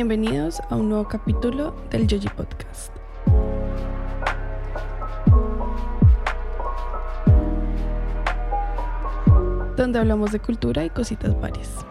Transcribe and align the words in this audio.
Bienvenidos 0.00 0.62
a 0.70 0.76
un 0.76 0.90
nuevo 0.90 1.08
capítulo 1.08 1.74
del 1.90 2.06
Yoji 2.06 2.28
Podcast. 2.28 2.94
Donde 9.76 9.98
hablamos 9.98 10.30
de 10.30 10.38
cultura 10.38 10.84
y 10.84 10.90
cositas 10.90 11.40
varias. 11.40 11.84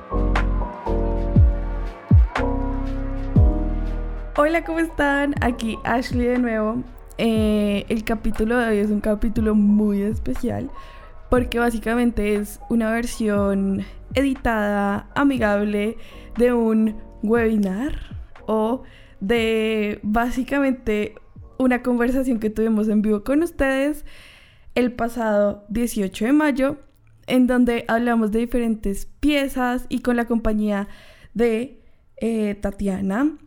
Hola, 4.38 4.64
¿cómo 4.64 4.80
están? 4.80 5.36
Aquí 5.42 5.78
Ashley 5.84 6.28
de 6.28 6.40
nuevo. 6.40 6.84
Eh, 7.18 7.86
el 7.90 8.06
capítulo 8.06 8.58
de 8.58 8.70
hoy 8.70 8.78
es 8.78 8.90
un 8.90 9.02
capítulo 9.02 9.54
muy 9.54 10.02
especial 10.02 10.72
porque 11.30 11.60
básicamente 11.60 12.36
es 12.36 12.62
una 12.70 12.90
versión 12.90 13.84
editada, 14.14 15.10
amigable 15.14 15.98
de 16.38 16.54
un 16.54 17.07
webinar 17.24 17.94
o 18.46 18.84
de 19.20 20.00
básicamente 20.04 21.16
una 21.58 21.82
conversación 21.82 22.40
que 22.40 22.50
tuvimos 22.50 22.88
en 22.88 23.02
vivo 23.02 23.24
con 23.24 23.44
ustedes 23.44 24.06
el 24.76 24.92
pasado 24.92 25.66
18 25.70 26.26
de 26.26 26.34
mayo, 26.34 26.78
en 27.26 27.48
donde 27.48 27.84
hablamos 27.88 28.32
de 28.32 28.40
diferentes 28.40 29.08
piezas 29.20 29.86
y 29.90 30.00
con 30.00 30.16
la 30.16 30.26
compañía 30.26 30.88
de 31.34 31.82
eh, 32.18 32.56
Tatiana, 32.56 33.38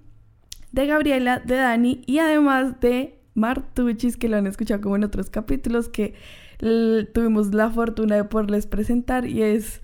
de 0.73 0.87
Gabriela, 0.87 1.39
de 1.39 1.55
Dani 1.57 2.03
y 2.07 2.19
además 2.19 2.81
de 2.81 3.21
Martuchis, 3.35 4.17
que 4.17 4.29
lo 4.29 4.37
han 4.37 4.47
escuchado 4.47 4.81
como 4.81 4.97
en 4.97 5.05
otros 5.05 5.31
capítulos, 5.31 5.89
que 5.89 6.15
tuvimos 6.59 7.55
la 7.55 7.71
fortuna 7.71 8.17
de 8.17 8.25
poderles 8.25 8.67
presentar 8.67 9.27
y 9.27 9.43
es 9.43 9.81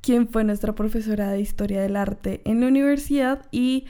quien 0.00 0.28
fue 0.28 0.44
nuestra 0.44 0.74
profesora 0.74 1.30
de 1.30 1.40
historia 1.40 1.82
del 1.82 1.96
arte 1.96 2.40
en 2.44 2.60
la 2.60 2.68
universidad 2.68 3.46
y 3.50 3.86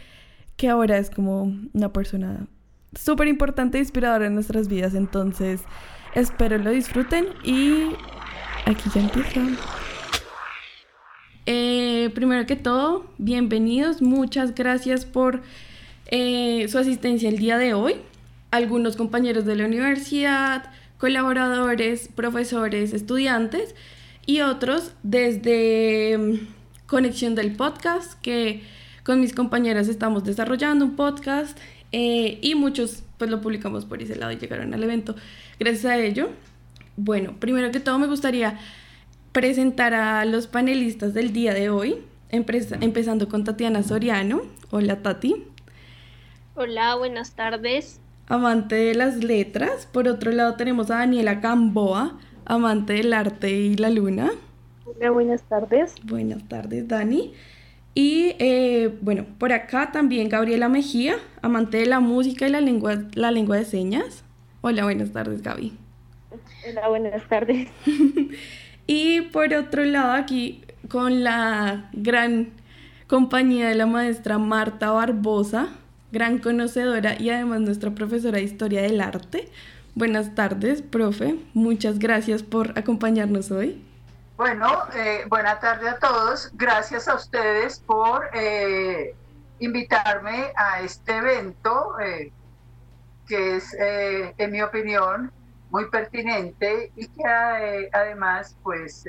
que 0.57 0.69
ahora 0.69 0.99
es 0.99 1.11
como 1.11 1.55
una 1.73 1.93
persona 1.93 2.47
súper 2.95 3.29
importante 3.29 3.79
e 3.79 3.81
inspiradora 3.81 4.27
en 4.27 4.35
nuestras 4.35 4.69
vidas. 4.69 4.95
Entonces, 4.95 5.63
espero 6.15 6.59
lo 6.59 6.71
disfruten 6.71 7.27
y 7.45 7.93
aquí 8.67 8.91
ya 8.95 9.01
empieza. 9.01 9.41
Eh, 11.47 12.11
primero 12.15 12.47
que 12.47 12.57
todo, 12.57 13.07
bienvenidos, 13.19 14.03
muchas 14.03 14.55
gracias 14.55 15.05
por 15.05 15.41
eh, 16.07 16.67
su 16.69 16.79
asistencia 16.79 17.29
el 17.29 17.39
día 17.39 17.57
de 17.59 17.75
hoy. 17.75 17.95
Algunos 18.51 18.97
compañeros 18.97 19.45
de 19.45 19.57
la 19.57 19.65
universidad, 19.65 20.71
colaboradores, 20.99 22.09
profesores, 22.09 22.93
estudiantes 22.93 23.75
y 24.31 24.43
otros 24.43 24.93
desde 25.03 26.17
mm, 26.17 26.87
Conexión 26.87 27.35
del 27.35 27.57
Podcast, 27.57 28.13
que 28.21 28.63
con 29.03 29.19
mis 29.19 29.35
compañeras 29.35 29.89
estamos 29.89 30.23
desarrollando 30.23 30.85
un 30.85 30.95
podcast 30.95 31.59
eh, 31.91 32.39
y 32.41 32.55
muchos 32.55 33.03
pues 33.19 33.29
lo 33.29 33.41
publicamos 33.41 33.87
por 33.87 34.01
ese 34.01 34.15
lado 34.15 34.31
y 34.31 34.37
llegaron 34.37 34.73
al 34.73 34.85
evento 34.85 35.17
gracias 35.59 35.85
a 35.87 35.99
ello. 35.99 36.29
Bueno, 36.97 37.35
primero 37.41 37.73
que 37.73 37.81
todo 37.81 37.99
me 37.99 38.07
gustaría 38.07 38.57
presentar 39.33 39.95
a 39.95 40.25
los 40.25 40.47
panelistas 40.47 41.13
del 41.13 41.33
día 41.33 41.53
de 41.53 41.69
hoy, 41.69 41.97
empezando 42.29 43.29
con 43.29 43.43
Tatiana 43.43 43.83
Soriano. 43.83 44.43
Hola 44.71 45.03
Tati. 45.03 45.45
Hola, 46.55 46.95
buenas 46.95 47.33
tardes. 47.33 48.01
Amante 48.29 48.77
de 48.77 48.95
las 48.95 49.25
letras. 49.25 49.89
Por 49.91 50.07
otro 50.07 50.31
lado 50.31 50.55
tenemos 50.55 50.89
a 50.93 50.99
Daniela 50.99 51.35
Gamboa 51.35 52.17
amante 52.45 52.95
del 52.95 53.13
arte 53.13 53.51
y 53.51 53.77
la 53.77 53.91
luna. 53.91 54.31
Hola, 54.85 55.11
buenas 55.11 55.43
tardes. 55.43 55.95
Buenas 56.05 56.47
tardes, 56.49 56.89
Dani. 56.89 57.33
Y 57.95 58.35
eh, 58.39 58.97
bueno, 59.01 59.27
por 59.39 59.53
acá 59.53 59.91
también 59.93 60.29
Gabriela 60.29 60.69
Mejía, 60.69 61.17
amante 61.43 61.79
de 61.79 61.87
la 61.87 62.01
música 62.01 62.47
y 62.47 62.51
la 62.51 62.61
lengua, 62.61 62.99
la 63.15 63.31
lengua 63.31 63.57
de 63.57 63.65
señas. 63.65 64.25
Hola, 64.61 64.85
buenas 64.85 65.13
tardes, 65.13 65.43
Gaby. 65.43 65.73
Hola, 66.69 66.89
buenas 66.89 67.29
tardes. 67.29 67.69
y 68.87 69.23
por 69.23 69.53
otro 69.55 69.85
lado, 69.85 70.13
aquí 70.13 70.63
con 70.89 71.25
la 71.25 71.91
gran 71.93 72.51
compañía 73.07 73.69
de 73.69 73.75
la 73.75 73.87
maestra 73.87 74.39
Marta 74.39 74.93
Barbosa, 74.93 75.69
gran 76.13 76.39
conocedora 76.39 77.21
y 77.21 77.31
además 77.31 77.61
nuestra 77.61 77.91
profesora 77.93 78.39
de 78.39 78.45
historia 78.45 78.83
del 78.83 79.01
arte. 79.01 79.49
Buenas 79.95 80.35
tardes, 80.35 80.83
profe. 80.83 81.37
Muchas 81.53 81.99
gracias 81.99 82.43
por 82.43 82.79
acompañarnos 82.79 83.51
hoy. 83.51 83.85
Bueno, 84.37 84.69
eh, 84.95 85.25
buenas 85.29 85.61
tardes 85.61 85.89
a 85.89 85.99
todos. 85.99 86.51
Gracias 86.55 87.09
a 87.09 87.17
ustedes 87.17 87.81
por 87.81 88.31
eh, 88.33 89.15
invitarme 89.59 90.53
a 90.57 90.81
este 90.81 91.17
evento 91.17 91.99
eh, 92.01 92.33
que 93.27 93.57
es, 93.57 93.77
en 93.79 94.51
mi 94.51 94.63
opinión, 94.63 95.31
muy 95.71 95.89
pertinente 95.91 96.91
y 96.97 97.07
que 97.07 97.91
además, 97.93 98.57
pues, 98.63 99.05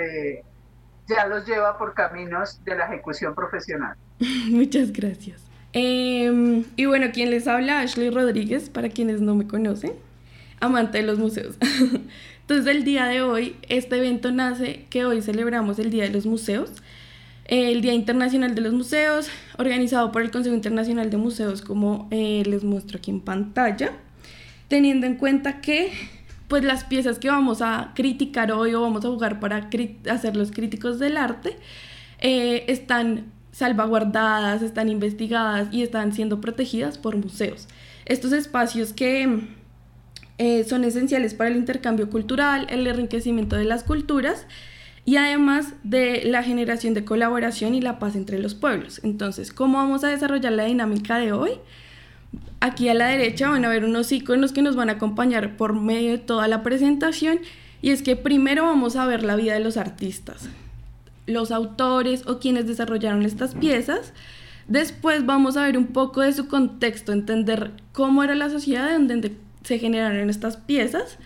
ya 1.07 1.25
los 1.27 1.47
lleva 1.47 1.77
por 1.77 1.93
caminos 1.93 2.63
de 2.63 2.75
la 2.75 2.85
ejecución 2.85 3.33
profesional. 3.33 3.95
Muchas 4.49 4.91
gracias. 4.91 5.43
Em, 5.73 6.65
y 6.75 6.85
bueno, 6.85 7.07
quien 7.13 7.31
les 7.31 7.47
habla, 7.47 7.79
Ashley 7.79 8.09
Rodríguez, 8.09 8.69
para 8.69 8.89
quienes 8.89 9.21
no 9.21 9.33
me 9.33 9.47
conocen 9.47 9.93
amante 10.61 10.99
de 10.99 11.03
los 11.03 11.19
museos. 11.19 11.55
Entonces 12.41 12.75
el 12.75 12.83
día 12.83 13.05
de 13.05 13.21
hoy, 13.21 13.55
este 13.67 13.97
evento 13.97 14.31
nace 14.31 14.85
que 14.89 15.05
hoy 15.05 15.21
celebramos 15.21 15.79
el 15.79 15.89
Día 15.89 16.03
de 16.03 16.09
los 16.09 16.25
Museos, 16.25 16.71
el 17.45 17.81
Día 17.81 17.93
Internacional 17.93 18.55
de 18.55 18.61
los 18.61 18.73
Museos, 18.73 19.29
organizado 19.57 20.11
por 20.11 20.21
el 20.21 20.31
Consejo 20.31 20.55
Internacional 20.55 21.09
de 21.09 21.17
Museos, 21.17 21.61
como 21.61 22.07
eh, 22.11 22.43
les 22.45 22.63
muestro 22.63 22.97
aquí 22.97 23.11
en 23.11 23.21
pantalla, 23.21 23.91
teniendo 24.67 25.07
en 25.07 25.15
cuenta 25.15 25.61
que 25.61 25.91
pues 26.47 26.63
las 26.63 26.83
piezas 26.83 27.19
que 27.19 27.29
vamos 27.29 27.61
a 27.61 27.91
criticar 27.95 28.51
hoy 28.51 28.73
o 28.73 28.81
vamos 28.81 29.05
a 29.05 29.07
jugar 29.07 29.39
para 29.39 29.69
hacer 30.09 30.35
los 30.35 30.51
críticos 30.51 30.99
del 30.99 31.15
arte 31.15 31.55
eh, 32.19 32.65
están 32.67 33.31
salvaguardadas, 33.53 34.61
están 34.61 34.89
investigadas 34.89 35.69
y 35.71 35.83
están 35.83 36.11
siendo 36.11 36.41
protegidas 36.41 36.97
por 36.97 37.15
museos. 37.15 37.69
Estos 38.05 38.33
espacios 38.33 38.91
que 38.91 39.47
eh, 40.43 40.63
son 40.63 40.83
esenciales 40.83 41.35
para 41.35 41.51
el 41.51 41.55
intercambio 41.55 42.09
cultural, 42.09 42.65
el 42.71 42.87
enriquecimiento 42.87 43.57
de 43.57 43.63
las 43.63 43.83
culturas 43.83 44.47
y 45.05 45.17
además 45.17 45.75
de 45.83 46.23
la 46.25 46.41
generación 46.41 46.95
de 46.95 47.05
colaboración 47.05 47.75
y 47.75 47.81
la 47.81 47.99
paz 47.99 48.15
entre 48.15 48.39
los 48.39 48.55
pueblos. 48.55 49.01
Entonces, 49.03 49.53
¿cómo 49.53 49.77
vamos 49.77 50.03
a 50.03 50.07
desarrollar 50.07 50.53
la 50.53 50.65
dinámica 50.65 51.19
de 51.19 51.31
hoy? 51.31 51.51
Aquí 52.59 52.89
a 52.89 52.95
la 52.95 53.05
derecha 53.05 53.51
van 53.51 53.65
a 53.65 53.69
ver 53.69 53.85
unos 53.85 54.11
iconos 54.11 54.51
que 54.51 54.63
nos 54.63 54.75
van 54.75 54.89
a 54.89 54.93
acompañar 54.93 55.57
por 55.57 55.79
medio 55.79 56.09
de 56.09 56.17
toda 56.17 56.47
la 56.47 56.63
presentación 56.63 57.37
y 57.83 57.91
es 57.91 58.01
que 58.01 58.15
primero 58.15 58.63
vamos 58.63 58.95
a 58.95 59.05
ver 59.05 59.21
la 59.21 59.35
vida 59.35 59.53
de 59.53 59.59
los 59.59 59.77
artistas, 59.77 60.49
los 61.27 61.51
autores 61.51 62.25
o 62.25 62.39
quienes 62.39 62.65
desarrollaron 62.65 63.21
estas 63.25 63.53
piezas. 63.53 64.11
Después 64.67 65.23
vamos 65.23 65.55
a 65.55 65.61
ver 65.61 65.77
un 65.77 65.85
poco 65.85 66.21
de 66.21 66.33
su 66.33 66.47
contexto, 66.47 67.11
entender 67.11 67.73
cómo 67.93 68.23
era 68.23 68.33
la 68.33 68.49
sociedad 68.49 68.91
donde 68.91 69.37
se 69.63 69.79
generaron 69.79 70.29
estas 70.29 70.57
piezas. 70.57 71.17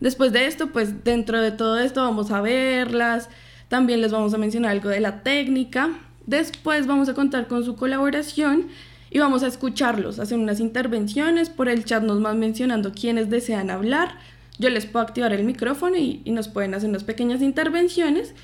Después 0.00 0.32
de 0.32 0.46
esto, 0.46 0.70
pues 0.70 1.04
dentro 1.04 1.40
de 1.40 1.52
todo 1.52 1.78
esto 1.78 2.02
vamos 2.02 2.30
a 2.30 2.40
verlas, 2.40 3.28
también 3.68 4.00
les 4.00 4.12
vamos 4.12 4.34
a 4.34 4.38
mencionar 4.38 4.72
algo 4.72 4.88
de 4.88 5.00
la 5.00 5.22
técnica. 5.22 5.90
Después 6.26 6.86
vamos 6.86 7.08
a 7.08 7.14
contar 7.14 7.46
con 7.48 7.64
su 7.64 7.76
colaboración 7.76 8.68
y 9.10 9.18
vamos 9.18 9.42
a 9.42 9.46
escucharlos, 9.46 10.18
hacer 10.18 10.38
unas 10.38 10.60
intervenciones. 10.60 11.50
Por 11.50 11.68
el 11.68 11.84
chat 11.84 12.02
nos 12.02 12.20
van 12.20 12.38
mencionando 12.38 12.92
quienes 12.92 13.30
desean 13.30 13.70
hablar. 13.70 14.18
Yo 14.58 14.70
les 14.70 14.86
puedo 14.86 15.04
activar 15.04 15.32
el 15.32 15.44
micrófono 15.44 15.96
y, 15.96 16.22
nos 16.26 16.48
pueden 16.48 16.74
hacer 16.74 16.88
unas 16.88 17.04
pequeñas 17.04 17.42
intervenciones. 17.42 18.34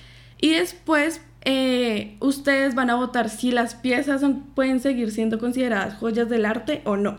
Y 0.41 0.51
después 0.51 1.21
eh, 1.45 2.17
ustedes 2.21 2.75
van 2.75 2.91
a 2.91 2.95
votar 2.95 3.29
si 3.29 3.51
las 3.51 3.75
piezas 3.75 4.23
pueden 4.55 4.81
seguir 4.81 5.11
siendo 5.11 5.39
consideradas 5.39 5.95
joyas 5.95 6.29
del 6.29 6.45
arte 6.45 6.83
o 6.85 6.97
no 6.97 7.19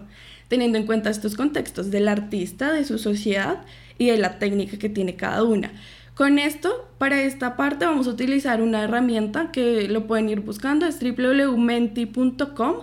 teniendo 0.52 0.78
en 0.78 0.86
cuenta 0.86 1.10
estos 1.10 1.36
contextos 1.36 1.92
del 1.92 2.10
artista, 2.10 2.74
de 2.74 2.84
su 2.84 3.00
sociedad 3.00 3.62
y 3.98 4.08
de 4.08 4.18
la 4.18 4.38
técnica 4.38 4.78
que 4.78 4.90
tiene 4.90 5.16
cada 5.16 5.44
una. 5.44 5.72
Con 6.14 6.40
esto, 6.40 6.90
para 6.98 7.22
esta 7.22 7.56
parte 7.56 7.86
vamos 7.86 8.06
a 8.06 8.10
utilizar 8.10 8.62
una 8.62 8.84
herramienta 8.84 9.50
que 9.54 9.88
lo 9.88 10.08
pueden 10.08 10.28
ir 10.28 10.42
buscando, 10.42 10.86
es 10.86 11.00
www.menti.com. 11.00 12.76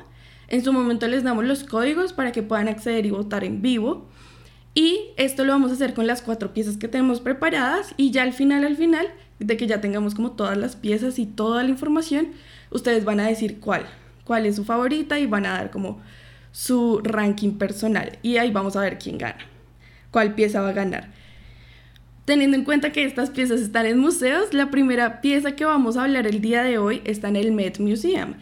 En 0.48 0.64
su 0.64 0.72
momento 0.72 1.08
les 1.08 1.24
damos 1.24 1.44
los 1.44 1.62
códigos 1.62 2.14
para 2.14 2.32
que 2.32 2.42
puedan 2.42 2.68
acceder 2.68 3.04
y 3.04 3.10
votar 3.10 3.44
en 3.44 3.60
vivo. 3.60 4.08
Y 4.72 5.00
esto 5.18 5.44
lo 5.44 5.52
vamos 5.52 5.70
a 5.70 5.74
hacer 5.74 5.92
con 5.92 6.06
las 6.06 6.22
cuatro 6.22 6.54
piezas 6.54 6.78
que 6.78 6.88
tenemos 6.88 7.20
preparadas 7.20 7.92
y 7.98 8.12
ya 8.12 8.22
al 8.22 8.32
final, 8.32 8.64
al 8.64 8.78
final, 8.78 9.08
de 9.40 9.58
que 9.58 9.66
ya 9.66 9.82
tengamos 9.82 10.14
como 10.14 10.30
todas 10.30 10.56
las 10.56 10.74
piezas 10.74 11.18
y 11.18 11.26
toda 11.26 11.62
la 11.64 11.68
información, 11.68 12.28
ustedes 12.70 13.04
van 13.04 13.20
a 13.20 13.28
decir 13.28 13.60
cuál, 13.60 13.84
cuál 14.24 14.46
es 14.46 14.56
su 14.56 14.64
favorita 14.64 15.18
y 15.18 15.26
van 15.26 15.44
a 15.44 15.50
dar 15.50 15.70
como 15.70 16.00
su 16.58 16.98
ranking 17.04 17.52
personal 17.52 18.18
y 18.20 18.38
ahí 18.38 18.50
vamos 18.50 18.74
a 18.74 18.80
ver 18.80 18.98
quién 18.98 19.16
gana, 19.16 19.38
cuál 20.10 20.34
pieza 20.34 20.60
va 20.60 20.70
a 20.70 20.72
ganar. 20.72 21.12
Teniendo 22.24 22.56
en 22.56 22.64
cuenta 22.64 22.90
que 22.90 23.04
estas 23.04 23.30
piezas 23.30 23.60
están 23.60 23.86
en 23.86 24.00
museos, 24.00 24.52
la 24.52 24.68
primera 24.68 25.20
pieza 25.20 25.54
que 25.54 25.64
vamos 25.64 25.96
a 25.96 26.02
hablar 26.02 26.26
el 26.26 26.40
día 26.40 26.64
de 26.64 26.76
hoy 26.76 27.00
está 27.04 27.28
en 27.28 27.36
el 27.36 27.52
Met 27.52 27.78
Museum. 27.78 28.34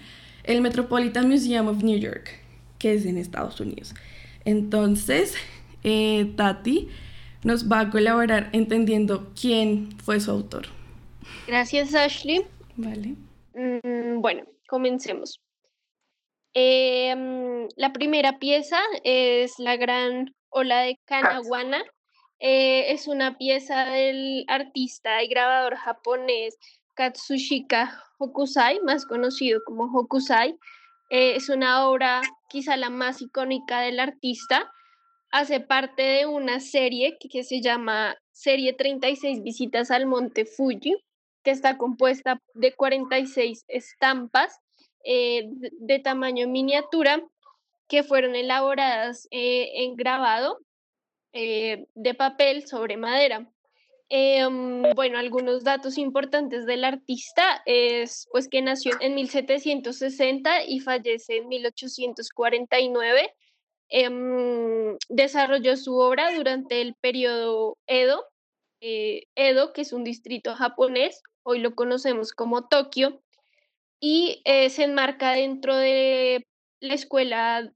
el 0.45 0.63
Metropolitan 0.63 1.29
Museum 1.29 1.69
of 1.69 1.83
New 1.83 1.99
York, 1.99 2.31
que 2.79 2.95
es 2.95 3.05
en 3.05 3.19
Estados 3.19 3.61
Unidos. 3.61 3.95
Entonces, 4.47 5.35
eh, 5.85 6.33
Tati 6.37 6.89
nos 7.45 7.71
va 7.71 7.81
a 7.81 7.91
colaborar 7.91 8.49
entendiendo 8.53 9.31
quién 9.39 9.91
fue 10.03 10.21
su 10.21 10.31
autor. 10.31 10.69
Gracias, 11.47 11.95
Ashley. 11.95 12.47
Vale. 12.77 13.15
Mm, 13.55 14.23
bueno, 14.23 14.45
comencemos. 14.69 15.39
Em, 16.58 17.69
la 17.76 17.93
primera 17.93 18.38
pieza 18.38 18.81
es 19.05 19.58
La 19.58 19.76
Gran 19.76 20.35
Ola 20.49 20.81
de 20.81 20.99
Kanawana. 21.05 21.85
Eh, 22.38 22.93
es 22.93 23.08
una 23.08 23.37
pieza 23.37 23.85
del 23.85 24.47
artista 24.49 25.23
y 25.23 25.29
grabador 25.29 25.76
japonés 25.76 26.56
Katsushika 26.94 28.03
Hokusai, 28.17 28.81
más 28.81 29.05
conocido 29.05 29.61
como 29.67 29.85
Hokusai. 29.85 30.56
Eh, 31.11 31.37
es 31.37 31.50
una 31.50 31.91
obra 31.91 32.23
quizá 32.49 32.79
la 32.79 32.88
más 32.88 33.20
icónica 33.20 33.82
del 33.82 34.00
artista. 34.00 34.73
Hace 35.31 35.61
parte 35.61 36.03
de 36.03 36.26
una 36.26 36.61
serie 36.61 37.19
que, 37.20 37.44
se 37.44 37.61
llama 37.61 38.17
Serie 38.32 38.73
36 38.73 39.43
Visitas 39.43 39.91
al 39.91 40.06
Monte 40.06 40.47
Fuji, 40.47 40.97
que 41.44 41.50
está 41.50 41.76
compuesta 41.76 42.41
de 42.55 42.73
46 42.75 43.67
estampas 43.69 44.58
eh, 45.08 45.44
de, 45.47 46.00
tamaño 46.00 46.49
miniatura 46.49 47.23
que 47.87 48.03
fueron 48.03 48.35
elaboradas 48.35 49.29
eh, 49.31 49.85
en 49.85 49.94
grabado 49.94 50.58
eh, 51.32 51.87
de 51.94 52.14
papel 52.14 52.67
sobre 52.67 52.97
madera. 52.97 53.49
Em, 54.08 54.82
bueno, 54.97 55.19
algunos 55.19 55.62
datos 55.62 55.97
importantes 55.97 56.67
del 56.67 56.85
artista 56.85 57.62
es 57.67 58.26
pues 58.32 58.49
que 58.49 58.62
nació 58.62 58.94
en 59.00 59.14
1760 59.14 60.64
y 60.64 60.81
fallece 60.81 61.37
en 61.37 61.49
1849. 61.49 63.32
Em, 63.88 64.97
desarrolló 65.08 65.76
su 65.76 65.97
obra 65.99 66.35
durante 66.35 66.81
el 66.81 66.97
periodo 66.97 67.79
Edo, 67.87 68.25
Edo, 68.81 69.73
que 69.73 69.82
es 69.82 69.93
un 69.93 70.03
distrito 70.03 70.56
japonés, 70.56 71.23
hoy 71.44 71.61
lo 71.61 71.76
conocemos 71.76 72.32
como 72.32 72.67
Tokio, 72.67 73.23
y 74.00 74.43
eh, 74.44 74.70
se 74.70 74.84
enmarca 74.84 75.32
dentro 75.32 75.76
de 75.76 76.46
la 76.81 76.94
escuela 76.94 77.72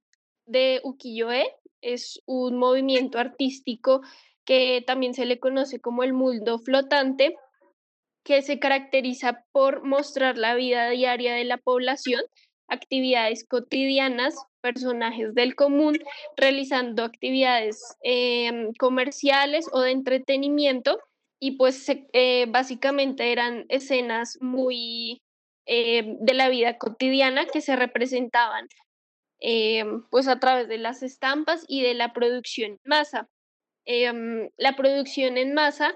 de 0.46 0.81
ukiyo-e. 0.84 1.46
Es 1.81 2.20
un 2.26 2.58
movimiento 2.58 3.19
artístico 3.19 4.02
que 4.44 4.82
también 4.87 5.14
se 5.14 5.26
le 5.26 5.38
conoce 5.38 5.81
como 5.81 6.02
el 6.02 6.12
mundo 6.12 6.58
flotante, 6.58 7.37
que 8.25 8.43
se 8.43 8.58
caracteriza 8.58 9.44
por 9.52 9.84
mostrar 9.84 10.37
la 10.37 10.55
vida 10.55 10.90
diaria 10.90 11.34
de 11.34 11.44
la 11.44 11.56
población, 11.56 12.20
actividades 12.69 13.46
cotidianas, 13.46 14.34
personajes 14.61 15.34
del 15.34 15.55
común, 15.55 15.99
realizando 16.37 17.05
actividades 17.05 17.96
em, 18.02 18.72
comerciales 18.78 19.67
o 19.72 19.81
de 19.81 19.93
entretenimiento 19.93 20.99
y 21.40 21.52
pues 21.52 21.87
eh, 22.12 22.46
básicamente 22.49 23.32
eran 23.32 23.64
escenas 23.69 24.37
muy 24.40 25.22
eh, 25.72 26.17
de 26.19 26.34
la 26.34 26.49
vida 26.49 26.78
cotidiana 26.78 27.46
que 27.46 27.61
se 27.61 27.76
representaban 27.76 28.67
eh, 29.38 29.84
pues 30.11 30.26
a 30.26 30.40
través 30.40 30.67
de 30.67 30.78
las 30.78 31.05
estampas 31.05 31.64
y 31.69 31.81
de 31.81 31.94
la 31.94 32.12
producción 32.12 32.72
en 32.72 32.81
masa. 32.84 33.28
Em, 33.84 34.50
la 34.56 34.75
producción 34.75 35.38
en 35.38 35.55
masa 35.55 35.94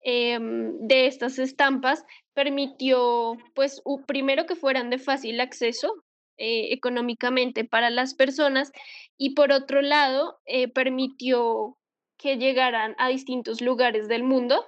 em, 0.00 0.76
de 0.80 1.06
estas 1.06 1.38
estampas 1.38 2.04
permitió 2.32 3.36
pues 3.54 3.80
primero 4.04 4.46
que 4.46 4.56
fueran 4.56 4.90
de 4.90 4.98
fácil 4.98 5.40
acceso 5.40 5.94
eh, 6.36 6.72
económicamente 6.72 7.64
para 7.64 7.90
las 7.90 8.14
personas 8.14 8.72
y 9.16 9.36
por 9.36 9.52
otro 9.52 9.80
lado 9.80 10.40
permitió 10.74 11.78
que 12.18 12.36
llegaran 12.36 12.96
a 12.98 13.10
distintos 13.10 13.60
lugares 13.60 14.08
del 14.08 14.24
mundo. 14.24 14.66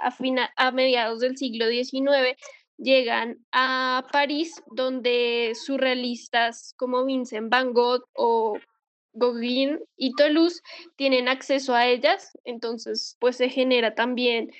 a, 0.00 0.14
a 0.56 0.70
mediados 0.72 1.20
del 1.20 1.36
siglo 1.36 1.68
XIX 1.68 2.34
llegan 2.76 3.44
a 3.52 4.06
París, 4.12 4.62
donde 4.72 5.52
surrealistas 5.54 6.74
como 6.76 7.04
Vincent 7.04 7.50
Van 7.50 7.72
Gogh 7.72 8.04
o 8.14 8.58
Gauguin 9.12 9.80
y 9.96 10.14
Toulouse 10.14 10.60
tienen 10.96 11.28
acceso 11.28 11.74
a 11.74 11.86
ellas, 11.86 12.36
entonces 12.44 13.16
pues 13.20 13.36
se 13.36 13.48
genera 13.48 13.94
también 13.94 14.50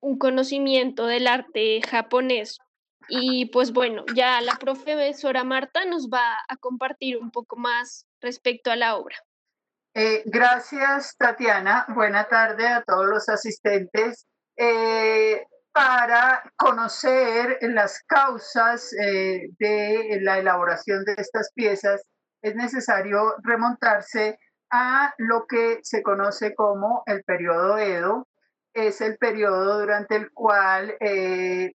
un 0.00 0.18
conocimiento 0.18 1.06
del 1.06 1.26
arte 1.26 1.80
japonés. 1.88 2.58
Y 3.08 3.46
pues 3.46 3.72
bueno, 3.72 4.04
ya 4.14 4.40
la 4.40 4.56
profesora 4.56 5.44
Marta 5.44 5.84
nos 5.84 6.08
va 6.08 6.38
a 6.48 6.56
compartir 6.56 7.18
un 7.18 7.30
poco 7.30 7.56
más 7.56 8.06
respecto 8.20 8.70
a 8.70 8.76
la 8.76 8.96
obra. 8.96 9.16
Eh, 9.94 10.22
gracias, 10.26 11.16
Tatiana. 11.16 11.86
Buena 11.88 12.28
tarde 12.28 12.66
a 12.66 12.82
todos 12.82 13.06
los 13.06 13.28
asistentes. 13.28 14.26
Eh, 14.56 15.42
para 15.76 16.42
conocer 16.56 17.58
las 17.60 18.02
causas 18.04 18.94
eh, 18.94 19.50
de 19.58 20.20
la 20.22 20.38
elaboración 20.38 21.04
de 21.04 21.12
estas 21.18 21.52
piezas, 21.52 22.02
es 22.40 22.54
necesario 22.54 23.34
remontarse 23.42 24.38
a 24.70 25.12
lo 25.18 25.46
que 25.46 25.80
se 25.82 26.02
conoce 26.02 26.54
como 26.54 27.02
el 27.04 27.22
periodo 27.24 27.76
Edo. 27.76 28.26
Es 28.72 29.02
el 29.02 29.18
periodo 29.18 29.80
durante 29.80 30.16
el 30.16 30.32
cual 30.32 30.96
eh, 30.98 31.74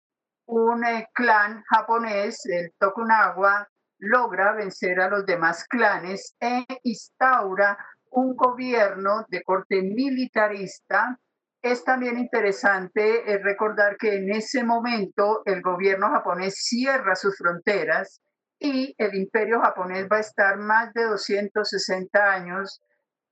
un 0.44 0.84
eh, 0.84 1.08
clan 1.14 1.62
japonés, 1.62 2.44
el 2.44 2.74
Tokugawa, 2.78 3.66
logra 3.98 4.52
vencer 4.52 5.00
a 5.00 5.08
los 5.08 5.24
demás 5.24 5.64
clanes 5.64 6.36
e 6.38 6.66
instaura 6.82 7.78
un 8.10 8.36
gobierno 8.36 9.24
de 9.30 9.42
corte 9.42 9.80
militarista 9.80 11.18
es 11.62 11.84
también 11.84 12.18
interesante 12.18 13.32
eh, 13.32 13.38
recordar 13.38 13.96
que 13.96 14.14
en 14.16 14.32
ese 14.32 14.62
momento 14.62 15.42
el 15.44 15.62
gobierno 15.62 16.10
japonés 16.10 16.54
cierra 16.64 17.16
sus 17.16 17.36
fronteras 17.36 18.20
y 18.58 18.94
el 18.98 19.14
imperio 19.14 19.60
japonés 19.60 20.06
va 20.10 20.16
a 20.16 20.20
estar 20.20 20.58
más 20.58 20.92
de 20.94 21.04
260 21.04 22.32
años 22.32 22.82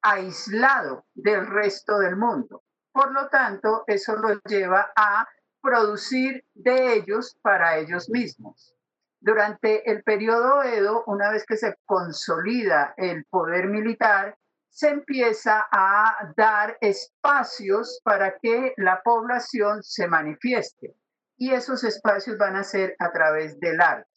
aislado 0.02 1.06
del 1.14 1.46
resto 1.46 1.98
del 1.98 2.16
mundo. 2.16 2.62
Por 2.92 3.12
lo 3.12 3.28
tanto, 3.28 3.84
eso 3.86 4.16
los 4.16 4.40
lleva 4.44 4.92
a 4.94 5.26
producir 5.60 6.44
de 6.52 6.94
ellos 6.94 7.36
para 7.42 7.78
ellos 7.78 8.10
mismos. 8.10 8.74
Durante 9.18 9.90
el 9.90 10.02
periodo 10.02 10.62
Edo, 10.62 11.02
una 11.06 11.30
vez 11.30 11.46
que 11.46 11.56
se 11.56 11.74
consolida 11.86 12.92
el 12.98 13.24
poder 13.24 13.68
militar, 13.68 14.36
se 14.74 14.88
empieza 14.88 15.64
a 15.70 16.32
dar 16.36 16.76
espacios 16.80 18.00
para 18.02 18.36
que 18.38 18.74
la 18.76 19.02
población 19.04 19.84
se 19.84 20.08
manifieste. 20.08 20.96
Y 21.36 21.52
esos 21.52 21.84
espacios 21.84 22.36
van 22.38 22.56
a 22.56 22.64
ser 22.64 22.96
a 22.98 23.12
través 23.12 23.60
del 23.60 23.80
arte. 23.80 24.10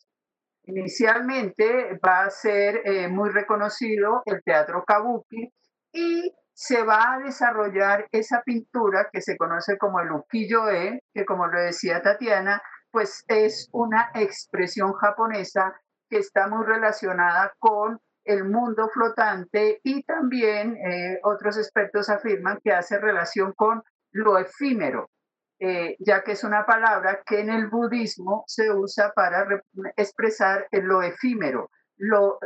Inicialmente 0.64 2.00
va 2.04 2.24
a 2.24 2.32
ser 2.32 2.82
eh, 2.86 3.08
muy 3.08 3.30
reconocido 3.30 4.24
el 4.26 4.42
teatro 4.44 4.84
kabuki 4.84 5.54
y 5.94 6.34
se 6.52 6.82
va 6.82 7.14
a 7.14 7.20
desarrollar 7.20 8.08
esa 8.12 8.42
pintura 8.42 9.10
que 9.14 9.22
se 9.22 9.38
conoce 9.38 9.78
como 9.78 10.00
el 10.00 10.12
ukiyo-e, 10.12 11.04
que 11.14 11.24
como 11.24 11.46
lo 11.46 11.62
decía 11.62 12.02
Tatiana, 12.02 12.64
pues 12.90 13.24
es 13.28 13.70
una 13.74 14.10
expresión 14.16 14.94
japonesa 14.94 15.80
que 16.10 16.18
está 16.18 16.48
muy 16.48 16.66
relacionada 16.66 17.54
con 17.60 18.02
el 18.27 18.43
mundo 18.43 18.89
flotante 18.89 19.79
y 19.84 20.03
también 20.03 20.75
eh, 20.77 21.19
otros 21.24 21.57
expertos 21.57 22.10
afirman 22.10 22.60
que 22.63 22.74
hace 22.74 23.00
relación 23.00 23.53
con 23.53 23.81
lo 24.12 24.38
efímero, 24.38 25.10
eh, 25.60 25.96
ya 26.00 26.24
que 26.24 26.34
es 26.34 26.43
una 26.43 26.65
palabra 26.65 27.22
que 27.25 27.39
en 27.39 27.50
el 27.50 27.67
budismo 27.67 28.43
se 28.46 28.72
usa 28.72 29.13
para 29.13 29.48
expresar 29.96 30.67
lo 30.72 31.01
efímero, 31.01 31.72
lo, 31.96 32.38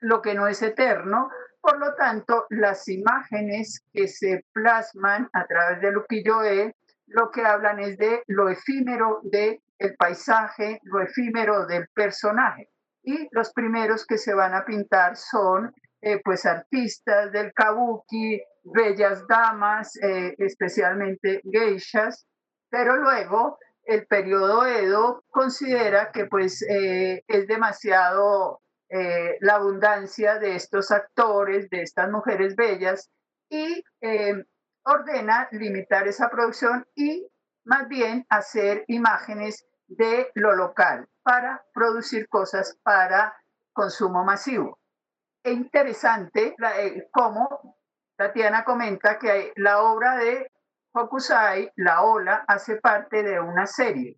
lo 0.00 0.22
que 0.22 0.34
no 0.34 0.46
es 0.46 0.62
eterno. 0.62 1.30
Por 1.60 1.78
lo 1.78 1.94
tanto, 1.94 2.46
las 2.50 2.86
imágenes 2.88 3.84
que 3.92 4.06
se 4.06 4.44
plasman 4.52 5.28
a 5.32 5.46
través 5.46 5.80
del 5.80 5.96
ukiyo-e 5.96 6.76
lo 7.06 7.30
que 7.30 7.44
hablan 7.44 7.80
es 7.80 7.98
de 7.98 8.22
lo 8.28 8.48
efímero 8.48 9.20
del 9.24 9.60
el 9.78 9.96
paisaje, 9.96 10.78
lo 10.84 11.00
efímero 11.00 11.66
del 11.66 11.88
personaje 11.88 12.70
y 13.04 13.28
los 13.32 13.52
primeros 13.52 14.06
que 14.06 14.18
se 14.18 14.34
van 14.34 14.54
a 14.54 14.64
pintar 14.64 15.16
son 15.16 15.72
eh, 16.00 16.20
pues 16.24 16.44
artistas 16.46 17.32
del 17.32 17.52
kabuki, 17.52 18.42
bellas 18.62 19.26
damas, 19.28 19.96
eh, 19.96 20.34
especialmente 20.38 21.40
geishas, 21.50 22.26
pero 22.68 22.96
luego 22.96 23.58
el 23.84 24.06
periodo 24.06 24.66
Edo 24.66 25.24
considera 25.28 26.10
que 26.12 26.26
pues 26.26 26.62
eh, 26.68 27.22
es 27.26 27.46
demasiado 27.46 28.60
la 29.40 29.54
abundancia 29.54 30.38
de 30.38 30.54
estos 30.54 30.92
actores, 30.92 31.68
de 31.68 31.82
estas 31.82 32.08
mujeres 32.12 32.54
bellas, 32.54 33.10
y 33.48 33.82
ordena 34.84 35.48
limitar 35.50 36.06
esa 36.06 36.30
producción 36.30 36.86
y 36.94 37.26
más 37.64 37.88
bien 37.88 38.24
hacer 38.28 38.84
imágenes 38.86 39.66
de 39.88 40.30
lo 40.34 40.54
local, 40.54 41.08
para 41.24 41.64
producir 41.72 42.28
cosas 42.28 42.78
para 42.84 43.36
consumo 43.72 44.24
masivo. 44.24 44.78
Es 45.42 45.54
interesante 45.54 46.54
eh, 46.76 47.08
cómo 47.10 47.76
Tatiana 48.16 48.64
comenta 48.64 49.18
que 49.18 49.52
la 49.56 49.82
obra 49.82 50.16
de 50.16 50.50
Hokusai, 50.92 51.72
La 51.76 52.02
Ola, 52.02 52.44
hace 52.46 52.76
parte 52.76 53.24
de 53.24 53.40
una 53.40 53.66
serie. 53.66 54.16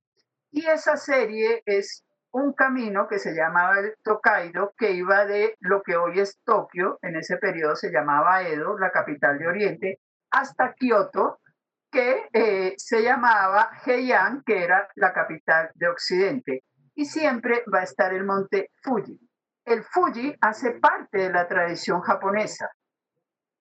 Y 0.51 0.67
esa 0.67 0.97
serie 0.97 1.63
es 1.65 2.05
un 2.33 2.53
camino 2.53 3.09
que 3.09 3.19
se 3.19 3.35
llamaba 3.35 3.79
el 3.79 3.95
Tokaido, 4.03 4.75
que 4.77 4.91
iba 4.91 5.25
de 5.25 5.57
lo 5.61 5.83
que 5.83 5.97
hoy 5.97 6.21
es 6.21 6.39
Tokio, 6.45 6.99
en 7.01 7.17
ese 7.17 7.39
periodo 7.39 7.77
se 7.77 7.91
llamaba 7.91 8.43
Edo, 8.43 8.79
la 8.79 8.91
capital 8.91 9.39
de 9.39 9.47
Oriente, 9.47 10.01
hasta 10.31 10.75
Kioto, 10.75 11.41
que 11.91 12.29
eh, 12.33 12.75
se 12.77 13.03
llamaba 13.03 13.71
Heian, 13.87 14.43
que 14.45 14.63
era 14.63 14.87
la 14.97 15.15
capital 15.15 15.71
de 15.75 15.89
Occidente. 15.89 16.65
Y 16.97 17.05
siempre 17.05 17.63
va 17.73 17.81
a 17.81 17.85
estar 17.85 18.13
el 18.13 18.25
monte 18.25 18.73
Fuji. 18.83 19.21
El 19.65 19.85
Fuji 19.85 20.35
hace 20.41 20.73
parte 20.73 21.19
de 21.19 21.31
la 21.31 21.47
tradición 21.47 22.01
japonesa 22.01 22.69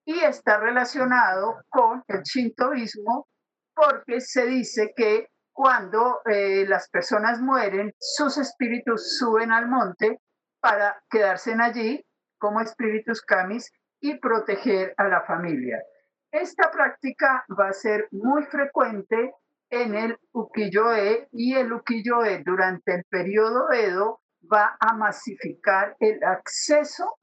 y 0.05 0.19
está 0.19 0.59
relacionado 0.59 1.63
con 1.69 2.03
el 2.07 2.21
shintoísmo 2.23 3.27
porque 3.73 4.21
se 4.21 4.45
dice 4.45 4.93
que 4.95 5.29
cuando 5.51 6.21
eh, 6.25 6.65
las 6.67 6.89
personas 6.89 7.41
mueren, 7.41 7.93
sus 7.99 8.37
espíritus 8.37 9.17
suben 9.17 9.51
al 9.51 9.67
monte 9.67 10.19
para 10.59 11.01
quedarse 11.09 11.55
allí 11.59 12.05
como 12.37 12.61
espíritus 12.61 13.21
kamis 13.21 13.71
y 13.99 14.17
proteger 14.19 14.93
a 14.97 15.07
la 15.07 15.21
familia. 15.21 15.81
Esta 16.31 16.69
práctica 16.69 17.45
va 17.57 17.69
a 17.69 17.73
ser 17.73 18.07
muy 18.11 18.43
frecuente 18.43 19.33
en 19.83 19.95
el 19.95 20.17
ukiyo-e 20.31 21.27
y 21.31 21.55
el 21.55 21.73
ukiyo-e 21.73 22.43
durante 22.43 22.95
el 22.95 23.03
periodo 23.09 23.71
Edo 23.71 24.21
va 24.51 24.77
a 24.79 24.93
masificar 24.93 25.95
el 25.99 26.23
acceso 26.23 27.17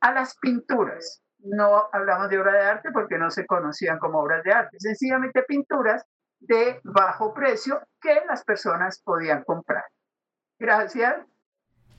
a 0.00 0.12
las 0.12 0.36
pinturas. 0.38 1.22
No 1.38 1.88
hablamos 1.92 2.30
de 2.30 2.38
obra 2.38 2.52
de 2.52 2.66
arte 2.66 2.90
porque 2.92 3.18
no 3.18 3.30
se 3.30 3.46
conocían 3.46 3.98
como 3.98 4.20
obras 4.20 4.42
de 4.44 4.52
arte, 4.52 4.76
sencillamente 4.78 5.42
pinturas 5.42 6.04
de 6.40 6.80
bajo 6.84 7.34
precio 7.34 7.80
que 8.00 8.22
las 8.28 8.44
personas 8.44 9.00
podían 9.04 9.42
comprar. 9.44 9.84
Gracias. 10.58 11.16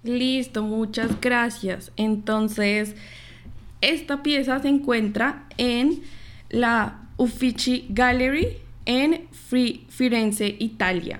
Listo, 0.03 0.63
muchas 0.63 1.19
gracias. 1.19 1.91
Entonces, 1.97 2.95
esta 3.81 4.23
pieza 4.23 4.59
se 4.59 4.69
encuentra 4.69 5.45
en 5.57 6.03
la 6.49 7.09
Uffizi 7.17 7.87
Gallery 7.89 8.61
en 8.89 9.27
Firenze, 9.29 10.55
Italia. 10.57 11.19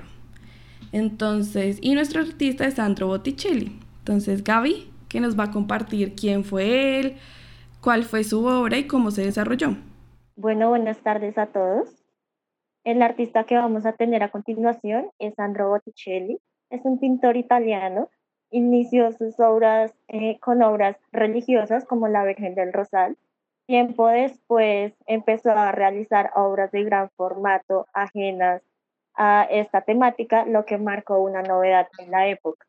Entonces, 0.91 1.77
y 1.81 1.93
nuestro 1.93 2.21
artista 2.21 2.65
es 2.65 2.73
Sandro 2.73 3.05
Botticelli. 3.05 3.79
Entonces, 3.99 4.43
Gaby, 4.43 4.91
que 5.07 5.19
nos 5.19 5.39
va 5.39 5.43
a 5.45 5.51
compartir 5.51 6.15
quién 6.15 6.43
fue 6.43 6.99
él, 6.99 7.17
cuál 7.79 8.05
fue 8.05 8.23
su 8.23 8.43
obra 8.43 8.79
y 8.79 8.88
cómo 8.88 9.11
se 9.11 9.23
desarrolló. 9.23 9.77
Bueno, 10.35 10.69
buenas 10.69 10.97
tardes 11.03 11.38
a 11.38 11.45
todos. 11.45 12.03
El 12.83 13.03
artista 13.03 13.43
que 13.43 13.55
vamos 13.55 13.85
a 13.85 13.93
tener 13.93 14.23
a 14.23 14.31
continuación 14.31 15.11
es 15.19 15.35
Sandro 15.35 15.69
Botticelli. 15.69 16.39
Es 16.71 16.81
un 16.85 16.99
pintor 16.99 17.38
italiano. 17.38 18.09
Inició 18.49 19.11
sus 19.11 19.39
obras 19.39 19.93
eh, 20.07 20.39
con 20.39 20.63
obras 20.63 20.97
religiosas 21.11 21.85
como 21.85 22.07
La 22.07 22.23
Virgen 22.23 22.55
del 22.55 22.73
Rosal 22.73 23.15
Tiempo 23.69 24.07
después 24.07 24.93
empezó 25.05 25.51
a 25.51 25.71
realizar 25.71 26.31
obras 26.33 26.71
de 26.71 26.83
gran 26.85 27.11
formato 27.11 27.85
ajenas 27.93 28.63
a 29.13 29.43
esta 29.43 29.81
temática, 29.81 30.43
lo 30.45 30.65
que 30.65 30.79
marcó 30.79 31.19
una 31.19 31.43
novedad 31.43 31.88
en 31.99 32.09
la 32.09 32.27
época. 32.29 32.65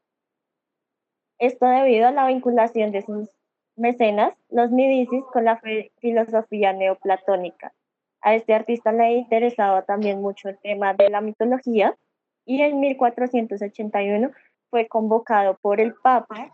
Esto 1.38 1.64
debido 1.64 2.08
a 2.08 2.10
la 2.10 2.26
vinculación 2.26 2.92
de 2.92 3.00
sus 3.00 3.30
mecenas, 3.76 4.34
los 4.50 4.72
Medicis, 4.72 5.24
con 5.32 5.46
la 5.46 5.58
filosofía 6.02 6.74
neoplatónica. 6.74 7.72
A 8.20 8.34
este 8.34 8.52
artista 8.52 8.92
le 8.92 9.14
interesaba 9.14 9.80
también 9.80 10.20
mucho 10.20 10.50
el 10.50 10.58
tema 10.58 10.92
de 10.92 11.08
la 11.08 11.22
mitología 11.22 11.96
y 12.44 12.60
en 12.60 12.78
1481 12.78 14.32
fue 14.68 14.86
convocado 14.86 15.56
por 15.62 15.80
el 15.80 15.94
Papa 15.94 16.52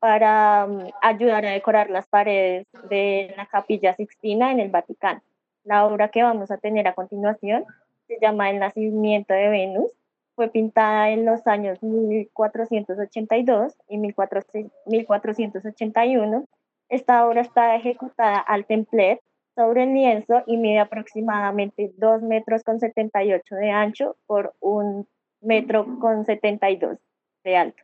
para 0.00 0.66
mm, 0.66 0.88
ayudar 1.02 1.46
a 1.46 1.52
decorar 1.52 1.90
las 1.90 2.08
paredes 2.08 2.66
de 2.88 3.32
la 3.36 3.46
capilla 3.46 3.94
Sixtina 3.94 4.50
en 4.50 4.58
el 4.58 4.70
Vaticano. 4.70 5.22
La 5.64 5.86
obra 5.86 6.08
que 6.08 6.22
vamos 6.22 6.50
a 6.50 6.56
tener 6.56 6.88
a 6.88 6.94
continuación 6.94 7.66
se 8.08 8.18
llama 8.20 8.50
El 8.50 8.58
nacimiento 8.58 9.34
de 9.34 9.48
Venus. 9.48 9.92
Fue 10.34 10.48
pintada 10.48 11.10
en 11.10 11.26
los 11.26 11.46
años 11.46 11.80
1482 11.82 13.76
y 13.88 13.98
1481. 13.98 16.44
Esta 16.88 17.26
obra 17.26 17.42
está 17.42 17.76
ejecutada 17.76 18.38
al 18.38 18.64
templet 18.64 19.20
sobre 19.54 19.82
el 19.82 19.92
lienzo 19.92 20.42
y 20.46 20.56
mide 20.56 20.78
aproximadamente 20.80 21.92
2 21.98 22.22
metros 22.22 22.64
con 22.64 22.80
78 22.80 23.54
de 23.54 23.70
ancho 23.70 24.16
por 24.26 24.54
1 24.60 25.04
metro 25.42 25.98
con 26.00 26.24
72 26.24 26.96
de 27.44 27.56
alto. 27.56 27.82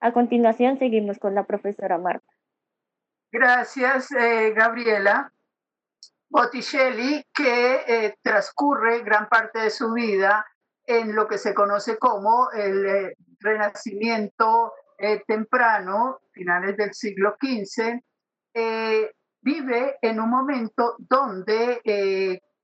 A 0.00 0.12
continuación, 0.12 0.78
seguimos 0.78 1.18
con 1.18 1.34
la 1.34 1.44
profesora 1.44 1.98
Marta. 1.98 2.32
Gracias, 3.32 4.12
eh, 4.12 4.52
Gabriela. 4.54 5.32
Botticelli, 6.30 7.24
que 7.34 7.82
eh, 7.86 8.18
transcurre 8.22 9.00
gran 9.00 9.28
parte 9.28 9.60
de 9.60 9.70
su 9.70 9.92
vida 9.92 10.46
en 10.86 11.14
lo 11.14 11.26
que 11.26 11.38
se 11.38 11.52
conoce 11.52 11.98
como 11.98 12.50
el 12.52 12.86
eh, 12.86 13.16
Renacimiento 13.40 14.72
temprano, 15.28 16.22
finales 16.32 16.76
del 16.76 16.92
siglo 16.92 17.36
XV, 17.40 18.00
vive 19.40 19.96
en 20.02 20.18
un 20.18 20.28
momento 20.28 20.96
donde 20.98 21.80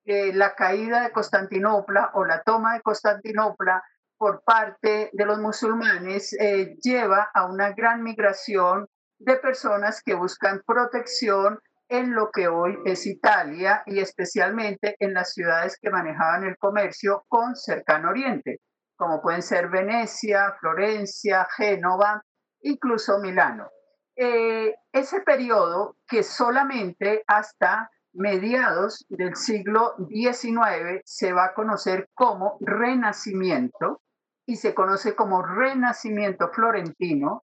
la 0.05 0.55
caída 0.57 1.03
de 1.03 1.13
Constantinopla 1.13 2.11
o 2.15 2.25
la 2.25 2.43
toma 2.43 2.75
de 2.75 2.83
Constantinopla 2.83 3.85
por 4.17 4.43
parte 4.45 5.11
de 5.13 5.27
los 5.27 5.39
musulmanes 5.39 6.33
eh, 6.35 6.77
lleva 6.83 7.31
a 7.35 7.47
una 7.47 7.73
gran 7.73 8.03
migración 8.03 8.89
de 9.19 9.37
personas 9.37 10.03
que 10.03 10.15
buscan 10.15 10.63
protección 10.67 11.59
en 11.89 12.15
lo 12.15 12.31
que 12.31 12.49
hoy 12.49 12.79
es 12.85 13.07
Italia 13.07 13.83
y 13.87 14.01
especialmente 14.01 14.97
en 14.99 15.15
las 15.15 15.33
ciudades 15.33 15.79
que 15.81 15.91
manejaban 15.91 16.45
el 16.45 16.57
comercio 16.59 17.25
con 17.29 17.55
cercano 17.57 18.11
oriente, 18.11 18.61
como 18.97 19.21
pueden 19.21 19.43
ser 19.43 19.69
Venecia, 19.69 20.57
Florencia, 20.61 21.47
Génova, 21.57 22.23
incluso 22.63 23.19
Milano. 23.19 23.69
Eh, 24.17 24.75
ese 24.93 25.21
periodo 25.21 25.97
que 26.07 26.23
solamente 26.23 27.23
hasta 27.27 27.91
mediados 28.13 29.05
del 29.09 29.35
siglo 29.35 29.95
XIX 30.09 31.03
se 31.05 31.33
va 31.33 31.47
a 31.47 31.55
conocer 31.55 32.09
como 32.15 32.57
Renacimiento, 32.61 34.01
y 34.47 34.57
se 34.57 34.75
conoce 34.75 35.15
como 35.15 35.43
Renacimiento 35.43 36.51
Florentino, 36.53 37.45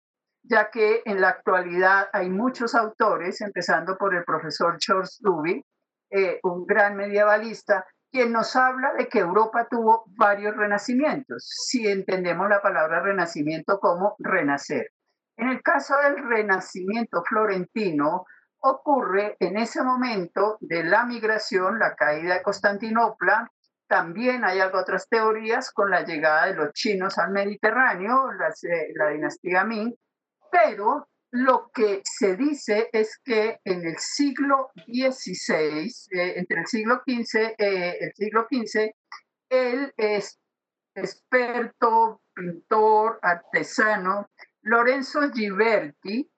ya 0.43 0.69
que 0.69 1.01
en 1.05 1.21
la 1.21 1.29
actualidad 1.29 2.09
hay 2.13 2.29
muchos 2.29 2.75
autores, 2.75 3.41
empezando 3.41 3.97
por 3.97 4.15
el 4.15 4.23
profesor 4.23 4.77
George 4.79 5.13
Duby, 5.19 5.63
eh, 6.09 6.39
un 6.43 6.65
gran 6.65 6.95
medievalista, 6.95 7.85
quien 8.11 8.33
nos 8.33 8.55
habla 8.55 8.93
de 8.93 9.07
que 9.07 9.19
Europa 9.19 9.67
tuvo 9.69 10.03
varios 10.17 10.55
renacimientos, 10.57 11.45
si 11.47 11.87
entendemos 11.87 12.49
la 12.49 12.61
palabra 12.61 13.01
renacimiento 13.01 13.79
como 13.79 14.15
renacer. 14.19 14.89
En 15.37 15.47
el 15.47 15.61
caso 15.61 15.95
del 15.97 16.27
renacimiento 16.27 17.23
florentino, 17.23 18.25
ocurre 18.59 19.37
en 19.39 19.57
ese 19.57 19.81
momento 19.81 20.57
de 20.59 20.83
la 20.83 21.05
migración, 21.05 21.79
la 21.79 21.95
caída 21.95 22.35
de 22.35 22.43
Constantinopla, 22.43 23.49
también 23.91 24.45
hay 24.45 24.61
otras 24.61 25.09
teorías 25.09 25.69
con 25.69 25.91
la 25.91 26.05
llegada 26.05 26.45
de 26.45 26.53
los 26.53 26.71
chinos 26.71 27.17
al 27.17 27.31
Mediterráneo, 27.31 28.29
eh, 28.31 28.93
la 28.95 29.09
dinastía 29.09 29.65
Ming, 29.65 29.93
pero 30.49 31.09
lo 31.31 31.69
que 31.73 32.01
se 32.05 32.37
dice 32.37 32.89
es 32.93 33.19
que 33.21 33.59
en 33.65 33.85
el 33.85 33.97
siglo 33.97 34.71
XVI, 34.87 35.93
eh, 36.11 36.33
entre 36.37 36.61
el 36.61 36.67
siglo 36.67 37.01
XV, 37.05 37.53
eh, 37.57 37.97
el 37.99 38.13
siglo 38.15 38.47
XV, 38.49 38.95
el 39.49 39.93
experto, 40.95 42.21
pintor, 42.33 43.19
artesano, 43.21 44.29
Lorenzo 44.61 45.19
Ghiberti, 45.31 46.31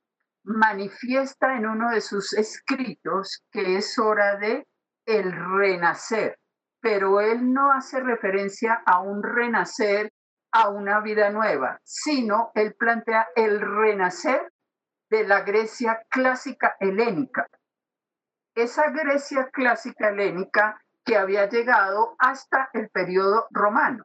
manifiesta 0.45 1.55
en 1.55 1.67
uno 1.67 1.91
de 1.91 2.01
sus 2.01 2.33
escritos 2.33 3.43
que 3.51 3.77
es 3.77 3.99
hora 3.99 4.37
de 4.37 4.65
el 5.05 5.31
renacer 5.55 6.39
pero 6.83 7.21
él 7.21 7.53
no 7.53 7.71
hace 7.71 8.01
referencia 8.01 8.83
a 8.85 8.99
un 8.99 9.23
renacer, 9.23 10.11
a 10.51 10.67
una 10.67 10.99
vida 10.99 11.29
nueva, 11.29 11.79
sino 11.81 12.51
él 12.55 12.75
plantea 12.77 13.25
el 13.37 13.61
renacer 13.61 14.51
de 15.09 15.25
la 15.25 15.43
Grecia 15.43 16.03
clásica 16.09 16.75
helénica. 16.81 17.47
Esa 18.53 18.89
Grecia 18.91 19.49
clásica 19.49 20.09
helénica 20.09 20.77
que 21.05 21.15
había 21.15 21.47
llegado 21.47 22.15
hasta 22.19 22.69
el 22.73 22.89
periodo 22.89 23.47
romano. 23.51 24.03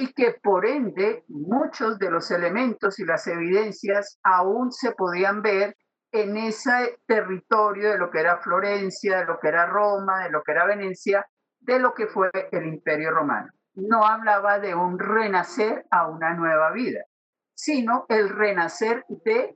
y 0.00 0.12
que 0.12 0.38
por 0.40 0.64
ende 0.64 1.24
muchos 1.26 1.98
de 1.98 2.08
los 2.08 2.30
elementos 2.30 3.00
y 3.00 3.04
las 3.04 3.26
evidencias 3.26 4.20
aún 4.22 4.70
se 4.70 4.92
podían 4.92 5.42
ver 5.42 5.76
en 6.12 6.36
ese 6.36 7.00
territorio 7.04 7.90
de 7.90 7.98
lo 7.98 8.08
que 8.08 8.20
era 8.20 8.38
Florencia, 8.38 9.18
de 9.18 9.24
lo 9.24 9.40
que 9.40 9.48
era 9.48 9.66
Roma, 9.66 10.22
de 10.22 10.30
lo 10.30 10.44
que 10.44 10.52
era 10.52 10.66
Venecia, 10.66 11.26
de 11.68 11.78
lo 11.78 11.92
que 11.92 12.06
fue 12.06 12.30
el 12.50 12.66
Imperio 12.66 13.10
Romano. 13.10 13.52
No 13.74 14.02
hablaba 14.06 14.58
de 14.58 14.74
un 14.74 14.98
renacer 14.98 15.86
a 15.90 16.08
una 16.08 16.32
nueva 16.32 16.72
vida, 16.72 17.04
sino 17.52 18.06
el 18.08 18.30
renacer 18.30 19.04
de 19.06 19.54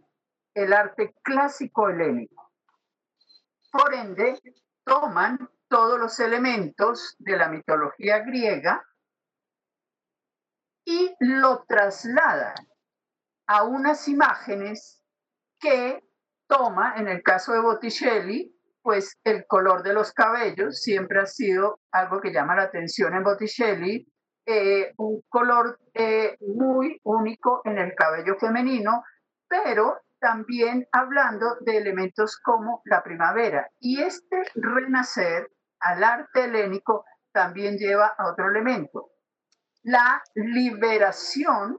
el 0.52 0.74
arte 0.74 1.14
clásico 1.22 1.88
helénico. 1.88 2.52
Por 3.70 3.94
ende, 3.94 4.38
toman 4.84 5.38
todos 5.68 5.98
los 5.98 6.20
elementos 6.20 7.16
de 7.18 7.38
la 7.38 7.48
mitología 7.48 8.18
griega 8.18 8.86
y 10.84 11.16
lo 11.18 11.64
trasladan 11.64 12.68
a 13.46 13.62
unas 13.62 14.06
imágenes 14.06 15.02
que 15.58 16.04
toma, 16.46 16.96
en 16.96 17.08
el 17.08 17.22
caso 17.22 17.54
de 17.54 17.60
Botticelli, 17.60 18.54
pues 18.82 19.16
el 19.24 19.46
color 19.46 19.82
de 19.82 19.92
los 19.92 20.12
cabellos 20.12 20.80
siempre 20.80 21.20
ha 21.20 21.26
sido 21.26 21.80
algo 21.92 22.20
que 22.20 22.32
llama 22.32 22.56
la 22.56 22.64
atención 22.64 23.14
en 23.14 23.22
Botticelli, 23.22 24.06
eh, 24.44 24.92
un 24.96 25.22
color 25.28 25.78
eh, 25.94 26.36
muy 26.40 27.00
único 27.04 27.62
en 27.64 27.78
el 27.78 27.94
cabello 27.94 28.36
femenino, 28.38 29.04
pero 29.48 30.00
también 30.18 30.86
hablando 30.92 31.56
de 31.60 31.76
elementos 31.76 32.38
como 32.38 32.82
la 32.84 33.02
primavera. 33.02 33.68
Y 33.78 34.02
este 34.02 34.42
renacer 34.54 35.50
al 35.80 36.02
arte 36.02 36.44
helénico 36.44 37.04
también 37.32 37.78
lleva 37.78 38.14
a 38.18 38.30
otro 38.30 38.48
elemento, 38.48 39.10
la 39.82 40.22
liberación 40.34 41.78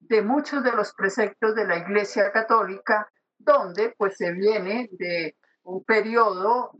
de 0.00 0.22
muchos 0.22 0.62
de 0.62 0.72
los 0.72 0.94
preceptos 0.94 1.54
de 1.54 1.66
la 1.66 1.76
Iglesia 1.76 2.30
Católica 2.32 3.08
donde 3.38 3.94
pues 3.96 4.16
se 4.16 4.32
viene 4.32 4.88
de 4.92 5.36
un 5.68 5.84
periodo 5.84 6.72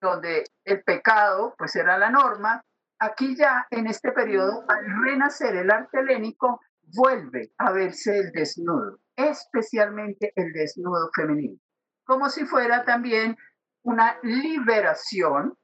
donde 0.00 0.44
el 0.64 0.82
pecado 0.84 1.54
pues 1.58 1.74
era 1.76 1.98
la 1.98 2.10
norma. 2.10 2.62
Aquí 2.98 3.36
ya 3.36 3.66
en 3.70 3.88
este 3.88 4.12
periodo, 4.12 4.64
al 4.68 4.86
renacer 5.04 5.56
el 5.56 5.70
arte 5.70 5.98
helénico, 6.00 6.60
vuelve 6.94 7.52
a 7.58 7.72
verse 7.72 8.16
el 8.18 8.30
desnudo, 8.30 8.98
especialmente 9.16 10.32
el 10.36 10.52
desnudo 10.52 11.10
femenino, 11.14 11.58
como 12.04 12.30
si 12.30 12.46
fuera 12.46 12.84
también 12.84 13.36
una 13.82 14.18
liberación 14.22 15.54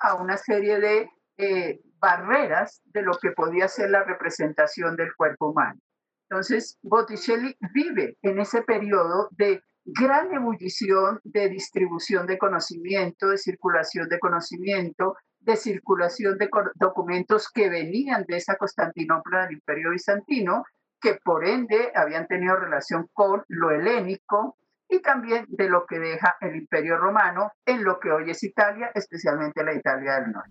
a 0.00 0.14
una 0.14 0.36
serie 0.36 0.80
de 0.80 1.10
eh, 1.38 1.80
barreras 1.98 2.82
de 2.86 3.02
lo 3.02 3.12
que 3.18 3.30
podía 3.30 3.68
ser 3.68 3.90
la 3.90 4.02
representación 4.02 4.96
del 4.96 5.14
cuerpo 5.14 5.50
humano. 5.50 5.80
Entonces, 6.28 6.76
Botticelli 6.82 7.56
vive 7.72 8.18
en 8.22 8.40
ese 8.40 8.62
periodo 8.62 9.28
de 9.30 9.62
gran 9.84 10.32
ebullición 10.32 11.20
de 11.24 11.48
distribución 11.48 12.26
de 12.26 12.38
conocimiento, 12.38 13.28
de 13.28 13.38
circulación 13.38 14.08
de 14.08 14.18
conocimiento, 14.18 15.16
de 15.40 15.56
circulación 15.56 16.38
de 16.38 16.48
documentos 16.76 17.50
que 17.50 17.68
venían 17.68 18.24
de 18.26 18.36
esa 18.36 18.56
Constantinopla 18.56 19.44
del 19.44 19.54
Imperio 19.54 19.90
Bizantino, 19.90 20.64
que 21.00 21.18
por 21.22 21.44
ende 21.44 21.92
habían 21.94 22.26
tenido 22.26 22.56
relación 22.56 23.08
con 23.12 23.44
lo 23.48 23.70
helénico 23.70 24.56
y 24.88 25.00
también 25.00 25.44
de 25.48 25.68
lo 25.68 25.84
que 25.86 25.98
deja 25.98 26.36
el 26.40 26.56
Imperio 26.56 26.96
Romano 26.96 27.52
en 27.66 27.84
lo 27.84 28.00
que 28.00 28.10
hoy 28.10 28.30
es 28.30 28.42
Italia, 28.42 28.90
especialmente 28.94 29.62
la 29.62 29.74
Italia 29.74 30.20
del 30.20 30.32
Norte. 30.32 30.50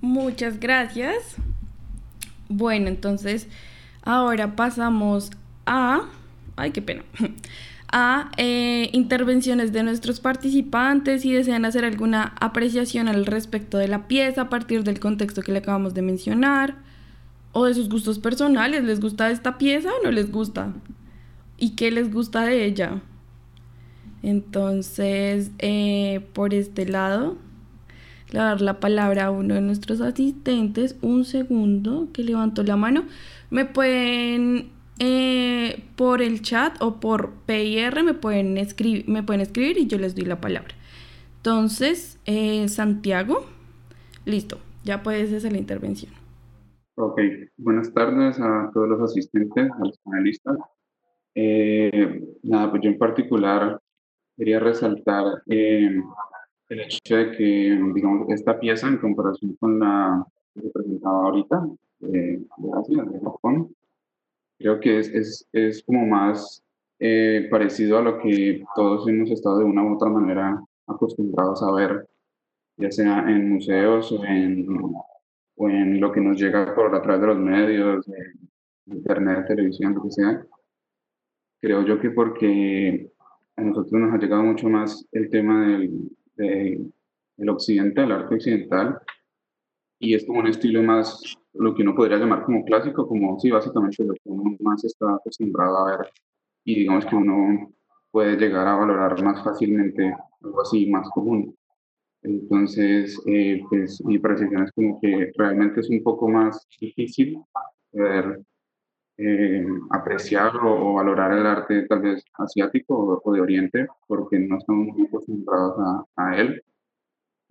Muchas 0.00 0.58
gracias. 0.58 1.36
Bueno, 2.48 2.88
entonces 2.88 3.48
Ahora 4.04 4.56
pasamos 4.56 5.30
a... 5.64 6.08
Ay, 6.56 6.72
qué 6.72 6.82
pena. 6.82 7.04
A 7.94 8.30
eh, 8.38 8.88
intervenciones 8.92 9.72
de 9.72 9.82
nuestros 9.82 10.18
participantes 10.18 11.22
si 11.22 11.32
desean 11.32 11.66
hacer 11.66 11.84
alguna 11.84 12.34
apreciación 12.40 13.06
al 13.06 13.26
respecto 13.26 13.76
de 13.76 13.86
la 13.86 14.08
pieza 14.08 14.42
a 14.42 14.48
partir 14.48 14.82
del 14.82 14.98
contexto 14.98 15.42
que 15.42 15.52
le 15.52 15.58
acabamos 15.58 15.92
de 15.92 16.00
mencionar 16.00 16.76
o 17.52 17.66
de 17.66 17.74
sus 17.74 17.90
gustos 17.90 18.18
personales. 18.18 18.82
¿Les 18.84 18.98
gusta 18.98 19.30
esta 19.30 19.58
pieza 19.58 19.90
o 19.90 20.04
no 20.04 20.10
les 20.10 20.32
gusta? 20.32 20.72
¿Y 21.58 21.70
qué 21.70 21.90
les 21.90 22.12
gusta 22.12 22.44
de 22.44 22.64
ella? 22.64 23.02
Entonces, 24.22 25.50
eh, 25.58 26.26
por 26.32 26.54
este 26.54 26.86
lado, 26.86 27.36
le 28.30 28.38
voy 28.38 28.40
a 28.40 28.50
dar 28.50 28.60
la 28.62 28.80
palabra 28.80 29.26
a 29.26 29.30
uno 29.30 29.54
de 29.54 29.60
nuestros 29.60 30.00
asistentes. 30.00 30.96
Un 31.02 31.24
segundo 31.24 32.08
que 32.12 32.24
levantó 32.24 32.62
la 32.62 32.76
mano. 32.76 33.04
Me 33.50 33.64
pueden 33.64 34.70
eh, 35.04 35.82
por 35.96 36.22
el 36.22 36.42
chat 36.42 36.80
o 36.80 37.00
por 37.00 37.32
PIR 37.46 38.04
me 38.04 38.14
pueden, 38.14 38.56
escribir, 38.56 39.08
me 39.08 39.24
pueden 39.24 39.40
escribir 39.40 39.76
y 39.76 39.88
yo 39.88 39.98
les 39.98 40.14
doy 40.14 40.26
la 40.26 40.40
palabra. 40.40 40.76
Entonces, 41.38 42.20
eh, 42.24 42.68
Santiago, 42.68 43.44
listo, 44.24 44.60
ya 44.84 45.02
puedes 45.02 45.32
hacer 45.32 45.50
la 45.50 45.58
intervención. 45.58 46.12
Ok, 46.94 47.20
buenas 47.56 47.92
tardes 47.92 48.38
a 48.38 48.70
todos 48.72 48.90
los 48.90 49.00
asistentes, 49.00 49.72
a 49.72 49.84
los 49.84 49.98
panelistas. 50.04 50.56
Eh, 51.34 52.22
nada, 52.44 52.70
pues 52.70 52.82
yo 52.84 52.90
en 52.90 52.98
particular 52.98 53.80
quería 54.36 54.60
resaltar 54.60 55.42
el 55.46 56.04
hecho 56.68 57.16
de 57.16 57.32
que, 57.32 57.80
digamos, 57.92 58.30
esta 58.30 58.60
pieza 58.60 58.86
en 58.86 58.98
comparación 58.98 59.56
con 59.56 59.80
la 59.80 60.24
que 60.54 60.60
se 60.60 60.70
presentaba 60.70 61.24
ahorita, 61.24 61.66
de, 61.98 62.40
Asia, 62.78 63.02
de 63.02 63.18
Japón. 63.18 63.74
Creo 64.62 64.78
que 64.78 65.00
es, 65.00 65.08
es, 65.08 65.48
es 65.52 65.82
como 65.82 66.06
más 66.06 66.62
eh, 67.00 67.48
parecido 67.50 67.98
a 67.98 68.02
lo 68.02 68.18
que 68.18 68.62
todos 68.76 69.08
hemos 69.08 69.28
estado 69.30 69.58
de 69.58 69.64
una 69.64 69.82
u 69.82 69.96
otra 69.96 70.08
manera 70.08 70.62
acostumbrados 70.86 71.60
a 71.64 71.72
ver, 71.72 72.08
ya 72.76 72.92
sea 72.92 73.28
en 73.28 73.50
museos 73.50 74.12
o 74.12 74.24
en, 74.24 74.66
o 75.56 75.68
en 75.68 76.00
lo 76.00 76.12
que 76.12 76.20
nos 76.20 76.40
llega 76.40 76.74
por 76.76 76.94
a 76.94 77.02
través 77.02 77.20
de 77.22 77.26
los 77.26 77.38
medios, 77.38 78.06
internet, 78.86 79.46
televisión, 79.48 79.94
lo 79.94 80.02
que 80.04 80.12
sea. 80.12 80.46
Creo 81.60 81.84
yo 81.84 81.98
que 81.98 82.10
porque 82.10 83.10
a 83.56 83.62
nosotros 83.62 84.00
nos 84.00 84.14
ha 84.14 84.18
llegado 84.18 84.44
mucho 84.44 84.68
más 84.68 85.04
el 85.10 85.28
tema 85.28 85.66
del, 85.66 86.08
del, 86.36 86.92
del 87.36 87.94
del 87.94 88.12
arte 88.12 88.34
occidental, 88.36 89.00
y 90.02 90.14
es 90.14 90.26
como 90.26 90.40
un 90.40 90.48
estilo 90.48 90.82
más 90.82 91.22
lo 91.54 91.74
que 91.74 91.82
uno 91.82 91.94
podría 91.94 92.18
llamar 92.18 92.42
como 92.42 92.64
clásico, 92.64 93.06
como 93.06 93.38
sí, 93.38 93.50
básicamente 93.50 94.04
lo 94.04 94.14
que 94.14 94.20
uno 94.24 94.56
más 94.58 94.84
está 94.84 95.14
acostumbrado 95.14 95.76
a 95.78 95.96
ver 95.96 96.12
y 96.64 96.80
digamos 96.80 97.06
que 97.06 97.14
uno 97.14 97.72
puede 98.10 98.36
llegar 98.36 98.66
a 98.66 98.74
valorar 98.74 99.22
más 99.22 99.42
fácilmente 99.44 100.12
algo 100.42 100.60
así 100.60 100.90
más 100.90 101.08
común. 101.10 101.56
Entonces, 102.22 103.16
eh, 103.26 103.62
pues 103.68 104.04
mi 104.04 104.18
percepción 104.18 104.64
es 104.64 104.72
como 104.72 105.00
que 105.00 105.30
realmente 105.36 105.80
es 105.80 105.88
un 105.88 106.02
poco 106.02 106.28
más 106.28 106.66
difícil 106.80 107.38
poder 107.92 108.40
eh, 109.18 109.64
apreciar 109.90 110.56
o, 110.56 110.94
valorar 110.94 111.32
el 111.32 111.46
arte 111.46 111.86
tal 111.86 112.00
vez 112.00 112.24
asiático 112.34 113.22
o, 113.24 113.32
de 113.32 113.40
Oriente, 113.40 113.86
porque 114.08 114.38
no 114.40 114.58
estamos 114.58 114.88
muy 114.88 115.06
acostumbrados 115.06 115.78
a, 115.78 116.04
a 116.16 116.36
él 116.38 116.60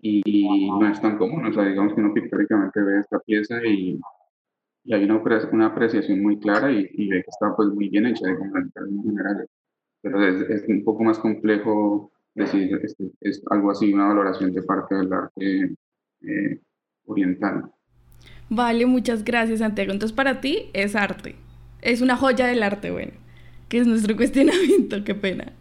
y 0.01 0.69
no 0.69 0.87
es 0.87 0.99
tan 1.01 1.17
común, 1.17 1.45
o 1.45 1.53
sea, 1.53 1.63
digamos 1.63 1.93
que 1.93 2.01
uno 2.01 2.13
pictóricamente 2.13 2.81
ve 2.81 2.99
esta 2.99 3.19
pieza 3.19 3.63
y, 3.65 3.99
y 4.83 4.93
hay 4.93 5.03
una, 5.03 5.21
una, 5.51 5.65
apreciación 5.67 6.21
muy 6.21 6.39
clara 6.39 6.71
y, 6.71 6.89
y, 6.93 7.07
ve 7.07 7.23
que 7.23 7.29
está 7.29 7.55
pues 7.55 7.69
muy 7.69 7.89
bien 7.89 8.07
hecha, 8.07 8.27
digamos, 8.27 8.63
en 8.75 9.03
general. 9.03 9.47
Pero 10.01 10.25
es, 10.25 10.49
es, 10.49 10.67
un 10.67 10.83
poco 10.83 11.03
más 11.03 11.19
complejo 11.19 12.11
decir 12.33 12.79
es, 12.81 12.95
es, 13.21 13.43
algo 13.51 13.71
así, 13.71 13.93
una 13.93 14.07
valoración 14.07 14.53
de 14.53 14.63
parte 14.63 14.95
del 14.95 15.13
arte 15.13 15.75
eh, 16.21 16.59
oriental. 17.05 17.71
Vale, 18.49 18.85
muchas 18.85 19.23
gracias 19.23 19.59
Santiago. 19.59 19.91
Entonces 19.91 20.15
para 20.15 20.41
ti 20.41 20.69
es 20.73 20.95
arte, 20.95 21.35
es 21.81 22.01
una 22.01 22.17
joya 22.17 22.47
del 22.47 22.63
arte, 22.63 22.91
bueno, 22.91 23.13
que 23.69 23.79
es 23.79 23.87
nuestro 23.87 24.15
cuestionamiento, 24.17 25.03
qué 25.03 25.15
pena. 25.15 25.53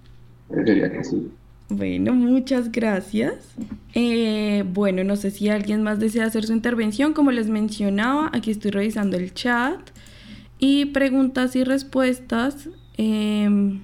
Sería 0.48 0.90
que 0.90 1.04
sí. 1.04 1.30
Bueno, 1.70 2.12
muchas 2.14 2.72
gracias. 2.72 3.54
Eh, 3.94 4.64
bueno, 4.72 5.04
no 5.04 5.14
sé 5.14 5.30
si 5.30 5.48
alguien 5.48 5.82
más 5.84 6.00
desea 6.00 6.26
hacer 6.26 6.44
su 6.44 6.52
intervención. 6.52 7.12
Como 7.12 7.30
les 7.30 7.48
mencionaba, 7.48 8.28
aquí 8.32 8.50
estoy 8.50 8.72
revisando 8.72 9.16
el 9.16 9.32
chat. 9.32 9.78
Y 10.58 10.86
preguntas 10.86 11.54
y 11.54 11.62
respuestas. 11.62 12.68
Em, 12.96 13.82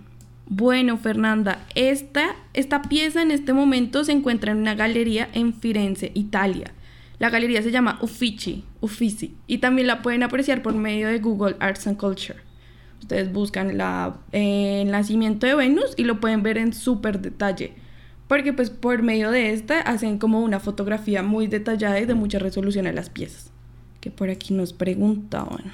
bueno, 0.48 0.98
Fernanda, 0.98 1.64
esta, 1.76 2.34
esta 2.54 2.82
pieza 2.82 3.22
en 3.22 3.30
este 3.30 3.52
momento 3.52 4.04
se 4.04 4.12
encuentra 4.12 4.50
en 4.50 4.58
una 4.58 4.74
galería 4.74 5.28
en 5.32 5.54
Firenze, 5.54 6.10
Italia. 6.14 6.72
La 7.18 7.30
galería 7.30 7.62
se 7.62 7.70
llama 7.70 7.98
Uffizi, 8.02 8.64
Uffizi 8.80 9.34
y 9.46 9.58
también 9.58 9.86
la 9.86 10.02
pueden 10.02 10.22
apreciar 10.22 10.60
por 10.60 10.74
medio 10.74 11.08
de 11.08 11.18
Google 11.18 11.56
Arts 11.60 11.86
and 11.86 11.96
Culture. 11.96 12.45
Ustedes 13.00 13.32
buscan 13.32 13.76
la, 13.76 14.16
eh, 14.32 14.82
el 14.82 14.90
nacimiento 14.90 15.46
de 15.46 15.54
Venus 15.54 15.94
y 15.96 16.04
lo 16.04 16.20
pueden 16.20 16.42
ver 16.42 16.58
en 16.58 16.72
súper 16.72 17.20
detalle. 17.20 17.74
Porque 18.28 18.52
pues 18.52 18.70
por 18.70 19.02
medio 19.02 19.30
de 19.30 19.52
esta 19.52 19.80
hacen 19.80 20.18
como 20.18 20.40
una 20.40 20.58
fotografía 20.58 21.22
muy 21.22 21.46
detallada 21.46 22.00
y 22.00 22.06
de 22.06 22.14
mucha 22.14 22.38
resolución 22.38 22.86
a 22.86 22.92
las 22.92 23.10
piezas. 23.10 23.50
Que 24.00 24.10
por 24.10 24.30
aquí 24.30 24.52
nos 24.52 24.72
preguntaban. 24.72 25.72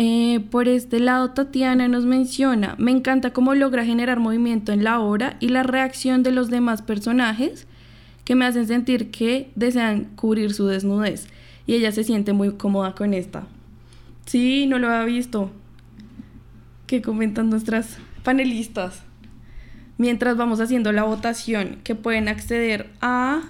Eh, 0.00 0.38
por 0.52 0.68
este 0.68 1.00
lado, 1.00 1.30
Tatiana 1.30 1.88
nos 1.88 2.04
menciona, 2.04 2.76
me 2.78 2.92
encanta 2.92 3.32
cómo 3.32 3.56
logra 3.56 3.84
generar 3.84 4.20
movimiento 4.20 4.70
en 4.70 4.84
la 4.84 5.00
obra 5.00 5.36
y 5.40 5.48
la 5.48 5.64
reacción 5.64 6.22
de 6.22 6.30
los 6.30 6.50
demás 6.50 6.82
personajes 6.82 7.66
que 8.24 8.36
me 8.36 8.44
hacen 8.44 8.68
sentir 8.68 9.10
que 9.10 9.50
desean 9.56 10.04
cubrir 10.14 10.54
su 10.54 10.66
desnudez. 10.66 11.26
Y 11.66 11.74
ella 11.74 11.90
se 11.90 12.04
siente 12.04 12.32
muy 12.32 12.52
cómoda 12.52 12.94
con 12.94 13.12
esta. 13.12 13.48
Sí, 14.26 14.66
no 14.66 14.78
lo 14.78 14.86
había 14.86 15.04
visto. 15.04 15.50
¿Qué 16.88 17.00
comentan 17.02 17.50
nuestras 17.50 17.98
panelistas? 18.24 19.02
Mientras 19.96 20.36
vamos 20.36 20.58
haciendo 20.58 20.90
la 20.90 21.04
votación, 21.04 21.78
que 21.84 21.94
pueden 21.94 22.26
acceder 22.26 22.90
a 23.00 23.42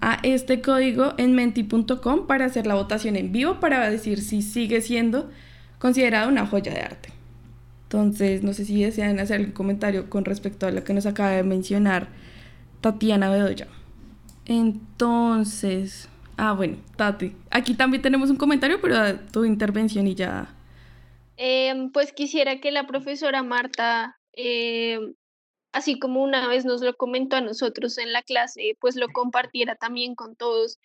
a 0.00 0.20
este 0.22 0.60
código 0.60 1.14
en 1.18 1.34
menti.com 1.34 2.26
para 2.26 2.44
hacer 2.44 2.66
la 2.66 2.74
votación 2.74 3.16
en 3.16 3.32
vivo 3.32 3.58
para 3.58 3.90
decir 3.90 4.20
si 4.20 4.42
sigue 4.42 4.80
siendo 4.80 5.28
considerada 5.78 6.28
una 6.28 6.46
joya 6.46 6.72
de 6.72 6.80
arte. 6.80 7.08
Entonces, 7.84 8.42
no 8.42 8.52
sé 8.52 8.64
si 8.64 8.82
desean 8.84 9.18
hacer 9.18 9.38
algún 9.40 9.52
comentario 9.52 10.10
con 10.10 10.24
respecto 10.24 10.66
a 10.66 10.70
lo 10.70 10.84
que 10.84 10.94
nos 10.94 11.06
acaba 11.06 11.30
de 11.30 11.42
mencionar 11.42 12.08
Tatiana 12.80 13.30
Bedoya. 13.30 13.66
Entonces, 14.44 16.08
ah, 16.36 16.52
bueno, 16.52 16.76
Tati, 16.96 17.32
aquí 17.50 17.74
también 17.74 18.02
tenemos 18.02 18.30
un 18.30 18.36
comentario, 18.36 18.80
pero 18.80 19.18
tu 19.32 19.44
intervención 19.44 20.06
y 20.06 20.14
ya. 20.14 20.54
Em, 21.38 21.92
pues 21.92 22.12
quisiera 22.12 22.60
que 22.60 22.72
la 22.72 22.86
profesora 22.86 23.42
Marta 23.44 24.18
em, 24.32 25.14
así 25.72 25.98
como 25.98 26.22
una 26.22 26.48
vez 26.48 26.64
nos 26.64 26.82
lo 26.82 26.96
comentó 26.96 27.36
a 27.36 27.40
nosotros 27.40 27.98
en 27.98 28.12
la 28.12 28.22
clase, 28.22 28.76
pues 28.80 28.96
lo 28.96 29.08
compartiera 29.08 29.76
también 29.76 30.14
con 30.14 30.36
todos, 30.36 30.78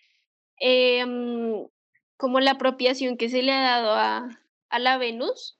em, 0.58 1.66
como 2.16 2.40
la 2.40 2.52
apropiación 2.52 3.16
que 3.16 3.28
se 3.28 3.42
le 3.42 3.52
ha 3.52 3.62
dado 3.62 3.92
a, 3.94 4.28
a 4.70 4.78
la 4.78 4.98
Venus, 4.98 5.58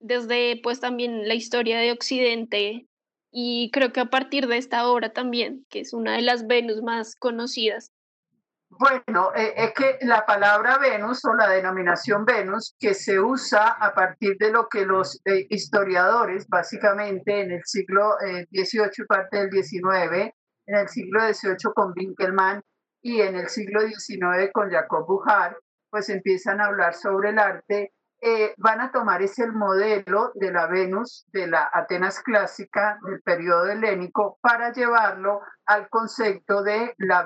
desde 0.00 0.60
pues 0.62 0.80
también 0.80 1.28
la 1.28 1.34
historia 1.34 1.78
de 1.78 1.92
Occidente 1.92 2.88
y 3.30 3.70
creo 3.72 3.92
que 3.92 4.00
a 4.00 4.10
partir 4.10 4.46
de 4.48 4.58
esta 4.58 4.88
obra 4.88 5.12
también, 5.12 5.66
que 5.70 5.80
es 5.80 5.92
una 5.92 6.16
de 6.16 6.22
las 6.22 6.46
Venus 6.46 6.82
más 6.82 7.16
conocidas. 7.16 7.92
Bueno, 8.78 9.30
eh, 9.36 9.54
es 9.56 9.72
que 9.72 9.98
la 10.02 10.26
palabra 10.26 10.78
Venus 10.78 11.24
o 11.24 11.34
la 11.34 11.48
denominación 11.48 12.24
Venus 12.24 12.74
que 12.78 12.92
se 12.94 13.20
usa 13.20 13.68
a 13.68 13.94
partir 13.94 14.36
de 14.38 14.50
lo 14.50 14.68
que 14.68 14.84
los 14.84 15.20
eh, 15.24 15.46
historiadores, 15.48 16.48
básicamente 16.48 17.40
en 17.40 17.52
el 17.52 17.62
siglo 17.64 18.16
XVIII 18.50 18.84
eh, 18.84 18.90
y 18.96 19.04
parte 19.04 19.38
del 19.38 19.50
XIX, 19.50 20.32
en 20.66 20.76
el 20.76 20.88
siglo 20.88 21.20
XVIII 21.20 21.72
con 21.74 21.92
Winkelmann 21.96 22.62
y 23.00 23.20
en 23.20 23.36
el 23.36 23.48
siglo 23.48 23.80
XIX 23.82 24.50
con 24.52 24.70
Jacob 24.70 25.06
Bujar, 25.06 25.56
pues 25.90 26.08
empiezan 26.08 26.60
a 26.60 26.66
hablar 26.66 26.94
sobre 26.94 27.30
el 27.30 27.38
arte 27.38 27.92
eh, 28.26 28.54
van 28.56 28.80
a 28.80 28.90
tomar 28.90 29.20
ese 29.20 29.46
modelo 29.48 30.32
de 30.34 30.50
la 30.50 30.66
Venus 30.66 31.26
de 31.30 31.46
la 31.46 31.68
Atenas 31.70 32.20
clásica 32.20 32.98
del 33.02 33.20
periodo 33.20 33.66
helénico 33.66 34.38
para 34.40 34.72
llevarlo 34.72 35.42
al 35.66 35.90
concepto 35.90 36.62
de 36.62 36.94
la, 36.96 37.22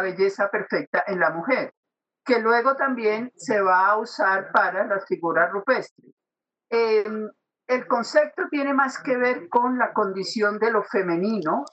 belleza 0.00 0.50
perfecta 0.50 1.04
en 1.06 1.20
la 1.20 1.30
mujer, 1.30 1.72
que 2.24 2.40
luego 2.40 2.74
también 2.74 3.30
se 3.36 3.60
va 3.60 3.86
a 3.86 3.98
usar 3.98 4.50
para 4.50 4.84
las 4.84 5.06
figuras 5.06 5.48
rupestres. 5.52 6.12
Em, 6.70 7.30
el 7.68 7.86
concepto 7.86 8.48
tiene 8.50 8.74
más 8.74 9.00
que 9.00 9.16
ver 9.16 9.48
con 9.48 9.78
la 9.78 9.92
condición 9.92 10.58
de 10.58 10.72
lo 10.72 10.82
femenino, 10.82 11.64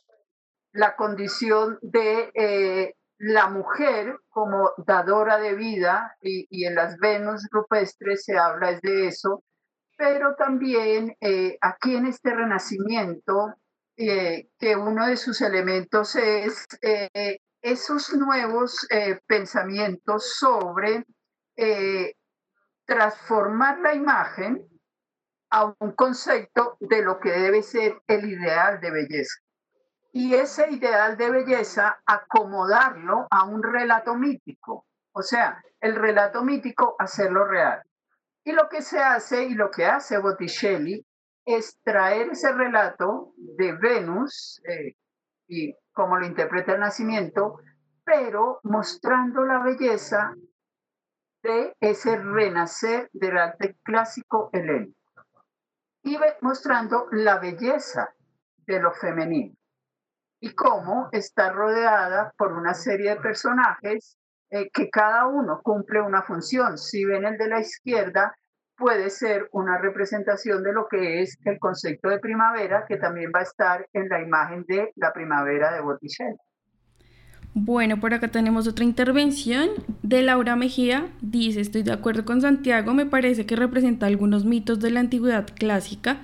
la 0.73 0.95
condición 0.95 1.79
de 1.81 2.29
eh, 2.35 2.93
la 3.19 3.49
mujer 3.49 4.17
como 4.29 4.71
dadora 4.77 5.37
de 5.37 5.53
vida, 5.53 6.15
y, 6.21 6.65
en 6.65 6.75
las 6.75 6.97
Venus 6.97 7.47
rupestres 7.51 8.23
se 8.23 8.37
habla 8.37 8.79
de 8.81 9.07
eso, 9.07 9.43
pero 9.97 10.35
también 10.35 11.15
eh, 11.19 11.57
aquí 11.61 11.95
en 11.95 12.07
este 12.07 12.33
renacimiento, 12.33 13.55
eh, 13.97 14.47
que 14.57 14.77
uno 14.77 15.05
de 15.05 15.17
sus 15.17 15.41
elementos 15.41 16.15
es 16.15 16.65
eh, 16.81 17.39
esos 17.61 18.13
nuevos 18.13 18.87
pensamientos 19.27 20.37
sobre 20.37 21.05
transformar 22.85 23.79
la 23.81 23.93
imagen 23.93 24.65
a 25.49 25.75
un 25.79 25.91
concepto 25.91 26.77
de 26.79 27.01
lo 27.01 27.19
que 27.19 27.31
debe 27.31 27.61
ser 27.61 28.01
el 28.07 28.29
ideal 28.29 28.79
de 28.79 28.91
belleza 28.91 29.41
y 30.11 30.33
ese 30.33 30.71
ideal 30.71 31.17
de 31.17 31.29
belleza 31.29 32.01
acomodarlo 32.05 33.27
a 33.29 33.43
un 33.45 33.61
relato 33.61 34.15
mítico, 34.15 34.85
o 35.11 35.21
sea, 35.21 35.63
el 35.79 35.95
relato 35.95 36.43
mítico 36.43 36.95
hacerlo 36.97 37.45
real. 37.45 37.83
Y 38.43 38.51
lo 38.51 38.67
que 38.69 38.81
se 38.81 38.99
hace 38.99 39.43
y 39.43 39.53
lo 39.53 39.69
que 39.69 39.85
hace 39.85 40.17
Botticelli 40.17 41.05
es 41.45 41.79
traer 41.83 42.29
ese 42.29 42.51
relato 42.51 43.33
de 43.37 43.73
Venus 43.73 44.61
eh, 44.65 44.95
y 45.47 45.75
como 45.91 46.17
lo 46.17 46.25
interpreta 46.25 46.73
el 46.73 46.79
nacimiento, 46.79 47.59
pero 48.03 48.59
mostrando 48.63 49.43
la 49.43 49.59
belleza 49.59 50.33
de 51.43 51.75
ese 51.79 52.17
renacer 52.17 53.09
del 53.13 53.37
arte 53.37 53.77
clásico 53.83 54.49
helénico 54.53 54.97
y 56.03 56.17
mostrando 56.41 57.07
la 57.11 57.39
belleza 57.39 58.13
de 58.65 58.79
lo 58.79 58.91
femenino 58.93 59.58
y 60.39 60.53
cómo 60.53 61.09
está 61.11 61.51
rodeada 61.51 62.33
por 62.37 62.53
una 62.53 62.73
serie 62.73 63.11
de 63.11 63.15
personajes 63.17 64.17
eh, 64.51 64.69
que 64.73 64.89
cada 64.89 65.27
uno 65.27 65.61
cumple 65.63 66.01
una 66.01 66.23
función. 66.23 66.77
Si 66.77 67.05
ven 67.05 67.25
el 67.25 67.37
de 67.37 67.47
la 67.47 67.59
izquierda, 67.59 68.35
puede 68.77 69.09
ser 69.09 69.49
una 69.51 69.77
representación 69.77 70.63
de 70.63 70.73
lo 70.73 70.87
que 70.87 71.21
es 71.21 71.37
el 71.45 71.59
concepto 71.59 72.09
de 72.09 72.19
primavera, 72.19 72.85
que 72.87 72.97
también 72.97 73.31
va 73.35 73.41
a 73.41 73.43
estar 73.43 73.85
en 73.93 74.07
la 74.07 74.21
imagen 74.21 74.65
de 74.67 74.91
la 74.95 75.11
primavera 75.11 75.73
de 75.73 75.81
Botticelli. 75.81 76.37
Bueno, 77.53 77.99
por 77.99 78.13
acá 78.13 78.29
tenemos 78.29 78.67
otra 78.67 78.85
intervención 78.85 79.69
de 80.01 80.21
Laura 80.21 80.55
Mejía. 80.55 81.07
Dice, 81.21 81.59
estoy 81.59 81.83
de 81.83 81.91
acuerdo 81.91 82.23
con 82.23 82.41
Santiago, 82.41 82.93
me 82.93 83.05
parece 83.05 83.45
que 83.45 83.55
representa 83.55 84.05
algunos 84.05 84.45
mitos 84.45 84.79
de 84.79 84.91
la 84.91 85.01
antigüedad 85.01 85.45
clásica, 85.55 86.21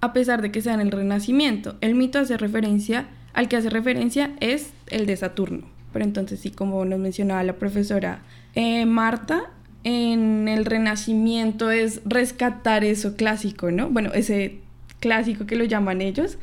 a 0.00 0.12
pesar 0.12 0.42
de 0.42 0.52
que 0.52 0.60
sea 0.60 0.74
en 0.74 0.80
el 0.80 0.90
Renacimiento. 0.90 1.76
El 1.80 1.94
mito 1.94 2.18
hace 2.18 2.36
referencia 2.36 3.06
al 3.34 3.48
que 3.48 3.56
hace 3.56 3.70
referencia 3.70 4.30
es 4.40 4.70
el 4.88 5.06
de 5.06 5.16
Saturno. 5.16 5.66
Pero 5.92 6.04
entonces 6.04 6.40
sí, 6.40 6.50
como 6.50 6.84
nos 6.84 6.98
mencionaba 6.98 7.42
la 7.42 7.54
profesora 7.54 8.22
eh, 8.54 8.86
Marta, 8.86 9.50
en 9.84 10.48
el 10.48 10.64
Renacimiento 10.64 11.70
es 11.70 12.00
rescatar 12.04 12.84
eso 12.84 13.16
clásico, 13.16 13.70
¿no? 13.70 13.90
Bueno, 13.90 14.12
ese 14.14 14.58
clásico 15.00 15.46
que 15.46 15.56
lo 15.56 15.64
llaman 15.64 16.00
ellos, 16.00 16.38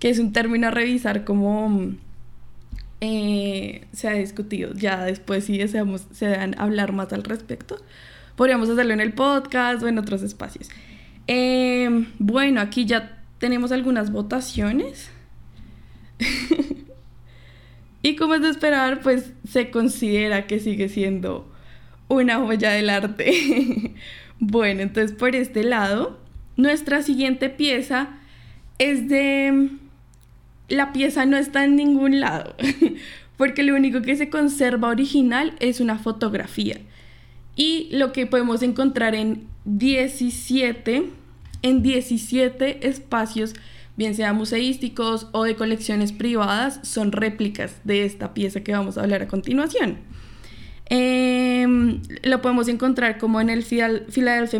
que 0.00 0.10
es 0.10 0.18
un 0.18 0.32
término 0.32 0.66
a 0.66 0.70
revisar 0.70 1.24
como 1.24 1.92
eh, 3.00 3.86
se 3.92 4.08
ha 4.08 4.12
discutido. 4.14 4.74
Ya 4.74 5.04
después 5.04 5.44
si 5.44 5.56
deseamos 5.56 6.06
se 6.12 6.26
dan 6.26 6.54
hablar 6.58 6.92
más 6.92 7.12
al 7.12 7.22
respecto, 7.22 7.76
podríamos 8.34 8.68
hacerlo 8.68 8.92
en 8.92 9.00
el 9.00 9.12
podcast 9.12 9.82
o 9.82 9.88
en 9.88 9.98
otros 9.98 10.22
espacios. 10.22 10.68
Eh, 11.26 12.08
bueno, 12.18 12.60
aquí 12.60 12.86
ya 12.86 13.22
tenemos 13.38 13.70
algunas 13.70 14.10
votaciones. 14.10 15.10
y 18.02 18.16
como 18.16 18.34
es 18.34 18.42
de 18.42 18.50
esperar, 18.50 19.00
pues 19.00 19.32
se 19.48 19.70
considera 19.70 20.46
que 20.46 20.60
sigue 20.60 20.88
siendo 20.88 21.50
una 22.08 22.38
joya 22.38 22.70
del 22.70 22.90
arte. 22.90 23.94
bueno, 24.38 24.82
entonces 24.82 25.16
por 25.16 25.34
este 25.34 25.64
lado, 25.64 26.18
nuestra 26.56 27.02
siguiente 27.02 27.48
pieza 27.48 28.08
es 28.78 29.08
de... 29.08 29.70
La 30.68 30.92
pieza 30.92 31.26
no 31.26 31.36
está 31.36 31.64
en 31.64 31.74
ningún 31.74 32.20
lado, 32.20 32.54
porque 33.36 33.64
lo 33.64 33.74
único 33.74 34.02
que 34.02 34.14
se 34.14 34.30
conserva 34.30 34.88
original 34.88 35.54
es 35.58 35.80
una 35.80 35.98
fotografía. 35.98 36.78
Y 37.56 37.88
lo 37.90 38.12
que 38.12 38.26
podemos 38.26 38.62
encontrar 38.62 39.16
en 39.16 39.48
17, 39.64 41.10
en 41.62 41.82
17 41.82 42.86
espacios 42.88 43.54
bien 44.00 44.14
sea 44.14 44.32
museísticos 44.32 45.28
o 45.32 45.44
de 45.44 45.56
colecciones 45.56 46.12
privadas, 46.12 46.80
son 46.82 47.12
réplicas 47.12 47.82
de 47.84 48.06
esta 48.06 48.32
pieza 48.32 48.62
que 48.62 48.72
vamos 48.72 48.96
a 48.96 49.02
hablar 49.02 49.20
a 49.20 49.28
continuación. 49.28 49.98
Em, 50.86 52.00
lo 52.22 52.40
podemos 52.40 52.68
encontrar 52.68 53.18
como 53.18 53.42
en 53.42 53.50
el 53.50 53.62
Philadelphia 53.62 54.58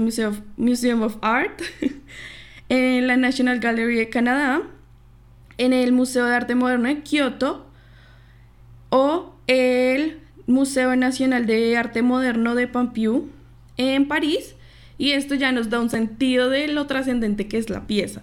Museum 0.59 1.03
of, 1.03 1.17
Art, 1.23 1.63
en 2.69 3.07
la 3.07 3.17
National 3.17 3.61
Gallery 3.61 3.97
de 3.97 4.11
Canadá, 4.11 4.61
en 5.57 5.73
el 5.73 5.93
Museo 5.93 6.27
de 6.27 6.35
Arte 6.35 6.55
Moderno 6.55 6.89
de 6.89 7.01
Kioto 7.01 7.67
o 8.91 9.35
el 9.47 10.19
Museo 10.47 10.95
Nacional 10.97 11.47
de 11.47 11.79
Arte 11.79 12.03
Moderno 12.03 12.55
de 12.55 12.69
Pompidou 12.69 13.31
en 13.79 14.07
París. 14.07 14.55
Y 14.99 15.13
esto 15.13 15.35
ya 15.35 15.51
nos 15.51 15.71
da 15.71 15.81
un 15.81 15.89
sentido 15.89 16.51
de 16.51 16.69
lo 16.69 16.87
trascendente 16.87 17.49
que 17.49 17.57
es 17.57 17.71
la 17.71 17.87
pieza. 17.87 18.23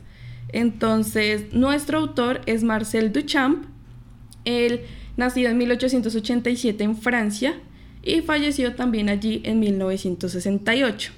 Entonces, 0.49 1.53
nuestro 1.53 1.99
autor 1.99 2.41
es 2.45 2.63
Marcel 2.63 3.11
Duchamp. 3.11 3.65
Él 4.45 4.81
nacido 5.17 5.49
en 5.49 5.57
1887 5.57 6.83
en 6.83 6.95
Francia 6.95 7.55
y 8.03 8.21
falleció 8.21 8.75
también 8.75 9.09
allí 9.09 9.41
en 9.43 9.59
1968. 9.59 11.11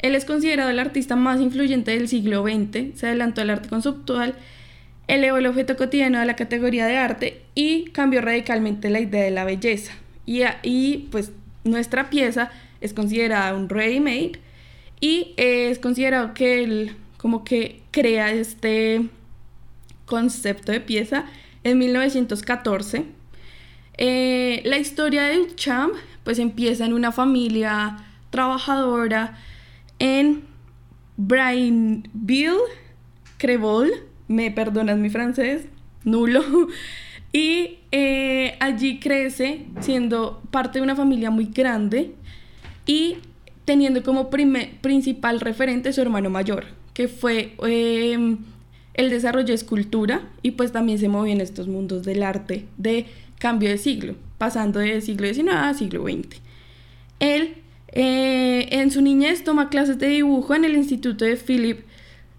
Él 0.00 0.14
es 0.14 0.24
considerado 0.24 0.70
el 0.70 0.78
artista 0.78 1.16
más 1.16 1.40
influyente 1.40 1.92
del 1.92 2.08
siglo 2.08 2.42
XX, 2.42 2.98
se 2.98 3.06
adelantó 3.06 3.40
al 3.40 3.50
arte 3.50 3.68
conceptual, 3.68 4.34
elevó 5.08 5.38
el 5.38 5.46
objeto 5.46 5.76
cotidiano 5.76 6.18
a 6.18 6.24
la 6.24 6.36
categoría 6.36 6.86
de 6.86 6.96
arte 6.96 7.42
y 7.54 7.84
cambió 7.90 8.20
radicalmente 8.20 8.90
la 8.90 9.00
idea 9.00 9.24
de 9.24 9.30
la 9.30 9.44
belleza. 9.44 9.92
Y, 10.26 10.42
y 10.62 11.08
pues 11.10 11.32
nuestra 11.64 12.10
pieza 12.10 12.50
es 12.80 12.92
considerada 12.92 13.54
un 13.54 13.68
ready-made 13.68 14.32
y 15.00 15.32
es 15.36 15.78
considerado 15.78 16.34
que 16.34 16.62
él 16.62 16.96
como 17.28 17.44
que 17.44 17.82
crea 17.90 18.32
este 18.32 19.06
concepto 20.06 20.72
de 20.72 20.80
pieza 20.80 21.26
en 21.62 21.76
1914. 21.76 23.04
Eh, 23.98 24.62
la 24.64 24.78
historia 24.78 25.24
de 25.24 25.36
Duchamp 25.36 25.92
pues 26.24 26.38
empieza 26.38 26.86
en 26.86 26.94
una 26.94 27.12
familia 27.12 27.98
trabajadora 28.30 29.36
en 29.98 30.42
Brainville, 31.18 32.62
Crevol, 33.36 33.90
me 34.26 34.50
perdonas 34.50 34.96
mi 34.96 35.10
francés, 35.10 35.66
nulo, 36.04 36.42
y 37.34 37.80
eh, 37.92 38.56
allí 38.58 39.00
crece 39.00 39.66
siendo 39.80 40.40
parte 40.50 40.78
de 40.78 40.82
una 40.82 40.96
familia 40.96 41.30
muy 41.30 41.44
grande 41.44 42.14
y 42.86 43.18
teniendo 43.66 44.02
como 44.02 44.30
principal 44.30 45.40
referente 45.40 45.92
su 45.92 46.00
hermano 46.00 46.30
mayor, 46.30 46.78
que 46.98 47.06
fue 47.06 47.54
eh, 47.64 48.36
el 48.94 49.10
desarrollo 49.10 49.46
de 49.46 49.54
escultura 49.54 50.28
y 50.42 50.50
pues 50.50 50.72
también 50.72 50.98
se 50.98 51.08
movió 51.08 51.32
en 51.32 51.40
estos 51.40 51.68
mundos 51.68 52.02
del 52.02 52.24
arte 52.24 52.66
de 52.76 53.06
cambio 53.38 53.70
de 53.70 53.78
siglo, 53.78 54.16
pasando 54.36 54.80
de 54.80 55.00
siglo 55.00 55.32
XIX 55.32 55.52
a 55.52 55.74
siglo 55.74 56.02
XX. 56.02 56.40
Él 57.20 57.54
eh, 57.92 58.66
en 58.72 58.90
su 58.90 59.00
niñez 59.00 59.44
toma 59.44 59.68
clases 59.68 60.00
de 60.00 60.08
dibujo 60.08 60.56
en 60.56 60.64
el 60.64 60.74
Instituto 60.74 61.24
de 61.24 61.36
Philippe 61.36 61.84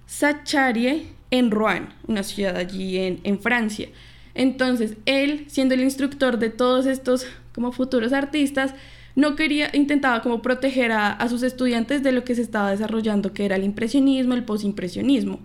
Sacharie 0.08 1.06
en 1.32 1.52
Rouen, 1.52 1.88
una 2.06 2.24
ciudad 2.24 2.58
allí 2.58 2.98
en, 2.98 3.22
en 3.24 3.40
Francia. 3.40 3.88
Entonces, 4.36 4.98
él, 5.06 5.46
siendo 5.48 5.74
el 5.74 5.84
instructor 5.84 6.38
de 6.38 6.50
todos 6.50 6.86
estos 6.86 7.26
como 7.56 7.72
futuros 7.72 8.12
artistas, 8.12 8.74
no 9.20 9.36
quería, 9.36 9.70
intentaba 9.74 10.22
como 10.22 10.42
proteger 10.42 10.92
a, 10.92 11.12
a, 11.12 11.30
sus 11.30 11.44
estudiantes 11.44 12.02
de 12.02 12.12
lo 12.12 12.24
que 12.24 12.36
se 12.36 12.42
estaba 12.42 12.72
desarrollando, 12.72 13.34
que 13.34 13.46
era 13.46 13.58
el 13.58 13.64
impresionismo, 13.64 14.34
el 14.34 14.46
posimpresionismo. 14.46 15.40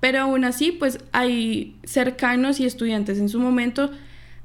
Pero 0.00 0.20
aún 0.20 0.44
así, 0.44 0.72
pues 0.72 0.98
hay 1.12 1.76
cercanos 1.84 2.58
y 2.58 2.66
estudiantes 2.66 3.18
en 3.18 3.28
su 3.28 3.38
momento 3.38 3.90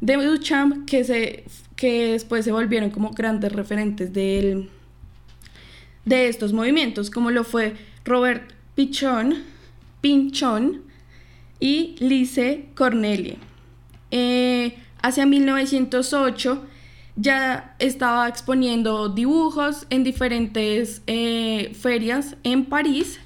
de 0.01 0.15
Duchamp 0.17 0.85
que, 0.85 1.03
se, 1.03 1.43
que 1.75 2.11
después 2.11 2.45
se 2.45 2.51
volvieron 2.51 2.91
como 2.91 3.11
grandes 3.11 3.51
referentes 3.51 4.13
de, 4.13 4.67
estos 6.05 6.53
movimientos, 6.53 7.09
como 7.09 7.31
lo 7.31 7.43
fue 7.43 7.75
Robert 8.05 8.53
Pichon, 8.75 9.43
Pinchon 10.01 10.83
y 11.59 11.95
Lise 11.99 12.65
Cornelie. 12.75 13.37
Eh, 14.11 14.77
hacia 15.01 15.25
1908 15.25 16.65
ya 17.17 17.75
estaba 17.79 18.29
exponiendo 18.29 19.09
dibujos 19.09 19.87
en 19.89 20.03
diferentes 20.03 21.01
eh, 21.07 21.73
ferias 21.73 22.35
en 22.43 22.65
París 22.65 23.19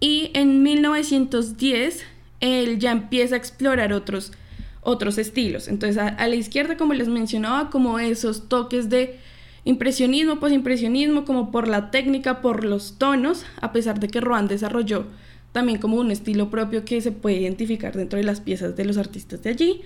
y 0.00 0.30
en 0.34 0.62
1910 0.62 2.02
él 2.40 2.78
ya 2.78 2.92
empieza 2.92 3.34
a 3.34 3.38
explorar 3.38 3.92
otros, 3.92 4.32
otros 4.80 5.18
estilos. 5.18 5.68
Entonces 5.68 6.02
a, 6.02 6.26
la 6.26 6.34
izquierda, 6.34 6.76
como 6.78 6.94
les 6.94 7.08
mencionaba, 7.08 7.70
como 7.70 7.98
esos 7.98 8.48
toques 8.48 8.88
de 8.88 9.18
impresionismo, 9.64 10.40
posimpresionismo, 10.40 11.26
como 11.26 11.50
por 11.50 11.68
la 11.68 11.90
técnica, 11.90 12.40
por 12.40 12.64
los 12.64 12.98
tonos, 12.98 13.44
a 13.60 13.72
pesar 13.72 14.00
de 14.00 14.08
que 14.08 14.20
Rohan 14.20 14.48
desarrolló 14.48 15.06
también 15.52 15.78
como 15.78 15.98
un 15.98 16.10
estilo 16.10 16.50
propio 16.50 16.84
que 16.84 17.00
se 17.00 17.12
puede 17.12 17.36
identificar 17.36 17.94
dentro 17.94 18.16
de 18.18 18.24
las 18.24 18.40
piezas 18.40 18.76
de 18.76 18.84
los 18.86 18.96
artistas 18.96 19.42
de 19.42 19.50
allí. 19.50 19.82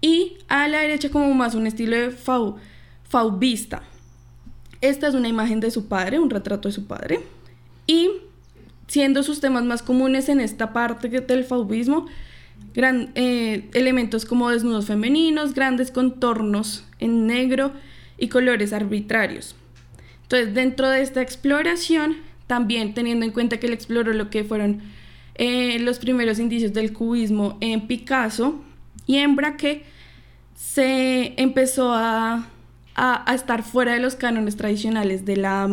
Y 0.00 0.38
a 0.48 0.68
la 0.68 0.80
derecha 0.80 1.10
como 1.10 1.32
más 1.34 1.54
un 1.54 1.66
estilo 1.66 1.96
de 1.96 2.10
fau, 2.10 2.56
faubista. 3.08 3.82
Esta 4.80 5.08
es 5.08 5.14
una 5.14 5.28
imagen 5.28 5.60
de 5.60 5.70
su 5.70 5.88
padre, 5.88 6.18
un 6.18 6.30
retrato 6.30 6.68
de 6.68 6.74
su 6.74 6.86
padre. 6.86 7.20
Y 7.86 8.10
siendo 8.86 9.22
sus 9.22 9.40
temas 9.40 9.64
más 9.64 9.82
comunes 9.82 10.28
en 10.28 10.40
esta 10.40 10.72
parte 10.72 11.08
del 11.08 11.44
faubismo, 11.44 12.06
gran, 12.74 13.10
eh, 13.14 13.68
elementos 13.72 14.24
como 14.24 14.50
desnudos 14.50 14.86
femeninos, 14.86 15.54
grandes 15.54 15.90
contornos 15.90 16.84
en 16.98 17.26
negro 17.26 17.72
y 18.18 18.28
colores 18.28 18.72
arbitrarios. 18.72 19.56
Entonces, 20.22 20.54
dentro 20.54 20.88
de 20.88 21.02
esta 21.02 21.22
exploración, 21.22 22.16
también 22.46 22.94
teniendo 22.94 23.24
en 23.24 23.32
cuenta 23.32 23.58
que 23.58 23.66
él 23.66 23.72
exploró 23.72 24.12
lo 24.12 24.30
que 24.30 24.44
fueron 24.44 24.82
eh, 25.36 25.78
los 25.80 25.98
primeros 25.98 26.38
indicios 26.38 26.72
del 26.72 26.92
cubismo 26.92 27.58
en 27.60 27.86
Picasso 27.86 28.60
y 29.06 29.18
en 29.18 29.36
Braque, 29.36 29.84
se 30.54 31.34
empezó 31.36 31.92
a, 31.92 32.46
a, 32.94 33.34
estar 33.34 33.62
fuera 33.62 33.92
de 33.92 34.00
los 34.00 34.16
cánones 34.16 34.56
tradicionales 34.56 35.24
de 35.24 35.36
la, 35.36 35.68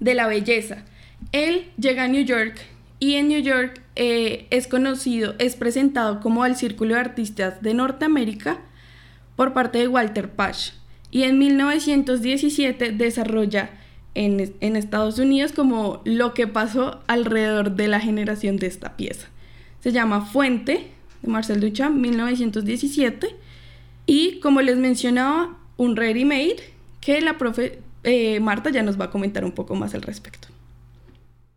de 0.00 0.14
la 0.14 0.26
belleza. 0.26 0.84
Él 1.32 1.66
llega 1.78 2.04
a 2.04 2.08
New 2.08 2.24
York 2.24 2.60
y 2.98 3.14
en 3.14 3.28
New 3.28 3.40
York 3.40 3.82
eh, 3.96 4.46
es 4.50 4.68
conocido, 4.68 5.34
es 5.38 5.56
presentado 5.56 6.20
como 6.20 6.44
al 6.44 6.56
Círculo 6.56 6.94
de 6.94 7.00
Artistas 7.00 7.60
de 7.60 7.74
Norteamérica 7.74 8.58
por 9.36 9.52
parte 9.52 9.78
de 9.78 9.88
Walter 9.88 10.30
Pash. 10.30 10.70
Y 11.10 11.24
en 11.24 11.38
1917 11.38 12.92
desarrolla 12.92 13.70
en, 14.14 14.54
en, 14.60 14.76
Estados 14.76 15.18
Unidos 15.18 15.52
como 15.52 16.00
lo 16.04 16.32
que 16.32 16.46
pasó 16.46 17.02
alrededor 17.06 17.72
de 17.72 17.88
la 17.88 18.00
generación 18.00 18.56
de 18.56 18.68
esta 18.68 18.96
pieza. 18.96 19.28
Se 19.80 19.92
llama 19.92 20.22
Fuente 20.22 20.90
de 21.22 21.28
Marcel 21.30 21.60
Duchamp, 21.60 21.96
1917. 21.96 23.36
Y 24.06 24.40
como 24.40 24.60
les 24.60 24.76
mencionaba, 24.76 25.56
un 25.76 25.96
ready 25.96 26.24
made 26.24 26.56
que 27.00 27.20
la 27.20 27.38
profe 27.38 27.82
eh, 28.04 28.40
Marta 28.40 28.70
ya 28.70 28.82
nos 28.82 29.00
va 29.00 29.06
a 29.06 29.10
comentar 29.10 29.44
un 29.44 29.52
poco 29.52 29.74
más 29.74 29.94
al 29.94 30.02
respecto. 30.02 30.48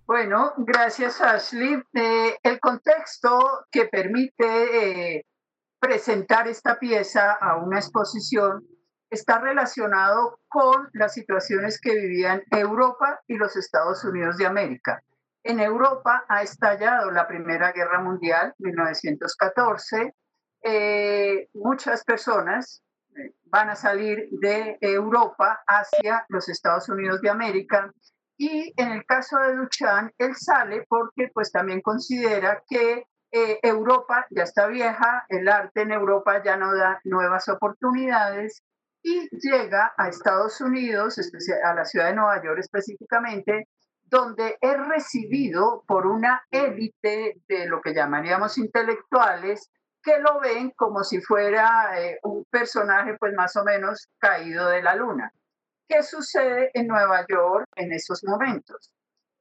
Bueno, 0.06 0.54
gracias 0.58 1.19
Ashley. 1.19 1.82
Eh, 1.93 2.38
el 2.43 2.60
contexto 2.60 3.65
que 3.71 3.86
permite 3.86 5.17
eh, 5.17 5.25
presentar 5.80 6.47
esta 6.47 6.78
pieza 6.78 7.34
a 7.34 7.58
una 7.58 7.80
exposición 7.80 8.63
está 9.10 9.39
relacionado 9.39 10.39
con 10.47 10.89
las 10.93 11.13
situaciones 11.13 11.80
que 11.80 11.95
vivían 11.95 12.43
Europa 12.51 13.19
y 13.28 13.36
los 13.36 13.56
Estados 13.56 14.04
Unidos 14.04 14.38
de 14.38 14.45
América. 14.45 15.01
En 15.48 15.60
Europa 15.60 16.26
ha 16.28 16.42
estallado 16.42 17.12
la 17.12 17.28
Primera 17.28 17.72
Guerra 17.72 18.02
Mundial, 18.02 18.56
1914. 18.58 20.16
Eh, 20.64 21.50
muchas 21.54 22.04
personas 22.04 22.82
eh, 23.16 23.36
van 23.44 23.70
a 23.70 23.76
salir 23.76 24.28
de 24.32 24.80
Europa 24.82 25.62
hacia 25.68 26.26
los 26.30 26.50
Estados 26.50 26.90
Unidos 26.90 27.22
de 27.22 27.30
América 27.30 27.94
y 28.36 28.74
en 28.76 28.92
el 28.92 29.06
caso 29.06 29.38
de 29.38 29.56
Duchamp, 29.56 30.12
él 30.18 30.36
sale 30.36 30.84
porque 30.90 31.30
pues 31.32 31.52
también 31.52 31.82
considera 31.82 32.64
que 32.68 33.06
eh, 33.32 33.60
Europa 33.62 34.26
ya 34.32 34.44
está 34.44 34.66
vieja, 34.66 35.28
el 35.30 35.48
arte 35.48 35.82
en 35.82 35.92
Europa 35.92 36.42
ya 36.44 36.58
no 36.58 36.76
da 36.76 37.00
nuevas 37.04 37.48
oportunidades 37.50 38.64
y 39.04 39.30
llega 39.38 39.94
a 39.96 40.10
Estados 40.10 40.60
Unidos, 40.60 41.20
a 41.64 41.76
la 41.76 41.86
ciudad 41.86 42.08
de 42.08 42.16
Nueva 42.16 42.44
York 42.44 42.58
específicamente, 42.62 43.68
donde 44.15 44.58
es 44.62 44.88
recibido 44.88 45.84
por 45.86 46.08
una 46.08 46.41
élite 46.49 47.36
de 47.49 47.65
lo 47.67 47.82
que 47.82 47.93
llamaríamos 47.93 48.58
intelectuales 48.58 49.69
que 50.01 50.19
lo 50.19 50.39
ven 50.39 50.71
como 50.71 51.04
si 51.04 51.19
fuera 51.19 51.99
eh, 51.99 52.19
un 52.23 52.45
personaje 52.49 53.17
pues 53.19 53.34
más 53.34 53.58
o 53.58 53.65
menos 53.65 54.08
caído 54.17 54.69
de 54.69 54.82
la 54.82 54.95
luna. 54.95 55.34
¿Qué 55.86 56.01
sucede 56.01 56.71
en 56.73 56.88
Nueva 56.88 57.25
York 57.28 57.65
en 57.75 57.91
esos 57.91 58.23
momentos? 58.23 58.89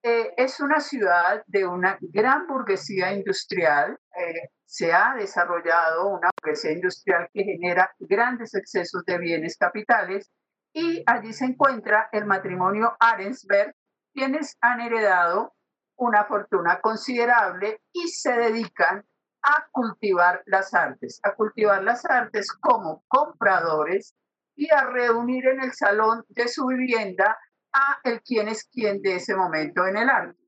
Eh, 0.02 0.34
es 0.36 0.58
una 0.58 0.80
ciudad 0.80 1.44
de 1.46 1.64
una 1.66 1.96
gran 2.00 2.48
burguesía 2.48 3.12
industrial. 3.12 3.96
Eh, 4.18 4.48
se 4.64 4.92
ha 4.92 5.14
desarrollado 5.14 6.08
una 6.08 6.30
burguesía 6.42 6.72
industrial 6.72 7.28
que 7.32 7.44
genera 7.44 7.94
grandes 8.00 8.54
excesos 8.54 9.04
de 9.04 9.18
bienes 9.18 9.56
capitales 9.56 10.32
y 10.72 11.04
allí 11.06 11.32
se 11.32 11.44
encuentra 11.44 12.08
el 12.10 12.26
matrimonio 12.26 12.96
Arensberg, 12.98 13.72
quienes 14.14 14.56
han 14.60 14.80
heredado 14.80 15.54
una 15.96 16.24
fortuna 16.24 16.80
considerable 16.80 17.80
y 17.92 18.08
se 18.08 18.32
dedican 18.32 19.04
a 19.42 19.66
cultivar 19.70 20.42
las 20.46 20.72
artes, 20.72 21.20
a 21.22 21.34
cultivar 21.34 21.82
las 21.82 22.04
artes 22.06 22.50
como 22.52 23.04
compradores 23.08 24.14
y 24.56 24.72
a 24.72 24.84
reunir 24.86 25.46
en 25.46 25.62
el 25.62 25.72
salón 25.72 26.24
de 26.28 26.48
su 26.48 26.66
vivienda 26.66 27.36
a 27.72 27.98
el 28.04 28.22
quien 28.22 28.48
es 28.48 28.64
quien 28.64 29.02
de 29.02 29.16
ese 29.16 29.34
momento 29.34 29.86
en 29.86 29.96
el 29.96 30.08
arte. 30.08 30.40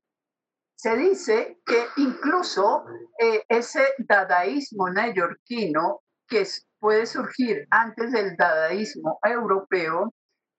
Se 0.75 0.95
dice 0.95 1.59
que 1.65 1.85
incluso 1.97 2.85
eh, 3.19 3.43
ese 3.49 3.83
dadaísmo 3.99 4.89
neoyorquino 4.89 6.01
que 6.27 6.45
puede 6.79 7.05
surgir 7.05 7.67
antes 7.69 8.11
del 8.11 8.35
dadaísmo 8.37 9.19
europeo, 9.23 10.13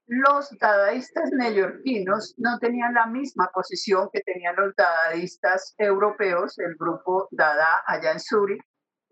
los 0.08 0.50
dadaístas 0.58 1.30
neoyorquinos 1.32 2.34
no 2.38 2.58
tenían 2.58 2.94
la 2.94 3.06
misma 3.06 3.50
posición 3.52 4.08
que 4.10 4.22
tenían 4.22 4.56
los 4.56 4.74
dadaístas 4.74 5.74
europeos, 5.76 6.58
el 6.58 6.76
grupo 6.76 7.28
Dada 7.30 7.82
allá 7.86 8.12
en 8.12 8.20
Zurich. 8.20 8.62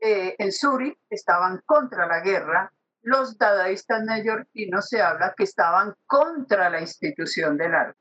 Eh, 0.00 0.34
en 0.38 0.50
Zurich 0.50 0.98
estaban 1.10 1.60
contra 1.66 2.06
la 2.06 2.20
guerra, 2.20 2.72
los 3.02 3.36
dadaístas 3.36 4.04
neoyorquinos 4.04 4.88
se 4.88 5.02
habla 5.02 5.34
que 5.36 5.44
estaban 5.44 5.94
contra 6.06 6.70
la 6.70 6.80
institución 6.80 7.58
del 7.58 7.74
arte. 7.74 7.98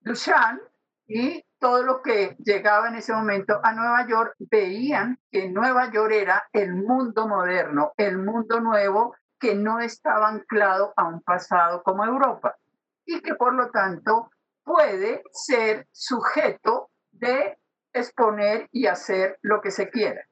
Duchamp 0.00 0.60
y 1.06 1.42
todo 1.58 1.82
lo 1.82 2.02
que 2.02 2.36
llegaba 2.44 2.88
en 2.88 2.96
ese 2.96 3.14
momento 3.14 3.58
a 3.62 3.72
Nueva 3.72 4.06
York 4.06 4.34
veían 4.38 5.18
que 5.30 5.48
Nueva 5.48 5.90
York 5.90 6.12
era 6.12 6.46
el 6.52 6.74
mundo 6.74 7.26
moderno, 7.26 7.92
el 7.96 8.18
mundo 8.18 8.60
nuevo 8.60 9.14
que 9.38 9.54
no 9.54 9.80
estaba 9.80 10.28
anclado 10.28 10.92
a 10.96 11.08
un 11.08 11.20
pasado 11.22 11.82
como 11.82 12.04
Europa 12.04 12.56
y 13.04 13.20
que 13.20 13.34
por 13.34 13.54
lo 13.54 13.70
tanto 13.70 14.30
puede 14.62 15.22
ser 15.32 15.86
sujeto 15.92 16.90
de 17.12 17.58
exponer 17.92 18.68
y 18.72 18.86
hacer 18.86 19.38
lo 19.42 19.60
que 19.60 19.70
se 19.70 19.90
quiera. 19.90 20.22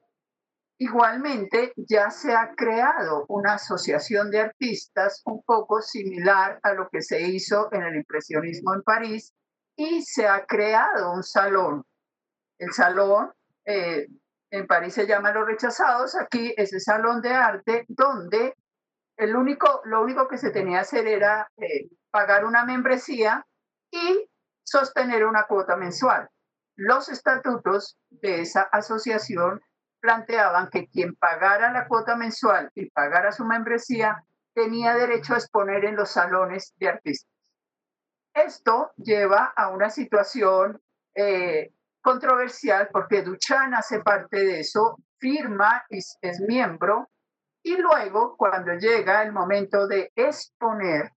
Igualmente, 0.79 1.71
ya 1.77 2.09
se 2.09 2.35
ha 2.35 2.53
creado 2.55 3.25
una 3.29 3.53
asociación 3.53 4.31
de 4.31 4.41
artistas 4.41 5.21
un 5.25 5.43
poco 5.43 5.81
similar 5.81 6.59
a 6.63 6.73
lo 6.73 6.89
que 6.89 7.01
se 7.01 7.21
hizo 7.21 7.71
en 7.71 7.83
el 7.83 7.95
impresionismo 7.95 8.73
en 8.73 8.81
París 8.81 9.33
y 9.75 10.01
se 10.01 10.27
ha 10.27 10.45
creado 10.45 11.13
un 11.13 11.23
salón. 11.23 11.85
El 12.57 12.73
salón 12.73 13.31
eh, 13.65 14.07
en 14.49 14.67
París 14.67 14.93
se 14.93 15.07
llama 15.07 15.31
Los 15.31 15.47
Rechazados, 15.47 16.15
aquí 16.15 16.53
es 16.57 16.73
el 16.73 16.81
salón 16.81 17.21
de 17.21 17.33
arte 17.33 17.85
donde 17.87 18.55
el 19.17 19.35
único, 19.35 19.81
lo 19.85 20.01
único 20.01 20.27
que 20.27 20.37
se 20.37 20.51
tenía 20.51 20.77
que 20.77 20.81
hacer 20.81 21.07
era 21.07 21.49
eh, 21.57 21.89
pagar 22.09 22.45
una 22.45 22.65
membresía 22.65 23.45
y 23.91 24.29
sostener 24.63 25.25
una 25.25 25.45
cuota 25.45 25.75
mensual. 25.75 26.29
Los 26.75 27.09
estatutos 27.09 27.97
de 28.09 28.41
esa 28.41 28.63
asociación 28.63 29.61
planteaban 29.99 30.69
que 30.69 30.87
quien 30.87 31.15
pagara 31.15 31.71
la 31.71 31.87
cuota 31.87 32.15
mensual 32.15 32.71
y 32.75 32.89
pagara 32.89 33.31
su 33.31 33.45
membresía 33.45 34.23
tenía 34.53 34.95
derecho 34.95 35.33
a 35.33 35.37
exponer 35.37 35.85
en 35.85 35.95
los 35.95 36.11
salones 36.11 36.73
de 36.77 36.89
artistas. 36.89 37.29
Esto 38.33 38.91
lleva 38.97 39.53
a 39.55 39.69
una 39.69 39.89
situación 39.89 40.81
eh, 41.15 41.71
controversial 42.01 42.89
porque 42.91 43.21
Duchan 43.21 43.75
hace 43.75 44.01
parte 44.01 44.43
de 44.43 44.59
eso, 44.59 44.97
firma 45.19 45.85
y 45.89 45.99
es 45.99 46.41
miembro 46.41 47.09
y 47.63 47.77
luego, 47.77 48.35
cuando 48.35 48.73
llega 48.73 49.23
el 49.23 49.31
momento 49.31 49.87
de 49.87 50.11
exponer 50.15 51.11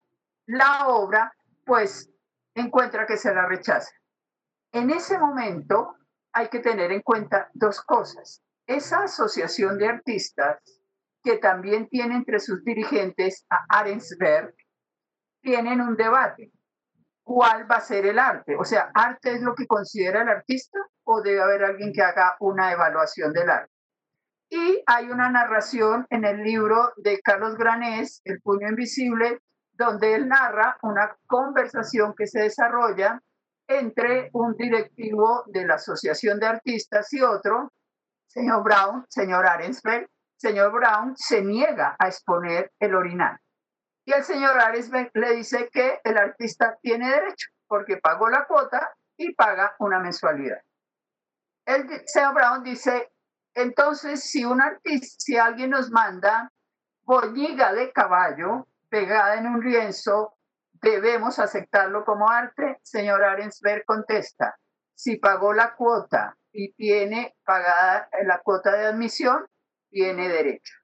la 0.47 0.89
obra, 0.89 1.33
pues 1.65 2.11
encuentra 2.55 3.07
que 3.07 3.17
se 3.17 3.35
la 3.35 3.47
rechaza. 3.47 3.91
En 4.71 4.91
ese 4.91 5.19
momento 5.19 5.97
hay 6.33 6.49
que 6.49 6.61
tener 6.61 6.93
en 6.93 7.01
cuenta 7.01 7.49
dos 7.55 7.81
cosas. 7.81 8.43
Esa 8.67 9.05
asociación 9.05 9.79
de 9.79 9.89
artistas, 9.89 10.61
que 11.23 11.39
también 11.39 11.89
tiene 11.89 12.17
entre 12.17 12.39
sus 12.39 12.63
dirigentes 12.63 13.47
a 13.49 13.65
Arensberg, 13.69 14.55
tienen 15.41 15.81
un 15.81 15.97
debate. 15.97 16.53
¿Cuál 17.23 17.71
va 17.71 17.77
a 17.77 17.81
ser 17.81 18.05
el 18.05 18.19
arte? 18.19 18.55
O 18.57 18.65
sea, 18.65 18.91
¿arte 18.93 19.33
es 19.35 19.41
lo 19.41 19.55
que 19.55 19.67
considera 19.67 20.23
el 20.23 20.29
artista 20.29 20.79
o 21.05 21.23
debe 21.23 21.41
haber 21.41 21.65
alguien 21.65 21.93
que 21.93 22.03
haga 22.03 22.37
una 22.41 22.71
evaluación 22.71 23.33
del 23.33 23.49
arte? 23.49 23.74
Y 24.49 24.83
hay 24.87 25.11
una 25.11 25.31
narración 25.31 26.07
en 26.11 26.25
el 26.25 26.43
libro 26.43 26.93
de 26.97 27.21
Carlos 27.21 27.57
Granés, 27.57 28.21
El 28.25 28.41
puño 28.41 28.69
invisible, 28.69 29.41
donde 29.73 30.15
él 30.15 30.29
narra 30.29 30.77
una 30.83 31.17
conversación 31.27 32.15
que 32.17 32.27
se 32.27 32.43
desarrolla 32.43 33.21
entre 33.67 34.31
un 34.33 34.55
directivo 34.57 35.45
de 35.47 35.67
la 35.67 35.75
Asociación 35.75 36.39
de 36.39 36.47
Artistas 36.47 37.13
y 37.13 37.23
otro, 37.23 37.73
señor 38.27 38.63
Brown, 38.63 39.05
señor 39.09 39.47
Arensberg. 39.47 40.09
Señor 40.37 40.73
Brown 40.73 41.17
se 41.17 41.43
niega 41.43 41.97
a 41.99 42.09
exponer 42.09 42.73
el 42.79 42.95
orinal. 42.95 43.39
Y 44.05 44.13
el 44.13 44.25
señor 44.25 44.61
Arensberg 44.61 45.11
le 45.15 45.37
dice 45.37 45.71
que 45.73 46.01
el 46.05 46.19
artista 46.19 46.77
tiene 46.83 47.09
derecho 47.09 47.49
porque 47.67 47.97
pagó 47.97 48.29
la 48.29 48.45
cuota 48.45 48.95
y 49.17 49.33
paga 49.35 49.75
una 49.79 50.01
mensualidad. 50.01 50.61
El 51.65 51.89
señor 52.07 52.35
Brown 52.35 52.63
dice, 52.63 53.14
entonces, 53.55 54.25
si 54.25 54.45
un 54.45 54.61
artista, 54.61 55.17
si 55.19 55.37
alguien 55.37 55.71
nos 55.71 55.91
manda 55.91 56.53
bolliga 57.03 57.73
de 57.73 57.93
caballo 57.93 58.67
pegada 58.89 59.37
en 59.37 59.47
un 59.47 59.61
lienzo, 59.61 60.37
¿debemos 60.73 61.39
aceptarlo 61.39 62.05
como 62.05 62.29
arte? 62.31 62.79
Señor 62.83 63.23
Arensberg 63.23 63.85
contesta, 63.85 64.59
si 64.95 65.17
pagó 65.17 65.53
la 65.53 65.75
cuota 65.75 66.37
y 66.53 66.73
tiene 66.73 67.37
pagada 67.45 68.09
la 68.25 68.39
cuota 68.41 68.73
de 68.73 68.87
admisión, 68.87 69.47
tiene 69.91 70.29
derecho. 70.29 70.75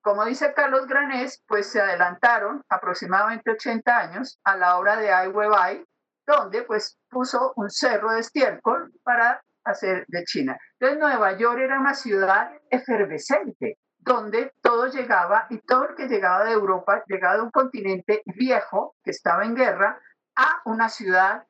Como 0.00 0.24
dice 0.26 0.52
Carlos 0.52 0.86
Granés, 0.86 1.42
pues 1.46 1.70
se 1.70 1.80
adelantaron 1.80 2.62
aproximadamente 2.68 3.50
80 3.50 3.96
años 3.96 4.38
a 4.44 4.56
la 4.56 4.78
obra 4.78 4.96
de 4.96 5.10
Ai 5.12 5.28
Weiwei, 5.28 5.84
donde 6.26 6.62
pues 6.62 6.98
puso 7.08 7.52
un 7.56 7.70
cerro 7.70 8.12
de 8.12 8.20
estiércol 8.20 8.92
para 9.02 9.42
hacer 9.64 10.04
de 10.08 10.24
China. 10.24 10.58
Entonces 10.78 10.98
Nueva 10.98 11.36
York 11.36 11.58
era 11.60 11.80
una 11.80 11.94
ciudad 11.94 12.52
efervescente, 12.70 13.78
donde 13.98 14.52
todo 14.60 14.86
llegaba 14.88 15.46
y 15.50 15.58
todo 15.58 15.88
el 15.88 15.94
que 15.96 16.08
llegaba 16.08 16.44
de 16.44 16.52
Europa, 16.52 17.02
llegaba 17.06 17.36
de 17.36 17.42
un 17.42 17.50
continente 17.50 18.22
viejo 18.26 18.96
que 19.02 19.10
estaba 19.10 19.44
en 19.44 19.54
guerra, 19.54 19.98
a 20.36 20.60
una 20.64 20.88
ciudad 20.88 21.46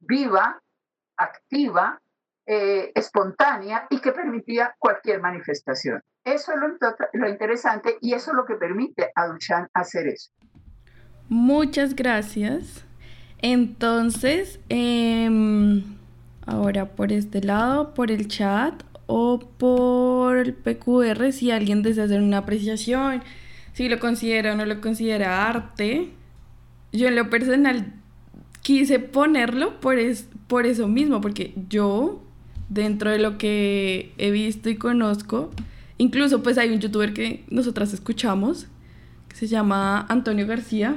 viva, 0.00 0.60
activa, 1.16 2.00
eh, 2.46 2.92
espontánea 2.94 3.86
y 3.88 4.00
que 4.00 4.12
permitía 4.12 4.74
cualquier 4.78 5.20
manifestación. 5.20 6.02
Eso 6.24 6.52
es 6.52 6.58
lo, 7.12 7.28
interesante 7.28 7.96
y 8.00 8.14
eso 8.14 8.30
es 8.30 8.36
lo 8.36 8.44
que 8.44 8.54
permite 8.56 9.10
a 9.14 9.26
Duchamp 9.28 9.68
hacer 9.74 10.08
eso. 10.08 10.30
Muchas 11.28 11.94
gracias. 11.94 12.84
Entonces, 13.38 14.60
em, 14.68 15.98
Ahora 16.46 16.90
por 16.90 17.12
este 17.12 17.42
lado, 17.42 17.94
por 17.94 18.10
el 18.10 18.28
chat 18.28 18.82
o 19.06 19.38
por 19.38 20.36
el 20.38 20.54
PQR, 20.54 21.32
si 21.32 21.50
alguien 21.50 21.82
desea 21.82 22.04
hacer 22.04 22.20
una 22.20 22.38
apreciación, 22.38 23.22
si 23.72 23.88
lo 23.88 23.98
considera 23.98 24.52
o 24.52 24.56
no 24.56 24.64
lo 24.64 24.80
considera 24.80 25.48
arte. 25.48 26.10
Yo 26.92 27.08
en 27.08 27.16
lo 27.16 27.28
personal 27.28 27.92
quise 28.62 28.98
ponerlo 28.98 29.80
por, 29.80 29.96
por 30.46 30.66
eso 30.66 30.88
mismo, 30.88 31.20
porque 31.20 31.54
yo, 31.68 32.22
dentro 32.68 33.10
de 33.10 33.18
lo 33.18 33.36
que 33.36 34.12
he 34.16 34.30
visto 34.30 34.70
y 34.70 34.76
conozco, 34.76 35.50
incluso 35.98 36.42
pues 36.42 36.56
hay 36.56 36.70
un 36.70 36.80
youtuber 36.80 37.12
que 37.12 37.44
nosotras 37.50 37.92
escuchamos, 37.92 38.66
que 39.28 39.36
se 39.36 39.48
llama 39.48 40.06
Antonio 40.08 40.46
García. 40.46 40.96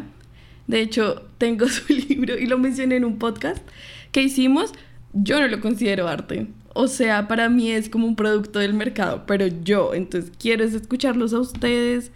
De 0.68 0.82
hecho, 0.82 1.24
tengo 1.38 1.68
su 1.70 1.92
libro 1.92 2.38
y 2.38 2.46
lo 2.46 2.58
mencioné 2.58 2.98
en 2.98 3.06
un 3.06 3.18
podcast 3.18 3.66
que 4.12 4.22
hicimos 4.22 4.74
yo 5.24 5.40
no 5.40 5.48
lo 5.48 5.60
considero 5.60 6.08
arte. 6.08 6.48
O 6.74 6.88
sea, 6.88 7.28
para 7.28 7.50
mí 7.50 7.72
es 7.72 7.90
como 7.90 8.06
un 8.06 8.16
producto 8.16 8.60
del 8.60 8.74
mercado, 8.74 9.24
pero 9.26 9.48
yo, 9.48 9.94
entonces 9.94 10.32
quiero 10.38 10.64
escucharlos 10.64 11.34
a 11.34 11.40
ustedes, 11.40 12.12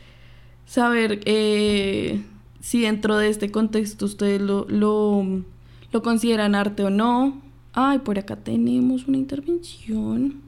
saber 0.65 1.21
eh, 1.25 2.21
si 2.59 2.81
dentro 2.81 3.17
de 3.17 3.29
este 3.29 3.49
contexto 3.49 4.05
ustedes 4.05 4.39
lo, 4.39 4.67
lo, 4.69 5.43
lo 5.91 6.01
consideran 6.03 6.53
arte 6.53 6.83
o 6.83 6.89
no. 6.89 7.41
Ay, 7.73 7.99
por 7.99 8.19
acá 8.19 8.35
tenemos 8.35 9.07
una 9.07 9.17
intervención. 9.17 10.41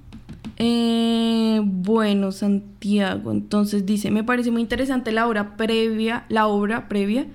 Eh, 0.58 1.62
bueno, 1.64 2.32
Santiago, 2.32 3.32
entonces 3.32 3.86
dice, 3.86 4.12
me 4.12 4.24
parece 4.24 4.52
muy 4.52 4.62
interesante 4.62 5.12
la 5.12 5.28
obra 5.28 5.58
previa, 5.58 6.26
la 6.30 6.48
obra 6.48 6.88
previa 6.88 7.26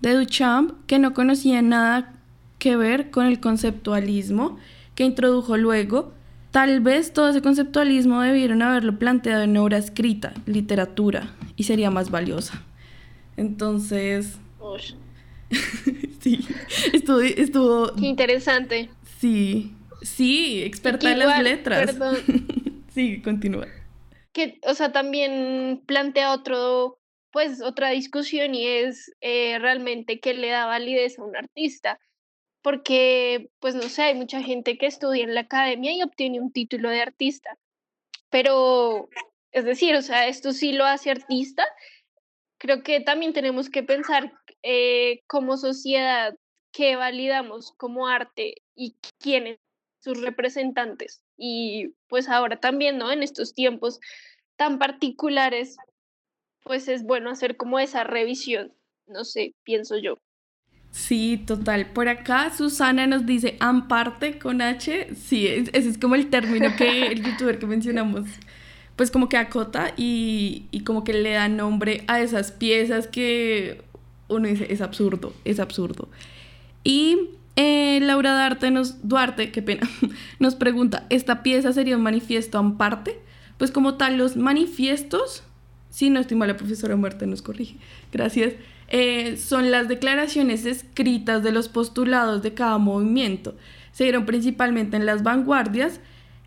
de 0.00 0.14
Duchamp, 0.14 0.72
que 0.86 0.98
no 0.98 1.12
conocía 1.12 1.60
nada 1.62 2.19
que 2.60 2.76
ver 2.76 3.10
con 3.10 3.26
el 3.26 3.40
conceptualismo 3.40 4.56
que 4.94 5.02
introdujo 5.04 5.56
luego. 5.56 6.12
Tal 6.52 6.80
vez 6.80 7.12
todo 7.12 7.30
ese 7.30 7.42
conceptualismo 7.42 8.20
debieron 8.20 8.62
haberlo 8.62 8.98
planteado 8.98 9.42
en 9.42 9.56
obra 9.56 9.78
escrita, 9.78 10.34
literatura, 10.46 11.34
y 11.56 11.64
sería 11.64 11.90
más 11.90 12.10
valiosa. 12.12 12.62
Entonces... 13.36 14.38
sí, 16.20 16.46
estuvo, 16.92 17.20
estuvo... 17.20 17.94
Qué 17.94 18.06
interesante. 18.06 18.90
Sí, 19.18 19.74
sí, 20.02 20.62
experta 20.62 21.10
en 21.10 21.18
las 21.20 21.42
letras. 21.42 21.92
Perdón. 21.92 22.18
sí, 22.94 23.22
continúa. 23.22 23.66
Que, 24.32 24.60
o 24.66 24.74
sea, 24.74 24.92
también 24.92 25.82
plantea 25.86 26.32
otro, 26.32 27.00
pues, 27.32 27.62
otra 27.62 27.90
discusión 27.90 28.54
y 28.54 28.66
es 28.66 29.12
eh, 29.20 29.58
realmente 29.60 30.20
qué 30.20 30.34
le 30.34 30.50
da 30.50 30.66
validez 30.66 31.18
a 31.18 31.24
un 31.24 31.36
artista 31.36 31.98
porque, 32.62 33.50
pues 33.60 33.74
no 33.74 33.82
sé, 33.82 34.02
hay 34.02 34.14
mucha 34.14 34.42
gente 34.42 34.76
que 34.78 34.86
estudia 34.86 35.24
en 35.24 35.34
la 35.34 35.42
academia 35.42 35.92
y 35.92 36.02
obtiene 36.02 36.40
un 36.40 36.52
título 36.52 36.90
de 36.90 37.00
artista, 37.00 37.58
pero, 38.30 39.08
es 39.52 39.64
decir, 39.64 39.94
o 39.96 40.02
sea, 40.02 40.28
esto 40.28 40.52
sí 40.52 40.72
lo 40.72 40.84
hace 40.84 41.10
artista, 41.10 41.64
creo 42.58 42.82
que 42.82 43.00
también 43.00 43.32
tenemos 43.32 43.70
que 43.70 43.82
pensar 43.82 44.32
eh, 44.62 45.22
como 45.26 45.56
sociedad 45.56 46.34
qué 46.72 46.96
validamos 46.96 47.72
como 47.76 48.06
arte 48.06 48.56
y 48.74 48.96
quiénes 49.18 49.58
sus 50.00 50.20
representantes. 50.20 51.22
Y 51.36 51.94
pues 52.08 52.28
ahora 52.28 52.58
también, 52.60 52.98
¿no? 52.98 53.12
En 53.12 53.22
estos 53.22 53.54
tiempos 53.54 54.00
tan 54.56 54.78
particulares, 54.78 55.76
pues 56.62 56.88
es 56.88 57.04
bueno 57.04 57.30
hacer 57.30 57.56
como 57.56 57.78
esa 57.78 58.04
revisión, 58.04 58.74
no 59.06 59.24
sé, 59.24 59.54
pienso 59.62 59.96
yo. 59.96 60.18
Sí, 60.92 61.42
total. 61.46 61.86
Por 61.92 62.08
acá 62.08 62.50
Susana 62.56 63.06
nos 63.06 63.26
dice 63.26 63.56
amparte 63.60 64.38
con 64.38 64.60
H. 64.60 65.14
Sí, 65.14 65.46
ese 65.46 65.88
es 65.88 65.98
como 65.98 66.14
el 66.14 66.30
término 66.30 66.74
que 66.76 67.06
el 67.08 67.22
youtuber 67.24 67.58
que 67.58 67.66
mencionamos, 67.66 68.26
pues 68.96 69.10
como 69.10 69.28
que 69.28 69.36
acota 69.36 69.92
y, 69.96 70.66
y 70.70 70.80
como 70.80 71.04
que 71.04 71.12
le 71.12 71.32
da 71.32 71.48
nombre 71.48 72.04
a 72.08 72.20
esas 72.20 72.52
piezas 72.52 73.06
que 73.06 73.82
uno 74.28 74.48
dice, 74.48 74.66
es 74.70 74.80
absurdo, 74.80 75.32
es 75.44 75.60
absurdo. 75.60 76.08
Y 76.82 77.18
eh, 77.56 78.00
Laura 78.00 78.32
Duarte 78.32 78.70
nos, 78.70 79.06
Duarte, 79.06 79.52
qué 79.52 79.60
pena, 79.60 79.88
nos 80.38 80.54
pregunta, 80.54 81.06
¿esta 81.10 81.42
pieza 81.42 81.72
sería 81.72 81.96
un 81.96 82.02
manifiesto 82.02 82.58
amparte? 82.58 83.18
Pues 83.58 83.70
como 83.70 83.94
tal, 83.94 84.16
los 84.16 84.36
manifiestos, 84.36 85.42
si 85.90 86.08
no 86.08 86.20
estoy 86.20 86.36
mal, 86.36 86.48
la 86.48 86.56
profesora 86.56 86.96
Muerte 86.96 87.26
nos 87.26 87.42
corrige, 87.42 87.76
gracias, 88.12 88.54
eh, 88.90 89.36
son 89.36 89.70
las 89.70 89.86
declaraciones 89.86 90.66
escritas 90.66 91.44
de 91.44 91.52
los 91.52 91.68
postulados 91.68 92.42
de 92.42 92.54
cada 92.54 92.76
movimiento. 92.78 93.56
Se 93.92 94.04
dieron 94.04 94.26
principalmente 94.26 94.96
en 94.96 95.06
las 95.06 95.22
vanguardias, 95.22 96.00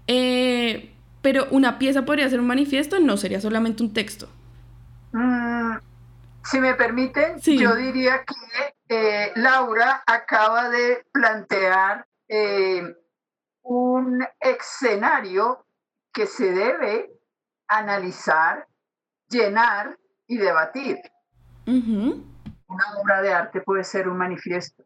eh, 0.07 0.93
pero 1.21 1.47
una 1.51 1.79
pieza 1.79 2.03
podría 2.03 2.29
ser 2.29 2.41
un 2.41 2.47
manifiesto, 2.47 2.99
no 2.99 3.15
sería 3.15 3.39
solamente 3.39 3.81
un 3.81 3.93
texto. 3.93 4.27
Mm, 5.13 5.77
si 6.43 6.59
me 6.59 6.73
permiten, 6.73 7.39
yo 7.39 7.75
diría 7.75 8.25
que 8.25 8.73
eh, 8.89 9.31
Laura 9.35 10.03
acaba 10.05 10.69
de 10.69 11.05
plantear 11.13 12.05
un 13.61 14.25
escenario 14.41 15.65
que 16.11 16.25
se 16.25 16.51
debe 16.51 17.09
analizar, 17.67 18.67
llenar 19.29 19.97
y 20.27 20.37
debatir 20.37 20.99
una 22.73 22.97
obra 22.97 23.21
de 23.21 23.33
arte 23.33 23.61
puede 23.61 23.83
ser 23.83 24.07
un 24.07 24.17
manifiesto. 24.17 24.83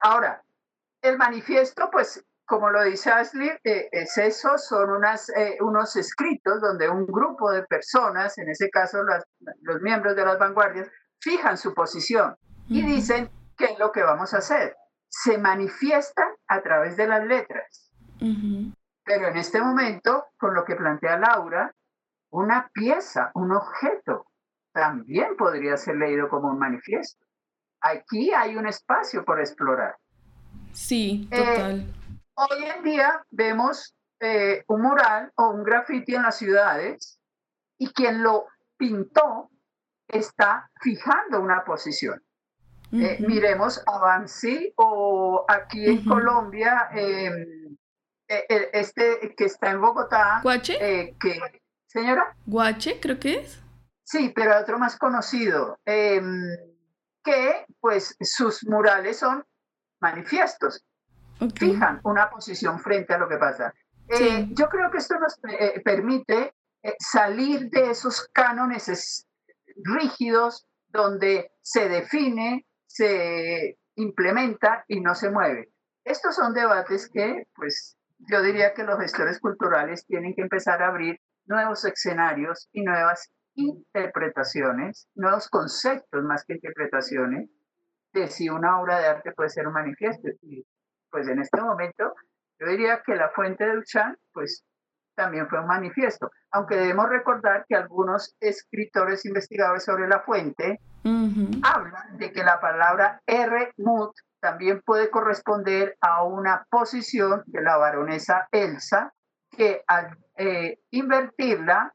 Ahora, 0.00 0.42
el 1.02 1.16
manifiesto, 1.16 1.88
pues, 1.90 2.24
como 2.44 2.70
lo 2.70 2.82
dice 2.84 3.10
Ashley, 3.10 3.50
eh, 3.64 3.88
es 3.90 4.16
eso, 4.18 4.56
son 4.56 4.90
unas, 4.90 5.28
eh, 5.30 5.58
unos 5.60 5.96
escritos 5.96 6.60
donde 6.60 6.88
un 6.88 7.06
grupo 7.06 7.50
de 7.50 7.64
personas, 7.64 8.38
en 8.38 8.48
ese 8.48 8.70
caso 8.70 9.02
los 9.62 9.82
miembros 9.82 10.14
de 10.14 10.24
las 10.24 10.38
vanguardias, 10.38 10.88
fijan 11.20 11.58
su 11.58 11.74
posición 11.74 12.36
y 12.68 12.84
dicen 12.84 13.30
qué 13.56 13.66
es 13.66 13.78
lo 13.78 13.90
que 13.90 14.02
vamos 14.02 14.32
a 14.32 14.38
hacer. 14.38 14.76
Se 15.08 15.38
manifiestan 15.38 16.28
a 16.46 16.62
través 16.62 16.96
de 16.96 17.08
las 17.08 17.24
letras. 17.24 17.90
Pero 18.18 19.28
en 19.28 19.36
este 19.36 19.60
momento, 19.60 20.26
con 20.38 20.54
lo 20.54 20.64
que 20.64 20.76
plantea 20.76 21.18
Laura, 21.18 21.74
una 22.30 22.68
pieza, 22.72 23.30
un 23.34 23.52
objeto, 23.52 24.26
también 24.76 25.36
podría 25.38 25.74
ser 25.78 25.96
leído 25.96 26.28
como 26.28 26.48
un 26.50 26.58
manifiesto. 26.58 27.24
Aquí 27.80 28.30
hay 28.30 28.56
un 28.56 28.66
espacio 28.66 29.24
por 29.24 29.40
explorar. 29.40 29.96
Sí, 30.72 31.26
eh, 31.30 31.38
total. 31.38 31.94
hoy 32.34 32.64
en 32.64 32.82
día 32.82 33.24
vemos 33.30 33.96
eh, 34.20 34.64
un 34.68 34.82
mural 34.82 35.32
o 35.36 35.48
un 35.48 35.64
graffiti 35.64 36.14
en 36.14 36.24
las 36.24 36.36
ciudades 36.36 37.18
y 37.78 37.88
quien 37.88 38.22
lo 38.22 38.44
pintó 38.76 39.50
está 40.06 40.70
fijando 40.82 41.40
una 41.40 41.64
posición. 41.64 42.22
Eh, 42.92 43.16
miremos 43.26 43.82
a 43.86 43.98
Bansi 43.98 44.72
o 44.76 45.44
aquí 45.48 45.86
en 45.86 46.04
Colombia, 46.04 46.88
em, 46.92 47.76
este 48.28 49.34
que 49.36 49.46
está 49.46 49.70
en 49.70 49.80
Bogotá. 49.80 50.40
¿Guache? 50.42 51.14
que, 51.18 51.40
señora. 51.86 52.36
Guache, 52.46 53.00
creo 53.00 53.18
que 53.18 53.40
es. 53.40 53.65
Sí, 54.06 54.32
pero 54.32 54.56
otro 54.56 54.78
más 54.78 54.96
conocido, 54.96 55.80
em, 55.84 56.56
que 57.24 57.66
pues 57.80 58.16
sus 58.20 58.64
murales 58.64 59.18
son 59.18 59.44
manifiestos, 59.98 60.86
fijan 61.56 62.00
una 62.04 62.30
posición 62.30 62.78
frente 62.78 63.14
a 63.14 63.18
lo 63.18 63.28
que 63.28 63.36
pasa. 63.36 63.74
Eh, 64.08 64.46
yo 64.52 64.68
creo 64.68 64.92
que 64.92 64.98
esto 64.98 65.18
nos 65.18 65.36
eh, 65.48 65.82
permite 65.84 66.54
eh, 66.84 66.94
salir 67.00 67.68
de 67.68 67.90
esos 67.90 68.28
cánones 68.32 69.26
rígidos 69.74 70.68
donde 70.86 71.50
se 71.60 71.88
define, 71.88 72.64
se 72.86 73.76
implementa 73.96 74.84
y 74.86 75.00
no 75.00 75.16
se 75.16 75.30
mueve. 75.30 75.72
Estos 76.04 76.36
son 76.36 76.54
debates 76.54 77.10
que, 77.12 77.48
pues, 77.56 77.96
yo 78.30 78.40
diría 78.40 78.72
que 78.72 78.84
los 78.84 79.00
gestores 79.00 79.40
culturales 79.40 80.06
tienen 80.06 80.32
que 80.36 80.42
empezar 80.42 80.80
a 80.80 80.88
abrir 80.90 81.20
nuevos 81.46 81.84
escenarios 81.84 82.68
y 82.70 82.82
nuevas 82.82 83.32
interpretaciones, 83.56 85.08
nuevos 85.14 85.48
conceptos 85.48 86.22
más 86.22 86.44
que 86.44 86.54
interpretaciones, 86.54 87.50
de 88.12 88.28
si 88.28 88.48
una 88.48 88.80
obra 88.80 88.98
de 88.98 89.06
arte 89.06 89.32
puede 89.32 89.50
ser 89.50 89.66
un 89.66 89.74
manifiesto. 89.74 90.28
Y 90.42 90.64
pues 91.10 91.28
en 91.28 91.40
este 91.40 91.60
momento 91.60 92.14
yo 92.60 92.68
diría 92.68 93.02
que 93.04 93.14
la 93.14 93.30
fuente 93.30 93.64
de 93.64 93.76
Duchamp 93.76 94.16
pues 94.32 94.64
también 95.14 95.48
fue 95.48 95.60
un 95.60 95.66
manifiesto, 95.66 96.30
aunque 96.50 96.76
debemos 96.76 97.08
recordar 97.08 97.64
que 97.66 97.74
algunos 97.74 98.36
escritores 98.38 99.24
investigadores 99.24 99.84
sobre 99.84 100.06
la 100.06 100.20
fuente 100.20 100.78
hablan 101.62 102.18
de 102.18 102.32
que 102.32 102.44
la 102.44 102.60
palabra 102.60 103.22
R. 103.26 103.72
Mut 103.78 104.12
también 104.40 104.82
puede 104.84 105.08
corresponder 105.08 105.96
a 106.00 106.24
una 106.24 106.66
posición 106.68 107.42
de 107.46 107.62
la 107.62 107.76
baronesa 107.76 108.46
Elsa, 108.52 109.12
que 109.50 109.82
al 109.86 110.18
eh, 110.36 110.80
invertirla 110.90 111.94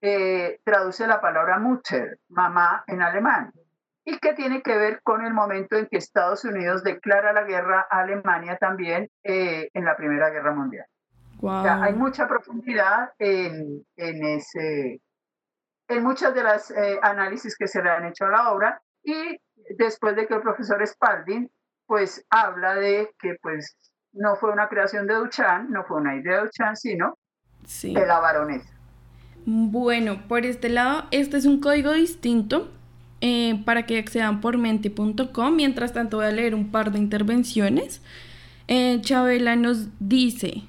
eh, 0.00 0.60
traduce 0.64 1.06
la 1.06 1.20
palabra 1.20 1.58
Mutter, 1.58 2.18
mamá 2.28 2.84
en 2.86 3.02
alemán, 3.02 3.52
y 4.04 4.18
que 4.18 4.32
tiene 4.32 4.62
que 4.62 4.76
ver 4.76 5.02
con 5.02 5.24
el 5.24 5.34
momento 5.34 5.76
en 5.76 5.86
que 5.86 5.98
Estados 5.98 6.44
Unidos 6.44 6.82
declara 6.82 7.32
la 7.32 7.42
guerra 7.42 7.86
a 7.90 8.00
Alemania 8.00 8.56
también 8.56 9.10
eh, 9.22 9.68
en 9.74 9.84
la 9.84 9.96
Primera 9.96 10.30
Guerra 10.30 10.54
Mundial. 10.54 10.86
hay 11.42 11.92
mucha 11.92 12.26
profundidad 12.26 13.10
en, 13.18 13.84
en, 13.96 14.24
ese, 14.24 15.00
en 15.88 16.02
muchas 16.02 16.34
de 16.34 16.42
las 16.42 16.70
eh, 16.70 16.98
análisis 17.02 17.56
que 17.56 17.68
se 17.68 17.82
le 17.82 17.90
han 17.90 18.06
hecho 18.06 18.26
a 18.26 18.30
la 18.30 18.52
obra 18.52 18.80
y 19.02 19.38
después 19.76 20.16
de 20.16 20.26
que 20.26 20.34
el 20.34 20.42
profesor 20.42 20.84
Spalding 20.86 21.50
pues 21.86 22.24
habla 22.30 22.74
de 22.74 23.10
que 23.18 23.36
pues 23.42 23.76
no 24.12 24.36
fue 24.36 24.52
una 24.52 24.68
creación 24.68 25.06
de 25.06 25.14
Duchamp, 25.14 25.70
no 25.70 25.84
fue 25.84 25.98
una 25.98 26.16
idea 26.16 26.36
de 26.36 26.42
Duchamp, 26.42 26.76
sino 26.76 27.18
de 27.82 28.06
la 28.06 28.20
baronesa. 28.20 28.77
Bueno, 29.50 30.20
por 30.28 30.44
este 30.44 30.68
lado, 30.68 31.06
este 31.10 31.38
es 31.38 31.46
un 31.46 31.58
código 31.58 31.94
distinto 31.94 32.68
eh, 33.22 33.58
para 33.64 33.86
que 33.86 33.96
accedan 33.96 34.42
por 34.42 34.58
menti.com. 34.58 35.56
Mientras 35.56 35.94
tanto, 35.94 36.18
voy 36.18 36.26
a 36.26 36.32
leer 36.32 36.54
un 36.54 36.68
par 36.68 36.92
de 36.92 36.98
intervenciones. 36.98 38.02
Eh, 38.66 38.98
Chabela 39.00 39.56
nos 39.56 39.86
dice, 40.00 40.64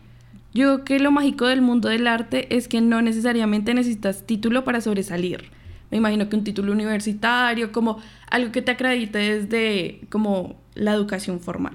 yo 0.53 0.85
que 0.85 0.97
lo 0.99 1.11
mágico 1.11 1.47
del 1.47 1.61
mundo 1.61 1.89
del 1.89 2.07
arte 2.07 2.55
es 2.55 2.69
que 2.69 2.79
no 2.79 3.01
necesariamente 3.01 3.73
necesitas 3.73 4.25
título 4.25 4.63
para 4.63 4.79
sobresalir. 4.79 5.51
Me 5.91 5.97
imagino 5.97 6.29
que 6.29 6.37
un 6.37 6.45
título 6.45 6.71
universitario, 6.71 7.73
como 7.73 7.99
algo 8.31 8.53
que 8.53 8.61
te 8.61 8.71
acredite 8.71 9.17
desde 9.17 9.99
como 10.07 10.55
la 10.75 10.93
educación 10.93 11.41
formal. 11.41 11.73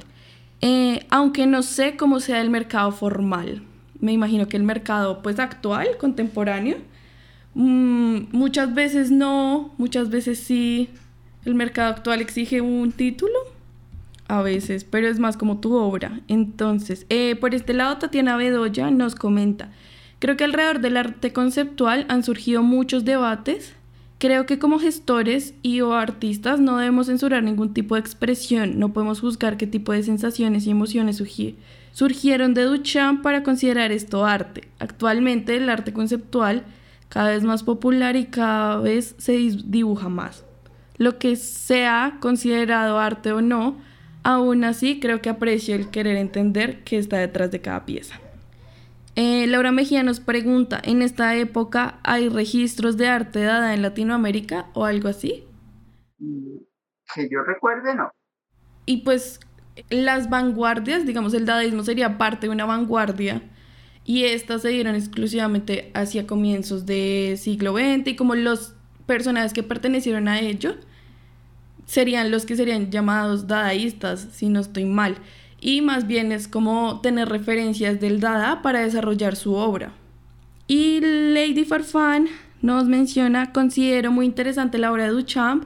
Eh, 0.62 1.04
aunque 1.10 1.46
no 1.46 1.62
sé 1.62 1.96
cómo 1.98 2.18
sea 2.20 2.40
el 2.40 2.48
mercado 2.48 2.92
formal. 2.92 3.60
Me 4.00 4.12
imagino 4.12 4.48
que 4.48 4.56
el 4.56 4.62
mercado 4.62 5.22
pues 5.22 5.38
actual, 5.38 5.98
contemporáneo, 5.98 6.78
Mm, 7.54 8.26
muchas 8.32 8.74
veces 8.74 9.10
no, 9.10 9.72
muchas 9.78 10.10
veces 10.10 10.38
sí. 10.38 10.88
El 11.44 11.54
mercado 11.54 11.90
actual 11.90 12.20
exige 12.20 12.60
un 12.60 12.90
título, 12.92 13.34
a 14.28 14.42
veces, 14.42 14.84
pero 14.84 15.08
es 15.08 15.18
más 15.18 15.36
como 15.36 15.58
tu 15.60 15.74
obra. 15.74 16.20
Entonces, 16.28 17.06
eh, 17.10 17.36
por 17.36 17.54
este 17.54 17.74
lado, 17.74 17.98
Tatiana 17.98 18.36
Bedoya 18.36 18.90
nos 18.90 19.14
comenta, 19.14 19.70
creo 20.18 20.36
que 20.36 20.44
alrededor 20.44 20.80
del 20.80 20.96
arte 20.96 21.32
conceptual 21.32 22.06
han 22.08 22.24
surgido 22.24 22.62
muchos 22.62 23.04
debates. 23.04 23.74
Creo 24.18 24.46
que 24.46 24.58
como 24.58 24.78
gestores 24.78 25.54
y 25.62 25.82
o 25.82 25.92
artistas 25.92 26.58
no 26.60 26.78
debemos 26.78 27.08
censurar 27.08 27.42
ningún 27.42 27.74
tipo 27.74 27.94
de 27.94 28.00
expresión, 28.00 28.78
no 28.78 28.92
podemos 28.92 29.20
juzgar 29.20 29.58
qué 29.58 29.66
tipo 29.66 29.92
de 29.92 30.02
sensaciones 30.02 30.66
y 30.66 30.70
emociones 30.70 31.22
surgieron 31.92 32.54
de 32.54 32.62
Duchamp 32.62 33.22
para 33.22 33.42
considerar 33.42 33.92
esto 33.92 34.24
arte. 34.24 34.68
Actualmente 34.78 35.56
el 35.56 35.68
arte 35.68 35.92
conceptual 35.92 36.64
cada 37.14 37.30
vez 37.30 37.44
más 37.44 37.62
popular 37.62 38.16
y 38.16 38.26
cada 38.26 38.80
vez 38.80 39.14
se 39.18 39.34
dibuja 39.34 40.08
más. 40.08 40.44
Lo 40.98 41.16
que 41.20 41.36
sea 41.36 42.18
considerado 42.18 42.98
arte 42.98 43.30
o 43.30 43.40
no, 43.40 43.76
aún 44.24 44.64
así 44.64 44.98
creo 44.98 45.22
que 45.22 45.28
aprecio 45.30 45.76
el 45.76 45.90
querer 45.90 46.16
entender 46.16 46.82
qué 46.82 46.98
está 46.98 47.18
detrás 47.18 47.52
de 47.52 47.60
cada 47.60 47.86
pieza. 47.86 48.18
Eh, 49.14 49.46
Laura 49.46 49.70
Mejía 49.70 50.02
nos 50.02 50.18
pregunta, 50.18 50.80
¿en 50.82 51.02
esta 51.02 51.36
época 51.36 52.00
hay 52.02 52.28
registros 52.28 52.96
de 52.96 53.06
arte 53.06 53.42
dada 53.42 53.74
en 53.74 53.82
Latinoamérica 53.82 54.66
o 54.74 54.84
algo 54.84 55.08
así? 55.08 55.44
Que 56.18 57.28
yo 57.30 57.44
recuerde, 57.46 57.94
no. 57.94 58.10
Y 58.86 59.02
pues 59.02 59.38
las 59.88 60.30
vanguardias, 60.30 61.06
digamos, 61.06 61.32
el 61.34 61.46
dadaísmo 61.46 61.84
sería 61.84 62.18
parte 62.18 62.48
de 62.48 62.52
una 62.52 62.66
vanguardia 62.66 63.40
y 64.04 64.24
estas 64.24 64.62
se 64.62 64.68
dieron 64.68 64.94
exclusivamente 64.94 65.90
hacia 65.94 66.26
comienzos 66.26 66.86
del 66.86 67.38
siglo 67.38 67.72
XX 67.72 68.06
y 68.08 68.16
como 68.16 68.34
los 68.34 68.74
personajes 69.06 69.52
que 69.52 69.62
pertenecieron 69.62 70.28
a 70.28 70.40
ello 70.40 70.74
serían 71.86 72.30
los 72.30 72.46
que 72.46 72.56
serían 72.56 72.90
llamados 72.90 73.46
dadaístas, 73.46 74.28
si 74.32 74.48
no 74.48 74.60
estoy 74.60 74.84
mal. 74.84 75.16
Y 75.60 75.80
más 75.80 76.06
bien 76.06 76.32
es 76.32 76.48
como 76.48 77.00
tener 77.00 77.28
referencias 77.28 78.00
del 78.00 78.20
Dada 78.20 78.62
para 78.62 78.80
desarrollar 78.80 79.36
su 79.36 79.54
obra. 79.54 79.92
Y 80.66 81.00
Lady 81.00 81.64
Farfán 81.64 82.28
nos 82.62 82.86
menciona, 82.86 83.52
considero 83.52 84.10
muy 84.10 84.26
interesante 84.26 84.78
la 84.78 84.92
obra 84.92 85.04
de 85.04 85.10
Duchamp, 85.10 85.64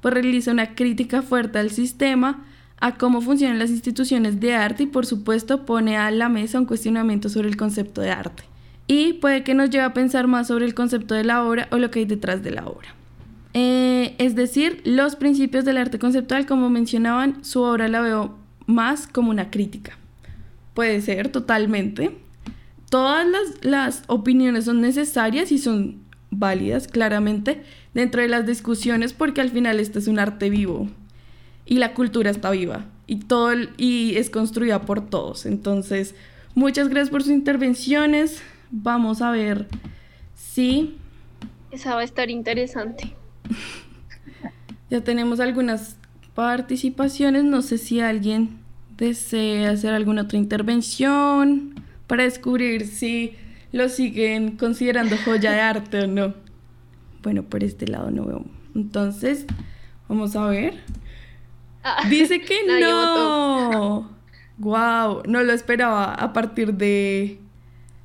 pues 0.00 0.14
realiza 0.14 0.52
una 0.52 0.74
crítica 0.74 1.22
fuerte 1.22 1.58
al 1.58 1.70
sistema, 1.70 2.46
a 2.80 2.96
cómo 2.96 3.20
funcionan 3.20 3.58
las 3.58 3.70
instituciones 3.70 4.40
de 4.40 4.54
arte 4.54 4.84
y 4.84 4.86
por 4.86 5.06
supuesto 5.06 5.64
pone 5.66 5.96
a 5.96 6.10
la 6.10 6.28
mesa 6.28 6.58
un 6.58 6.66
cuestionamiento 6.66 7.28
sobre 7.28 7.48
el 7.48 7.56
concepto 7.56 8.00
de 8.00 8.10
arte. 8.10 8.44
Y 8.86 9.14
puede 9.14 9.44
que 9.44 9.54
nos 9.54 9.70
lleve 9.70 9.84
a 9.84 9.92
pensar 9.92 10.26
más 10.28 10.46
sobre 10.46 10.64
el 10.64 10.74
concepto 10.74 11.14
de 11.14 11.24
la 11.24 11.44
obra 11.44 11.68
o 11.70 11.78
lo 11.78 11.90
que 11.90 12.00
hay 12.00 12.04
detrás 12.04 12.42
de 12.42 12.52
la 12.52 12.66
obra. 12.66 12.94
Eh, 13.52 14.14
es 14.18 14.34
decir, 14.34 14.80
los 14.84 15.16
principios 15.16 15.64
del 15.64 15.76
arte 15.76 15.98
conceptual, 15.98 16.46
como 16.46 16.70
mencionaban, 16.70 17.44
su 17.44 17.62
obra 17.62 17.88
la 17.88 18.00
veo 18.00 18.38
más 18.66 19.06
como 19.06 19.30
una 19.30 19.50
crítica. 19.50 19.98
Puede 20.74 21.00
ser 21.00 21.28
totalmente. 21.30 22.16
Todas 22.88 23.26
las, 23.26 23.64
las 23.64 24.02
opiniones 24.06 24.66
son 24.66 24.80
necesarias 24.80 25.52
y 25.52 25.58
son 25.58 25.98
válidas, 26.30 26.88
claramente, 26.88 27.62
dentro 27.92 28.22
de 28.22 28.28
las 28.28 28.46
discusiones, 28.46 29.12
porque 29.12 29.40
al 29.40 29.50
final 29.50 29.80
este 29.80 29.98
es 29.98 30.06
un 30.06 30.18
arte 30.18 30.48
vivo 30.48 30.88
y 31.68 31.76
la 31.76 31.92
cultura 31.92 32.30
está 32.30 32.50
viva 32.50 32.86
y 33.06 33.16
todo 33.16 33.52
y 33.76 34.16
es 34.16 34.30
construida 34.30 34.80
por 34.82 35.08
todos. 35.08 35.44
Entonces, 35.44 36.14
muchas 36.54 36.88
gracias 36.88 37.10
por 37.10 37.22
sus 37.22 37.32
intervenciones. 37.32 38.42
Vamos 38.70 39.20
a 39.20 39.30
ver 39.30 39.66
si 40.34 40.96
esa 41.70 41.94
va 41.94 42.00
a 42.00 42.04
estar 42.04 42.30
interesante. 42.30 43.12
ya 44.90 45.02
tenemos 45.02 45.40
algunas 45.40 45.96
participaciones, 46.34 47.44
no 47.44 47.60
sé 47.60 47.76
si 47.76 48.00
alguien 48.00 48.58
desea 48.96 49.70
hacer 49.70 49.92
alguna 49.92 50.22
otra 50.22 50.38
intervención 50.38 51.74
para 52.06 52.24
descubrir 52.24 52.86
si 52.86 53.34
lo 53.72 53.90
siguen 53.90 54.56
considerando 54.56 55.16
joya 55.22 55.52
de 55.52 55.60
arte 55.60 56.00
o 56.00 56.06
no. 56.06 56.34
Bueno, 57.22 57.42
por 57.42 57.62
este 57.62 57.86
lado 57.86 58.10
no 58.10 58.24
veo. 58.24 58.44
Entonces, 58.74 59.44
vamos 60.08 60.34
a 60.34 60.46
ver. 60.46 60.78
Ah. 61.82 62.06
Dice 62.08 62.40
que 62.40 62.60
no. 62.80 64.10
Wow, 64.58 65.22
no 65.26 65.42
lo 65.42 65.52
esperaba 65.52 66.14
a 66.14 66.32
partir 66.32 66.74
de, 66.74 67.38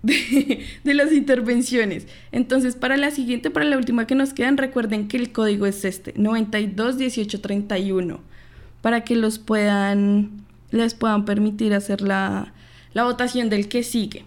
de, 0.04 0.66
de, 0.84 0.94
las 0.94 1.12
intervenciones. 1.12 2.08
Entonces, 2.32 2.76
para 2.76 2.96
la 2.96 3.10
siguiente, 3.10 3.50
para 3.50 3.66
la 3.66 3.78
última 3.78 4.06
que 4.06 4.14
nos 4.14 4.34
quedan, 4.34 4.58
recuerden 4.58 5.08
que 5.08 5.18
el 5.18 5.32
código 5.32 5.66
es 5.66 5.84
este, 5.84 6.14
921831, 6.16 8.20
para 8.82 9.04
que 9.04 9.16
los 9.16 9.40
puedan, 9.40 10.46
les 10.70 10.94
puedan 10.94 11.26
permitir 11.26 11.74
hacer 11.74 12.02
la, 12.02 12.54
la 12.94 13.06
votación 13.06 13.50
del 13.50 13.68
que 13.68 13.82
sigue. 13.82 14.26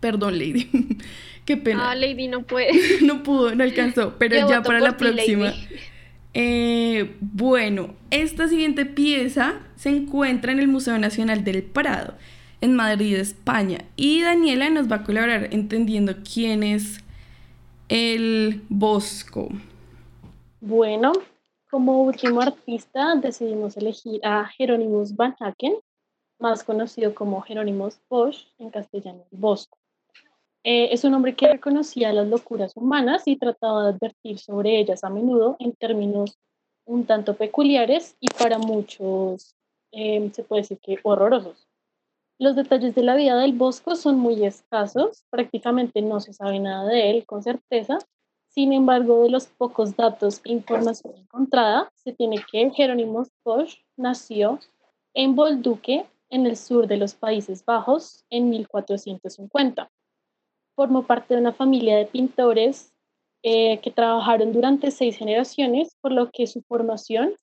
Perdón, 0.00 0.38
Lady. 0.38 0.68
Qué 1.44 1.56
pena. 1.56 1.90
Ah, 1.90 1.94
Lady 1.94 2.28
no 2.28 2.42
puede. 2.42 2.72
no 3.02 3.22
pudo, 3.22 3.54
no 3.54 3.64
alcanzó, 3.64 4.16
pero 4.18 4.48
ya 4.48 4.62
para 4.62 4.80
la 4.80 4.96
próxima. 4.96 5.52
Eh, 6.34 7.16
bueno, 7.20 7.94
esta 8.10 8.48
siguiente 8.48 8.86
pieza 8.86 9.60
se 9.76 9.90
encuentra 9.90 10.52
en 10.52 10.58
el 10.58 10.68
Museo 10.68 10.98
Nacional 10.98 11.44
del 11.44 11.62
Prado, 11.62 12.14
en 12.60 12.74
Madrid, 12.74 13.16
España. 13.16 13.84
Y 13.96 14.22
Daniela 14.22 14.70
nos 14.70 14.90
va 14.90 14.96
a 14.96 15.04
colaborar 15.04 15.48
entendiendo 15.52 16.14
quién 16.22 16.62
es 16.62 17.00
el 17.88 18.62
Bosco. 18.68 19.48
Bueno, 20.60 21.12
como 21.70 22.02
último 22.02 22.40
artista 22.40 23.14
decidimos 23.16 23.76
elegir 23.76 24.20
a 24.24 24.46
Jerónimos 24.46 25.16
Van 25.16 25.34
Haken, 25.38 25.74
más 26.38 26.64
conocido 26.64 27.14
como 27.14 27.42
Jerónimos 27.42 28.00
Bosch, 28.08 28.46
en 28.58 28.70
castellano 28.70 29.24
Bosco. 29.30 29.81
Eh, 30.64 30.90
es 30.92 31.02
un 31.02 31.12
hombre 31.14 31.34
que 31.34 31.48
reconocía 31.48 32.12
las 32.12 32.28
locuras 32.28 32.76
humanas 32.76 33.26
y 33.26 33.36
trataba 33.36 33.82
de 33.82 33.88
advertir 33.90 34.38
sobre 34.38 34.78
ellas 34.78 35.02
a 35.02 35.10
menudo 35.10 35.56
en 35.58 35.72
términos 35.72 36.38
un 36.84 37.04
tanto 37.04 37.34
peculiares 37.34 38.16
y 38.20 38.28
para 38.28 38.58
muchos 38.58 39.56
eh, 39.90 40.30
se 40.32 40.44
puede 40.44 40.62
decir 40.62 40.78
que 40.78 40.98
horrorosos. 41.02 41.66
Los 42.38 42.54
detalles 42.54 42.94
de 42.94 43.02
la 43.02 43.16
vida 43.16 43.36
del 43.38 43.54
Bosco 43.54 43.96
son 43.96 44.18
muy 44.18 44.44
escasos, 44.44 45.24
prácticamente 45.30 46.00
no 46.00 46.20
se 46.20 46.32
sabe 46.32 46.60
nada 46.60 46.86
de 46.86 47.10
él 47.10 47.26
con 47.26 47.42
certeza. 47.42 47.98
Sin 48.48 48.72
embargo, 48.72 49.22
de 49.22 49.30
los 49.30 49.46
pocos 49.46 49.96
datos 49.96 50.40
e 50.44 50.52
información 50.52 51.14
encontrada, 51.16 51.90
se 51.94 52.12
tiene 52.12 52.36
que 52.50 52.70
Jerónimo 52.70 53.24
Bosch 53.44 53.78
nació 53.96 54.60
en 55.14 55.34
Bolduque, 55.34 56.06
en 56.30 56.46
el 56.46 56.56
sur 56.56 56.86
de 56.86 56.98
los 56.98 57.14
Países 57.14 57.64
Bajos, 57.64 58.24
en 58.30 58.50
1450 58.50 59.90
formó 60.74 61.06
parte 61.06 61.34
de 61.34 61.40
una 61.40 61.52
familia 61.52 61.96
de 61.96 62.06
pintores 62.06 62.92
eh, 63.42 63.78
que 63.80 63.90
trabajaron 63.90 64.52
durante 64.52 64.90
seis 64.90 65.16
generaciones, 65.16 65.96
por 66.00 66.12
lo 66.12 66.30
que 66.30 66.46
su 66.46 66.62
formación 66.62 67.34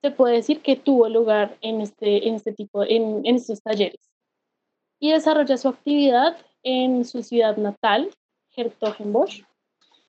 se 0.00 0.10
puede 0.10 0.36
decir 0.36 0.60
que 0.60 0.76
tuvo 0.76 1.08
lugar 1.08 1.56
en 1.60 1.80
este, 1.80 2.28
en 2.28 2.34
este 2.34 2.52
tipo, 2.52 2.84
en, 2.84 3.24
en 3.24 3.36
estos 3.36 3.62
talleres. 3.62 4.00
Y 5.00 5.12
desarrolla 5.12 5.56
su 5.56 5.68
actividad 5.68 6.36
en 6.62 7.04
su 7.04 7.22
ciudad 7.22 7.56
natal, 7.56 8.10
Hertogenbosch, 8.56 9.42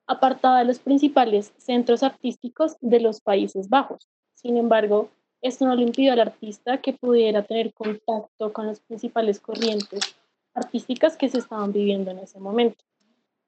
apartada 0.06 0.60
de 0.60 0.66
los 0.66 0.78
principales 0.78 1.52
centros 1.56 2.02
artísticos 2.02 2.76
de 2.80 3.00
los 3.00 3.20
Países 3.20 3.68
Bajos. 3.68 4.08
Sin 4.34 4.56
embargo, 4.56 5.10
esto 5.42 5.66
no 5.66 5.74
le 5.74 5.82
impidió 5.82 6.12
al 6.12 6.20
artista 6.20 6.80
que 6.80 6.92
pudiera 6.92 7.42
tener 7.42 7.72
contacto 7.74 8.52
con 8.52 8.66
las 8.66 8.80
principales 8.80 9.40
corrientes 9.40 10.16
artísticas 10.56 11.16
que 11.16 11.28
se 11.28 11.38
estaban 11.38 11.72
viviendo 11.72 12.10
en 12.10 12.18
ese 12.18 12.40
momento. 12.40 12.82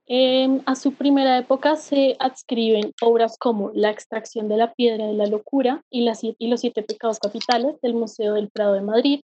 Em, 0.06 0.62
a 0.64 0.74
su 0.74 0.94
primera 0.94 1.36
época 1.36 1.76
se 1.76 2.16
adscriben 2.18 2.94
obras 3.02 3.36
como 3.38 3.72
La 3.74 3.90
extracción 3.90 4.48
de 4.48 4.56
la 4.56 4.72
piedra 4.72 5.06
de 5.06 5.12
la 5.12 5.26
locura 5.26 5.82
y, 5.90 6.08
y 6.38 6.48
los 6.48 6.60
siete 6.60 6.82
pecados 6.82 7.18
capitales 7.18 7.78
del 7.82 7.94
Museo 7.94 8.34
del 8.34 8.48
Prado 8.48 8.72
de 8.72 8.80
Madrid, 8.80 9.20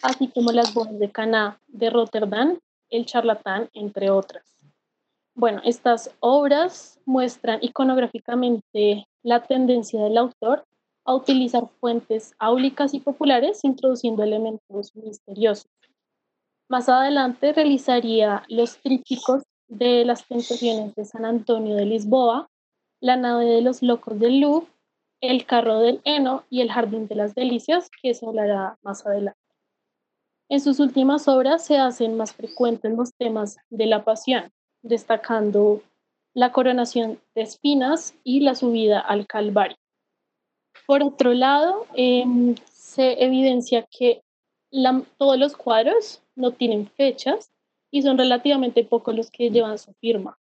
así 0.00 0.28
como 0.28 0.52
Las 0.52 0.72
bodas 0.72 0.98
de 0.98 1.10
Caná 1.10 1.60
de 1.68 1.90
Rotterdam, 1.90 2.58
El 2.88 3.04
charlatán, 3.04 3.68
entre 3.74 4.10
otras. 4.10 4.56
Bueno, 5.34 5.60
estas 5.64 6.14
obras 6.20 6.98
muestran 7.04 7.58
iconográficamente 7.62 9.06
la 9.22 9.42
tendencia 9.42 10.02
del 10.02 10.18
autor 10.18 10.64
a 11.04 11.14
utilizar 11.14 11.68
fuentes 11.80 12.34
áulicas 12.38 12.94
y 12.94 13.00
populares, 13.00 13.64
introduciendo 13.64 14.22
elementos 14.22 14.94
misteriosos. 14.94 15.70
Más 16.68 16.88
adelante 16.88 17.52
realizaría 17.52 18.44
los 18.48 18.78
trípticos 18.78 19.42
de 19.68 20.04
las 20.04 20.26
tentaciones 20.26 20.94
de 20.94 21.04
San 21.04 21.24
Antonio 21.24 21.76
de 21.76 21.86
Lisboa, 21.86 22.48
la 23.00 23.16
nave 23.16 23.46
de 23.46 23.62
los 23.62 23.82
locos 23.82 24.18
del 24.18 24.40
Louvre, 24.40 24.66
el 25.20 25.46
carro 25.46 25.80
del 25.80 26.00
heno 26.04 26.44
y 26.50 26.60
el 26.60 26.70
jardín 26.70 27.06
de 27.08 27.14
las 27.14 27.34
delicias, 27.34 27.90
que 28.02 28.14
se 28.14 28.26
hablará 28.26 28.78
más 28.82 29.06
adelante. 29.06 29.38
En 30.48 30.60
sus 30.60 30.80
últimas 30.80 31.28
obras 31.28 31.64
se 31.64 31.78
hacen 31.78 32.16
más 32.16 32.34
frecuentes 32.34 32.92
los 32.92 33.14
temas 33.14 33.56
de 33.70 33.86
la 33.86 34.04
pasión, 34.04 34.50
destacando 34.82 35.80
la 36.34 36.52
coronación 36.52 37.20
de 37.34 37.42
espinas 37.42 38.14
y 38.24 38.40
la 38.40 38.54
subida 38.54 39.00
al 39.00 39.26
Calvario. 39.26 39.76
Por 40.86 41.02
otro 41.02 41.32
lado, 41.34 41.86
em, 41.94 42.54
se 42.64 43.22
evidencia 43.24 43.86
que 43.90 44.22
todos 45.18 45.38
los 45.38 45.56
cuadros 45.56 46.21
no 46.34 46.52
tienen 46.52 46.86
fechas 46.88 47.50
y 47.90 48.02
son 48.02 48.18
relativamente 48.18 48.84
pocos 48.84 49.14
los 49.14 49.30
que 49.30 49.50
llevan 49.50 49.78
su 49.78 49.92
firma. 49.94 50.38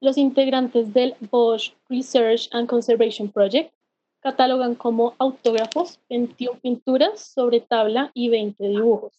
Los 0.00 0.16
integrantes 0.16 0.92
del 0.92 1.14
Bosch 1.30 1.72
Research 1.88 2.48
and 2.52 2.68
Conservation 2.68 3.30
Project 3.30 3.72
catalogan 4.20 4.74
como 4.74 5.14
autógrafos 5.18 5.98
21 6.08 6.58
pinturas 6.60 7.20
sobre 7.20 7.60
tabla 7.60 8.10
y 8.14 8.28
20 8.28 8.68
dibujos. 8.68 9.12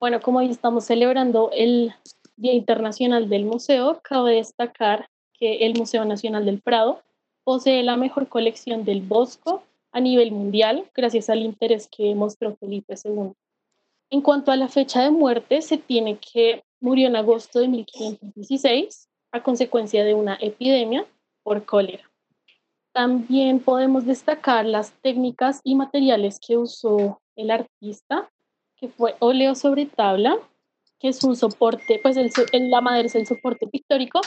Bueno, 0.00 0.20
como 0.20 0.40
hoy 0.40 0.50
estamos 0.50 0.84
celebrando 0.84 1.50
el 1.52 1.94
Día 2.36 2.52
Internacional 2.52 3.28
del 3.28 3.44
Museo, 3.44 4.00
cabe 4.02 4.34
destacar 4.34 5.08
que 5.32 5.66
el 5.66 5.74
Museo 5.74 6.04
Nacional 6.04 6.44
del 6.44 6.60
Prado 6.60 7.02
posee 7.44 7.82
la 7.82 7.96
mejor 7.96 8.28
colección 8.28 8.84
del 8.84 9.02
Bosco 9.02 9.62
a 9.92 10.00
nivel 10.00 10.32
mundial, 10.32 10.90
gracias 10.94 11.30
al 11.30 11.42
interés 11.42 11.88
que 11.88 12.14
mostró 12.14 12.56
Felipe 12.56 12.94
II. 13.02 13.32
En 14.10 14.20
cuanto 14.20 14.52
a 14.52 14.56
la 14.56 14.68
fecha 14.68 15.02
de 15.02 15.10
muerte, 15.10 15.62
se 15.62 15.78
tiene 15.78 16.18
que 16.18 16.62
murió 16.80 17.08
en 17.08 17.16
agosto 17.16 17.60
de 17.60 17.68
1516 17.68 19.08
a 19.32 19.42
consecuencia 19.42 20.04
de 20.04 20.14
una 20.14 20.36
epidemia 20.40 21.06
por 21.42 21.64
cólera. 21.64 22.10
También 22.92 23.58
podemos 23.58 24.06
destacar 24.06 24.64
las 24.66 24.92
técnicas 25.02 25.60
y 25.64 25.74
materiales 25.74 26.38
que 26.38 26.56
usó 26.56 27.20
el 27.34 27.50
artista, 27.50 28.30
que 28.76 28.88
fue 28.88 29.16
óleo 29.18 29.54
sobre 29.54 29.86
tabla, 29.86 30.36
que 31.00 31.08
es 31.08 31.24
un 31.24 31.34
soporte, 31.34 31.98
pues 32.02 32.16
el, 32.16 32.30
la 32.70 32.80
madera 32.80 33.06
es 33.06 33.14
el 33.14 33.26
soporte 33.26 33.66
pictórico, 33.66 34.20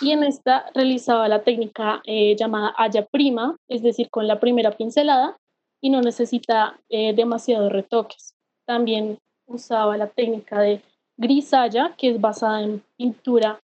y 0.00 0.12
en 0.12 0.24
esta 0.24 0.70
realizaba 0.74 1.28
la 1.28 1.42
técnica 1.42 2.00
eh, 2.06 2.34
llamada 2.36 2.74
haya 2.78 3.04
prima, 3.06 3.56
es 3.68 3.82
decir, 3.82 4.08
con 4.10 4.26
la 4.26 4.40
primera 4.40 4.72
pincelada, 4.72 5.36
y 5.80 5.90
no 5.90 6.00
necesita 6.00 6.80
eh, 6.88 7.14
demasiados 7.14 7.70
retoques. 7.70 8.33
También 8.66 9.18
usaba 9.46 9.96
la 9.96 10.08
técnica 10.08 10.60
de 10.60 10.82
grisalla, 11.16 11.94
que 11.96 12.10
es 12.10 12.20
basada 12.20 12.62
en 12.62 12.82
pintura 12.96 13.60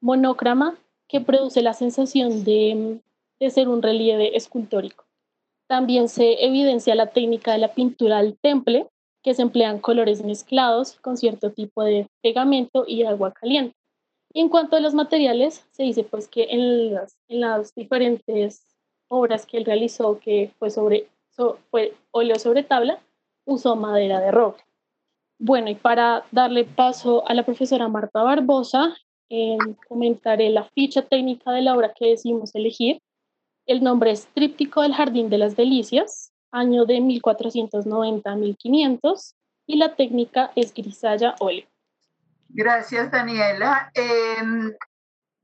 monócrama, 0.00 0.76
que 1.08 1.20
produce 1.20 1.62
la 1.62 1.74
sensación 1.74 2.44
de, 2.44 3.00
de 3.40 3.50
ser 3.50 3.68
un 3.68 3.82
relieve 3.82 4.36
escultórico. 4.36 5.04
También 5.68 6.08
se 6.08 6.44
evidencia 6.44 6.94
la 6.94 7.06
técnica 7.06 7.52
de 7.52 7.58
la 7.58 7.74
pintura 7.74 8.18
al 8.18 8.36
temple, 8.38 8.88
que 9.22 9.34
se 9.34 9.42
emplean 9.42 9.78
colores 9.78 10.24
mezclados 10.24 10.98
con 11.00 11.16
cierto 11.16 11.52
tipo 11.52 11.82
de 11.84 12.08
pegamento 12.22 12.84
y 12.86 13.04
agua 13.04 13.32
caliente. 13.32 13.76
En 14.34 14.48
cuanto 14.48 14.76
a 14.76 14.80
los 14.80 14.94
materiales, 14.94 15.66
se 15.70 15.82
dice 15.82 16.04
pues 16.04 16.26
que 16.26 16.48
en 16.50 16.94
las, 16.94 17.16
en 17.28 17.40
las 17.40 17.74
diferentes 17.74 18.66
obras 19.08 19.46
que 19.46 19.58
él 19.58 19.64
realizó, 19.64 20.18
que 20.18 20.50
fue 20.58 20.70
sobre 20.70 21.06
fue 21.70 21.94
óleo 22.10 22.38
sobre 22.38 22.62
tabla, 22.62 22.98
usó 23.44 23.76
madera 23.76 24.20
de 24.20 24.30
roble. 24.30 24.64
Bueno, 25.38 25.68
y 25.70 25.74
para 25.74 26.24
darle 26.30 26.64
paso 26.64 27.28
a 27.28 27.34
la 27.34 27.44
profesora 27.44 27.88
Marta 27.88 28.22
Barbosa, 28.22 28.96
eh, 29.28 29.58
comentaré 29.88 30.48
la 30.50 30.64
ficha 30.64 31.02
técnica 31.02 31.50
de 31.52 31.62
la 31.62 31.74
obra 31.74 31.92
que 31.92 32.10
decidimos 32.10 32.54
elegir. 32.54 33.02
El 33.66 33.82
nombre 33.82 34.12
es 34.12 34.28
Tríptico 34.34 34.82
del 34.82 34.94
Jardín 34.94 35.30
de 35.30 35.38
las 35.38 35.56
Delicias, 35.56 36.32
año 36.52 36.84
de 36.84 37.00
1490-1500, 37.00 39.34
y 39.66 39.78
la 39.78 39.96
técnica 39.96 40.52
es 40.54 40.72
grisalla 40.74 41.34
óleo. 41.40 41.66
Gracias, 42.50 43.10
Daniela. 43.10 43.90
Em, 43.94 44.72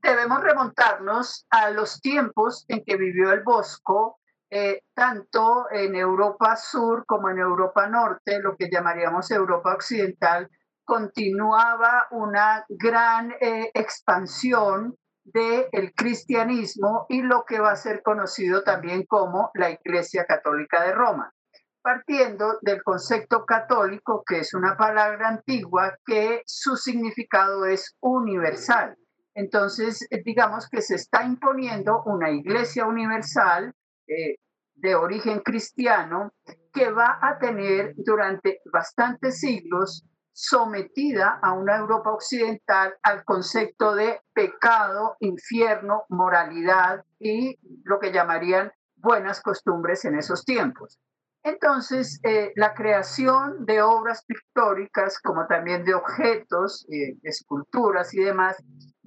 debemos 0.02 0.42
remontarnos 0.42 1.46
a 1.50 1.70
los 1.70 2.00
tiempos 2.00 2.64
en 2.68 2.84
que 2.84 2.96
vivió 2.96 3.32
el 3.32 3.42
Bosco 3.42 4.20
eh, 4.50 4.82
tanto 4.94 5.66
en 5.70 5.94
Europa 5.94 6.56
Sur 6.56 7.04
como 7.06 7.28
en 7.28 7.38
Europa 7.38 7.86
Norte, 7.86 8.40
lo 8.40 8.56
que 8.56 8.70
llamaríamos 8.70 9.30
Europa 9.30 9.74
Occidental, 9.74 10.48
continuaba 10.84 12.06
una 12.10 12.64
gran 12.68 13.32
eh, 13.40 13.70
expansión 13.74 14.96
del 15.22 15.92
cristianismo 15.94 17.04
y 17.10 17.20
lo 17.20 17.44
que 17.44 17.60
va 17.60 17.72
a 17.72 17.76
ser 17.76 18.02
conocido 18.02 18.62
también 18.62 19.04
como 19.04 19.50
la 19.52 19.70
Iglesia 19.70 20.24
Católica 20.24 20.82
de 20.84 20.92
Roma, 20.92 21.34
partiendo 21.82 22.58
del 22.62 22.82
concepto 22.82 23.44
católico, 23.44 24.22
que 24.26 24.38
es 24.38 24.54
una 24.54 24.78
palabra 24.78 25.28
antigua 25.28 25.98
que 26.06 26.42
su 26.46 26.76
significado 26.76 27.66
es 27.66 27.94
universal. 28.00 28.96
Entonces, 29.34 30.06
eh, 30.10 30.22
digamos 30.24 30.68
que 30.70 30.80
se 30.80 30.94
está 30.94 31.22
imponiendo 31.22 32.02
una 32.06 32.30
iglesia 32.30 32.86
universal 32.86 33.74
eh, 34.08 34.36
de 34.74 34.94
origen 34.94 35.40
cristiano 35.40 36.32
que 36.72 36.90
va 36.90 37.18
a 37.20 37.38
tener 37.38 37.94
durante 37.96 38.60
bastantes 38.72 39.40
siglos 39.40 40.04
sometida 40.32 41.40
a 41.42 41.52
una 41.52 41.76
Europa 41.76 42.12
occidental 42.12 42.94
al 43.02 43.24
concepto 43.24 43.94
de 43.96 44.20
pecado, 44.32 45.16
infierno, 45.18 46.04
moralidad 46.08 47.04
y 47.18 47.58
lo 47.82 47.98
que 47.98 48.12
llamarían 48.12 48.70
buenas 48.94 49.40
costumbres 49.42 50.04
en 50.04 50.16
esos 50.16 50.44
tiempos. 50.44 51.00
Entonces, 51.42 52.20
eh, 52.22 52.52
la 52.56 52.74
creación 52.74 53.64
de 53.64 53.82
obras 53.82 54.24
pictóricas, 54.26 55.18
como 55.20 55.46
también 55.46 55.84
de 55.84 55.94
objetos, 55.94 56.86
eh, 56.90 57.16
esculturas 57.22 58.12
y 58.14 58.20
demás, 58.20 58.56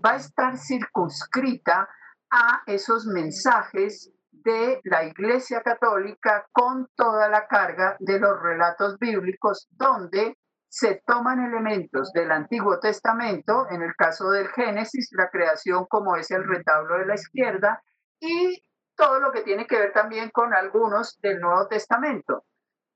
va 0.03 0.13
a 0.13 0.15
estar 0.15 0.57
circunscrita 0.57 1.87
a 2.29 2.61
esos 2.65 3.05
mensajes 3.05 4.11
de 4.43 4.81
la 4.83 5.03
Iglesia 5.03 5.61
Católica 5.61 6.47
con 6.51 6.87
toda 6.95 7.29
la 7.29 7.47
carga 7.47 7.95
de 7.99 8.19
los 8.19 8.41
relatos 8.41 8.97
bíblicos 8.99 9.67
donde 9.71 10.37
se 10.69 11.03
toman 11.05 11.43
elementos 11.43 12.13
del 12.13 12.31
Antiguo 12.31 12.79
Testamento, 12.79 13.67
en 13.69 13.81
el 13.81 13.93
caso 13.95 14.31
del 14.31 14.47
Génesis, 14.49 15.09
la 15.11 15.29
creación 15.29 15.85
como 15.89 16.15
es 16.15 16.31
el 16.31 16.47
retablo 16.47 16.97
de 16.97 17.05
la 17.05 17.15
izquierda, 17.15 17.83
y 18.21 18.63
todo 18.95 19.19
lo 19.19 19.31
que 19.33 19.41
tiene 19.41 19.67
que 19.67 19.77
ver 19.77 19.91
también 19.91 20.29
con 20.29 20.53
algunos 20.53 21.19
del 21.19 21.41
Nuevo 21.41 21.67
Testamento. 21.67 22.45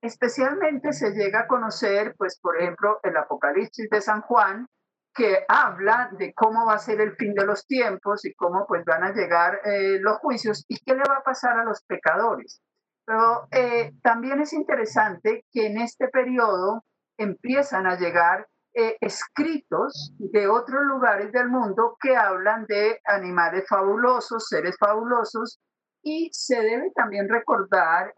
Especialmente 0.02 0.94
se 0.94 1.12
llega 1.12 1.42
a 1.42 1.48
conocer, 1.48 2.16
pues, 2.18 2.40
por 2.40 2.58
ejemplo, 2.58 3.00
el 3.04 3.18
Apocalipsis 3.18 3.90
de 3.90 4.00
San 4.02 4.22
Juan, 4.22 4.68
que 5.16 5.46
habla 5.48 6.10
de 6.12 6.34
cómo 6.34 6.66
va 6.66 6.74
a 6.74 6.80
ser 6.80 7.00
el 7.00 7.16
fin 7.16 7.34
de 7.34 7.46
los 7.46 7.66
tiempos 7.66 8.26
y 8.26 8.34
cómo 8.34 8.66
pues 8.68 8.84
van 8.84 9.04
a 9.04 9.14
llegar 9.14 9.62
eh, 9.64 9.98
los 10.02 10.18
juicios 10.18 10.66
y 10.68 10.78
qué 10.80 10.94
le 10.94 11.04
va 11.10 11.18
a 11.18 11.24
pasar 11.24 11.58
a 11.58 11.64
los 11.64 11.82
pecadores. 11.84 12.62
Pero 13.06 13.48
eh, 13.52 13.94
también 14.04 14.42
es 14.42 14.52
interesante 14.52 15.46
que 15.54 15.68
en 15.68 15.80
este 15.80 16.10
periodo 16.10 16.84
empiezan 17.18 17.88
a 17.88 17.98
llegar 17.98 18.46
eh, 18.74 18.98
escritos 19.00 20.14
de 20.20 20.50
otros 20.50 20.84
lugares 20.84 21.32
del 21.32 21.48
mundo 21.48 21.96
que 22.02 22.18
hablan 22.18 22.66
de 22.66 23.00
animales 23.06 23.64
fabulosos, 23.70 24.48
seres 24.50 24.76
fabulosos, 24.78 25.60
y 26.04 26.30
se 26.34 26.62
debe 26.62 26.92
también 26.94 27.28
recordar 27.28 28.14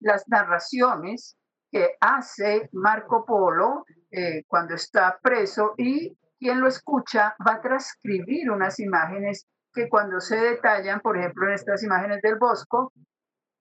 las 0.00 0.26
narraciones 0.26 1.36
que 1.70 1.90
hace 2.00 2.68
Marco 2.72 3.24
Polo 3.24 3.84
eh, 4.16 4.44
cuando 4.46 4.74
está 4.74 5.18
preso 5.20 5.74
y 5.76 6.16
quien 6.38 6.60
lo 6.60 6.68
escucha 6.68 7.34
va 7.46 7.54
a 7.54 7.60
transcribir 7.60 8.50
unas 8.50 8.78
imágenes 8.78 9.46
que 9.72 9.88
cuando 9.88 10.20
se 10.20 10.36
detallan, 10.36 11.00
por 11.00 11.18
ejemplo, 11.18 11.48
en 11.48 11.54
estas 11.54 11.82
imágenes 11.82 12.22
del 12.22 12.36
Bosco, 12.36 12.92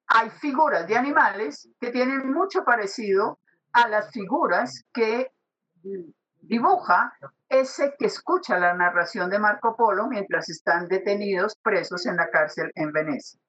hay 0.06 0.30
figuras 0.30 0.88
de 0.88 0.96
animales 0.96 1.70
que 1.80 1.92
tienen 1.92 2.32
mucho 2.32 2.64
parecido 2.64 3.40
a 3.72 3.88
las 3.88 4.12
figuras 4.12 4.84
que 4.94 5.32
dibuja 6.42 7.14
ese 7.50 7.96
que 7.98 8.06
escucha 8.06 8.60
la 8.60 8.76
narración 8.76 9.30
de 9.30 9.40
Marco 9.40 9.76
Polo 9.76 10.08
mientras 10.08 10.50
están 10.50 10.88
detenidos 10.88 11.56
presos 11.64 12.06
en 12.06 12.18
la 12.18 12.30
cárcel 12.30 12.72
en 12.76 12.92
Venecia. 12.92 13.40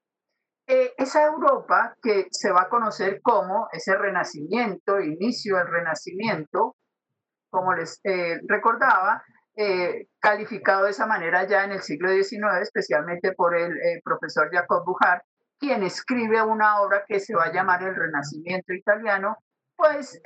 Eh, 0.67 0.93
esa 0.97 1.25
Europa 1.25 1.95
que 2.01 2.27
se 2.31 2.51
va 2.51 2.63
a 2.63 2.69
conocer 2.69 3.21
como 3.21 3.67
ese 3.71 3.95
renacimiento, 3.95 4.99
inicio 4.99 5.57
del 5.57 5.67
renacimiento, 5.67 6.75
como 7.55 7.73
les 7.73 7.99
eh, 8.03 8.39
recordaba, 8.47 9.23
eh, 9.55 10.07
calificado 10.19 10.83
de 10.83 10.91
esa 10.91 11.05
manera 11.05 11.47
ya 11.47 11.63
en 11.63 11.71
el 11.71 11.81
siglo 11.81 12.09
XIX, 12.09 12.61
especialmente 12.61 13.31
por 13.31 13.55
el 13.55 13.71
profesor 14.03 14.49
Jacob 14.51 14.83
Bujar, 14.85 15.23
quien 15.57 15.83
escribe 15.83 16.41
una 16.41 16.81
obra 16.81 17.05
que 17.07 17.21
se 17.21 17.33
va 17.33 17.45
a 17.45 17.53
llamar 17.53 17.81
El 17.81 17.95
Renacimiento 17.95 18.73
Italiano, 18.73 19.37
pues 19.77 20.21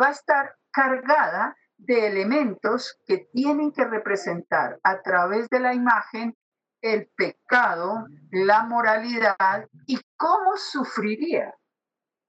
va 0.00 0.06
a 0.06 0.10
estar 0.10 0.54
cargada 0.72 1.54
de 1.76 2.06
elementos 2.06 2.98
que 3.06 3.28
tienen 3.32 3.72
que 3.72 3.84
representar 3.84 4.78
a 4.82 5.02
través 5.02 5.48
de 5.50 5.60
la 5.60 5.74
imagen 5.74 6.34
el 6.80 7.10
pecado, 7.14 8.06
la 8.30 8.62
moralidad 8.62 9.68
y 9.86 10.00
cómo 10.16 10.56
sufriría 10.56 11.54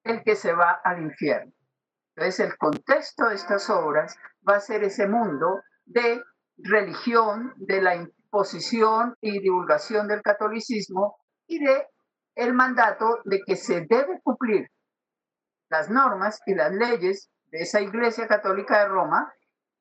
el 0.04 0.24
que 0.24 0.36
se 0.36 0.54
va 0.54 0.82
al 0.84 1.02
infierno. 1.02 1.54
Entonces, 2.16 2.40
el 2.46 2.58
contexto 2.58 3.30
de 3.30 3.36
estas 3.36 3.70
obras 3.70 4.18
va 4.48 4.56
a 4.56 4.60
ser 4.60 4.84
ese 4.84 5.08
mundo 5.08 5.62
de 5.86 6.22
religión, 6.58 7.54
de 7.58 7.82
la 7.82 7.96
imposición 7.96 9.16
y 9.22 9.40
divulgación 9.40 10.08
del 10.08 10.22
catolicismo 10.22 11.18
y 11.48 11.64
de 11.64 11.88
el 12.36 12.54
mandato 12.54 13.20
de 13.26 13.42
que 13.46 13.56
se 13.56 13.82
debe 13.82 14.22
cumplir 14.24 14.70
las 15.70 15.90
normas 15.90 16.42
y 16.46 16.56
las 16.56 16.72
leyes 16.72 17.30
de 17.46 17.60
esa 17.60 17.82
Iglesia 17.82 18.28
Católica 18.28 18.80
de 18.80 18.88
Roma 18.88 19.34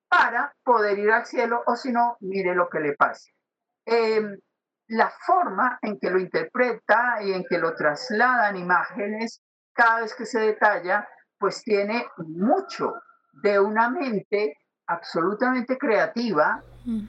para 0.09 0.53
poder 0.65 0.99
ir 0.99 1.11
al 1.11 1.27
cielo 1.27 1.63
o 1.67 1.77
si 1.77 1.93
no, 1.93 2.17
mire 2.21 2.55
lo 2.55 2.69
que 2.69 2.81
le 2.81 2.95
pase. 2.95 3.33
Em, 3.85 4.37
la 4.89 5.11
forma 5.25 5.79
en 5.83 5.99
que 5.99 6.11
lo 6.11 6.19
interpreta 6.19 7.23
y 7.23 7.33
en 7.33 7.45
que 7.49 7.59
lo 7.59 7.75
trasladan 7.75 8.57
imágenes 8.57 9.41
cada 9.73 10.01
vez 10.01 10.15
que 10.15 10.27
se 10.27 10.41
detalla, 10.41 11.09
pues 11.39 11.63
tiene 11.63 12.07
mucho 12.19 12.95
de 13.43 13.61
una 13.61 13.91
mente 13.91 14.59
absolutamente 14.87 15.79
creativa 15.79 16.63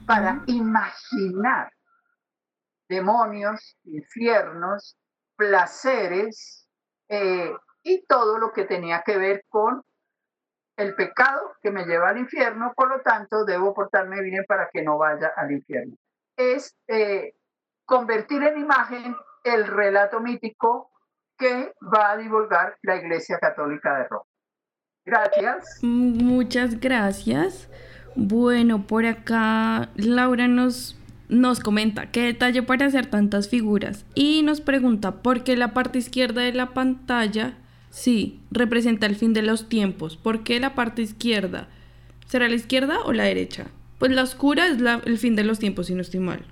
para 0.06 0.42
imaginar 0.46 1.72
demonios, 2.88 3.76
infiernos, 3.84 4.96
placeres 5.36 6.68
eh, 7.08 7.52
y 7.82 8.04
todo 8.06 8.38
lo 8.38 8.52
que 8.52 8.64
tenía 8.64 9.02
que 9.04 9.16
ver 9.16 9.44
con 9.48 9.82
el 10.76 10.94
pecado 10.94 11.54
que 11.60 11.70
me 11.70 11.84
lleva 11.84 12.10
al 12.10 12.18
infierno, 12.18 12.72
por 12.74 12.88
lo 12.88 13.00
tanto 13.00 13.44
debo 13.44 13.74
portarme 13.74 14.20
bien 14.22 14.44
para 14.46 14.68
que 14.70 14.82
no 14.82 14.98
vaya 14.98 15.32
al 15.36 15.52
infierno. 15.52 15.96
Es 16.36 16.76
eh, 16.86 17.34
convertir 17.84 18.42
en 18.42 18.58
imagen 18.58 19.16
el 19.44 19.66
relato 19.66 20.20
mítico 20.20 20.90
que 21.36 21.74
va 21.94 22.12
a 22.12 22.16
divulgar 22.16 22.76
la 22.82 22.96
Iglesia 22.96 23.38
Católica 23.38 23.98
de 23.98 24.08
Roma. 24.08 24.24
Gracias. 25.04 25.78
Muchas 25.82 26.78
gracias. 26.80 27.68
Bueno, 28.14 28.86
por 28.86 29.06
acá 29.06 29.88
Laura 29.96 30.48
nos, 30.48 30.96
nos 31.28 31.60
comenta 31.60 32.10
qué 32.10 32.22
detalle 32.22 32.62
para 32.62 32.86
hacer 32.86 33.06
tantas 33.06 33.48
figuras 33.48 34.04
y 34.14 34.42
nos 34.42 34.60
pregunta 34.60 35.22
por 35.22 35.44
qué 35.44 35.56
la 35.56 35.72
parte 35.72 35.98
izquierda 35.98 36.42
de 36.42 36.52
la 36.52 36.74
pantalla 36.74 37.54
sí 37.90 38.40
representa 38.50 39.06
el 39.06 39.16
fin 39.16 39.32
de 39.32 39.42
los 39.42 39.68
tiempos. 39.68 40.16
¿Por 40.16 40.44
qué 40.44 40.60
la 40.60 40.74
parte 40.74 41.02
izquierda? 41.02 41.68
¿Será 42.26 42.48
la 42.48 42.54
izquierda 42.54 42.98
o 43.04 43.12
la 43.12 43.24
derecha? 43.24 43.66
Pues 43.98 44.12
la 44.12 44.22
oscura 44.22 44.66
es 44.66 44.78
el 45.04 45.18
fin 45.18 45.36
de 45.36 45.44
los 45.44 45.58
tiempos, 45.58 45.86
si 45.86 45.94
no 45.94 46.02
estoy 46.02 46.20
mal. 46.20 46.44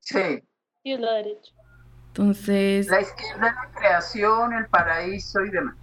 Sí. 0.00 0.42
Y 0.82 0.92
es 0.92 1.00
la 1.00 1.12
derecha. 1.12 1.52
Entonces. 2.08 2.88
La 2.88 3.00
izquierda 3.00 3.48
es 3.48 3.54
la 3.54 3.70
creación, 3.78 4.52
el 4.52 4.66
paraíso 4.66 5.44
y 5.44 5.50
demás. 5.50 5.76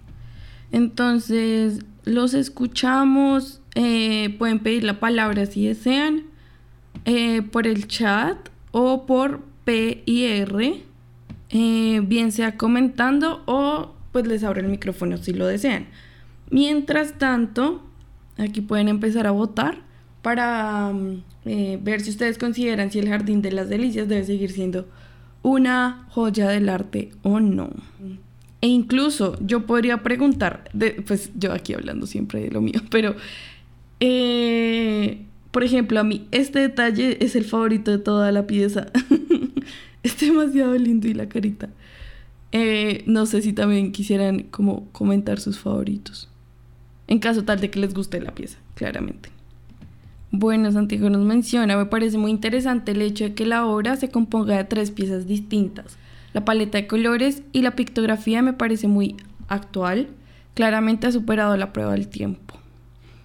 Entonces, 0.72 1.80
los 2.04 2.34
escuchamos. 2.34 3.60
Eh, 3.74 4.34
pueden 4.38 4.58
pedir 4.58 4.84
la 4.84 5.00
palabra 5.00 5.46
si 5.46 5.66
desean. 5.66 6.24
Eh, 7.04 7.42
por 7.42 7.66
el 7.66 7.86
chat 7.86 8.36
o 8.72 9.06
por 9.06 9.42
PIR. 9.64 10.84
Eh, 11.50 12.00
bien 12.04 12.32
sea 12.32 12.56
comentando 12.56 13.42
o 13.46 13.94
pues 14.12 14.26
les 14.26 14.44
abro 14.44 14.60
el 14.60 14.68
micrófono 14.68 15.16
si 15.16 15.32
lo 15.32 15.46
desean. 15.46 15.86
Mientras 16.50 17.18
tanto, 17.18 17.82
aquí 18.38 18.60
pueden 18.60 18.88
empezar 18.88 19.26
a 19.26 19.30
votar 19.30 19.78
para 20.22 20.92
mm, 20.92 21.22
ver 21.82 22.00
si 22.00 22.10
ustedes 22.10 22.38
consideran 22.38 22.90
si 22.90 22.98
el 22.98 23.08
Jardín 23.08 23.40
de 23.40 23.52
las 23.52 23.68
Delicias 23.68 24.08
debe 24.08 24.24
seguir 24.24 24.50
siendo 24.50 24.88
una 25.42 26.06
joya 26.10 26.48
del 26.48 26.68
arte 26.68 27.10
o 27.22 27.40
no. 27.40 27.70
E 28.60 28.66
incluso 28.66 29.38
yo 29.40 29.66
podría 29.66 30.02
preguntar, 30.02 30.70
pues 31.06 31.30
yo 31.34 31.52
aquí 31.52 31.72
hablando 31.72 32.06
siempre 32.06 32.42
de 32.42 32.50
lo 32.50 32.60
mío, 32.60 32.80
pero 32.90 33.16
eh, 34.00 35.24
por 35.50 35.64
ejemplo, 35.64 35.98
a 36.00 36.04
mí 36.04 36.26
este 36.30 36.60
detalle 36.60 37.18
es 37.24 37.36
el 37.36 37.44
favorito 37.44 37.90
de 37.90 37.98
toda 37.98 38.30
la 38.32 38.46
pieza. 38.46 38.86
es 40.02 40.18
demasiado 40.18 40.74
lindo 40.76 41.08
y 41.08 41.14
la 41.14 41.28
carita. 41.28 41.68
Eh, 42.52 43.02
no 43.06 43.26
sé 43.26 43.42
si 43.42 43.52
también 43.52 43.92
quisieran 43.92 44.44
como 44.44 44.88
comentar 44.92 45.40
sus 45.40 45.58
favoritos. 45.58 46.28
En 47.06 47.18
caso 47.18 47.44
tal 47.44 47.60
de 47.60 47.70
que 47.70 47.80
les 47.80 47.94
guste 47.94 48.20
la 48.20 48.34
pieza, 48.34 48.58
claramente. 48.74 49.30
Bueno, 50.30 50.70
Santiago 50.70 51.10
nos 51.10 51.24
menciona, 51.24 51.76
me 51.76 51.86
parece 51.86 52.16
muy 52.16 52.30
interesante 52.30 52.92
el 52.92 53.02
hecho 53.02 53.24
de 53.24 53.34
que 53.34 53.44
la 53.44 53.66
obra 53.66 53.96
se 53.96 54.10
componga 54.10 54.56
de 54.56 54.64
tres 54.64 54.92
piezas 54.92 55.26
distintas. 55.26 55.98
La 56.32 56.44
paleta 56.44 56.78
de 56.78 56.86
colores 56.86 57.42
y 57.52 57.62
la 57.62 57.72
pictografía 57.72 58.42
me 58.42 58.52
parece 58.52 58.88
muy 58.88 59.16
actual, 59.48 60.08
claramente 60.54 61.06
ha 61.06 61.12
superado 61.12 61.56
la 61.56 61.72
prueba 61.72 61.92
del 61.92 62.08
tiempo. 62.08 62.54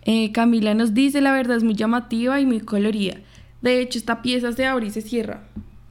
Eh, 0.03 0.31
Camila 0.31 0.73
nos 0.73 0.93
dice, 0.93 1.21
la 1.21 1.31
verdad 1.31 1.57
es 1.57 1.63
muy 1.63 1.75
llamativa 1.75 2.39
y 2.39 2.45
muy 2.45 2.59
colorida. 2.59 3.15
De 3.61 3.79
hecho, 3.79 3.97
esta 3.97 4.21
pieza 4.21 4.51
se 4.51 4.65
abre 4.65 4.87
y 4.87 4.91
se 4.91 5.01
cierra. 5.01 5.43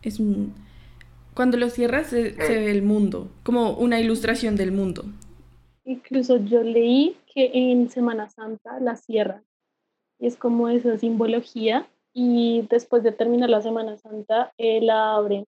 Es 0.03 0.21
un... 0.21 0.55
Cuando 1.35 1.57
lo 1.57 1.69
cierras 1.69 2.09
se, 2.09 2.33
ve 2.37 2.71
el 2.71 2.83
mundo, 2.83 3.29
como 3.43 3.73
una 3.73 3.99
ilustración 3.99 4.55
del 4.55 4.71
mundo. 4.71 5.05
Incluso 5.85 6.37
yo 6.45 6.63
leí 6.63 7.17
que 7.35 7.51
en 7.53 7.91
Semana 7.91 8.29
Santa 8.29 8.79
la 8.81 8.95
cierran 8.95 9.43
es 10.19 10.37
como 10.37 10.69
esa 10.69 10.97
simbología 10.99 11.87
y 12.13 12.67
después 12.71 13.03
de 13.03 13.13
terminar 13.13 13.51
la 13.51 13.63
Semana 13.63 13.97
Santa 13.97 14.53
eh, 14.59 14.81
la 14.81 15.17
abren. 15.17 15.45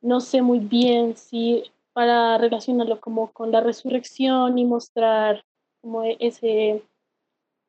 No 0.00 0.20
sé 0.20 0.42
muy 0.42 0.58
bien 0.58 1.16
si 1.16 1.64
para 1.92 2.38
relacionarlo 2.38 3.00
como 3.00 3.32
con 3.32 3.50
la 3.50 3.60
resurrección 3.60 4.58
y 4.58 4.64
mostrar 4.64 5.44
como 5.80 6.02
ese, 6.04 6.82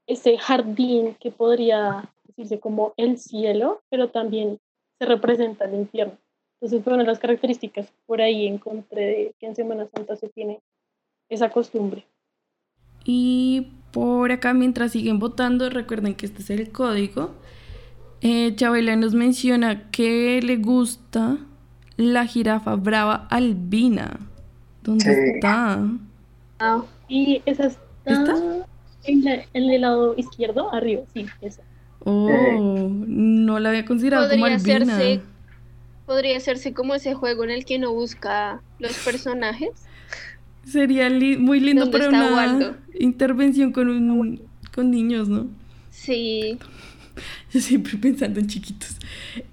ese 0.07 0.37
jardín 0.37 1.15
que 1.19 1.31
podría 1.31 2.09
decirse 2.25 2.59
como 2.59 2.93
el 2.97 3.17
cielo, 3.17 3.81
pero 3.89 4.09
también 4.09 4.59
se 4.99 5.05
representa 5.05 5.65
el 5.65 5.75
infierno. 5.75 6.17
Entonces 6.61 6.83
fue 6.83 7.03
las 7.03 7.19
características 7.19 7.91
por 8.05 8.21
ahí 8.21 8.47
encontré 8.47 9.33
que 9.39 9.47
en 9.47 9.55
Semana 9.55 9.87
Santa 9.93 10.15
se 10.15 10.29
tiene 10.29 10.61
esa 11.27 11.49
costumbre. 11.49 12.05
Y 13.03 13.71
por 13.91 14.31
acá, 14.31 14.53
mientras 14.53 14.91
siguen 14.91 15.17
votando, 15.17 15.69
recuerden 15.69 16.15
que 16.15 16.27
este 16.27 16.41
es 16.43 16.49
el 16.51 16.71
código. 16.71 17.31
Eh, 18.21 18.55
Chabela 18.55 18.95
nos 18.95 19.15
menciona 19.15 19.89
que 19.89 20.39
le 20.43 20.57
gusta 20.57 21.39
la 21.97 22.25
jirafa 22.25 22.75
brava 22.75 23.27
albina. 23.29 24.19
¿Dónde 24.83 25.31
está? 25.35 25.87
Ah, 26.59 26.83
y 27.07 27.41
esa 27.45 27.67
está, 28.05 28.35
En, 29.03 29.45
el 29.53 29.81
lado 29.81 30.15
izquierdo, 30.17 30.73
arriba, 30.73 31.03
sí, 31.13 31.25
esa. 31.41 31.63
Oh, 32.03 32.89
no 32.89 33.59
la 33.59 33.69
había 33.69 33.85
considerado 33.85 34.29
como 34.29 34.45
albina. 34.45 35.21
podría 36.05 36.37
hacerse 36.37 36.73
como 36.73 36.95
ese 36.95 37.13
juego 37.13 37.43
en 37.43 37.51
el 37.51 37.65
que 37.65 37.77
uno 37.77 37.93
busca 37.93 38.61
los 38.79 38.97
personajes. 38.99 39.69
Sería 40.65 41.09
muy 41.09 41.59
lindo 41.59 41.89
para 41.89 42.09
una 42.09 42.77
intervención 42.93 43.71
con, 43.71 43.89
un, 43.89 44.41
con 44.73 44.91
niños, 44.91 45.27
¿no? 45.27 45.47
Sí. 45.89 46.57
Yo 47.51 47.59
siempre 47.61 47.97
pensando 47.97 48.39
en 48.39 48.47
chiquitos. 48.47 48.97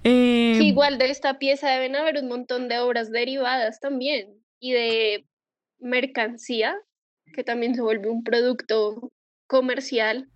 Eh, 0.03 0.59
igual 0.61 0.97
de 0.97 1.09
esta 1.09 1.39
pieza 1.39 1.69
deben 1.69 1.95
haber 1.95 2.17
un 2.21 2.27
montón 2.27 2.67
de 2.67 2.79
obras 2.79 3.11
derivadas 3.11 3.79
también 3.79 4.27
y 4.59 4.71
de 4.71 5.25
mercancía 5.79 6.75
que 7.33 7.43
también 7.43 7.75
se 7.75 7.81
vuelve 7.81 8.09
un 8.09 8.23
producto 8.23 9.11
comercial. 9.47 10.27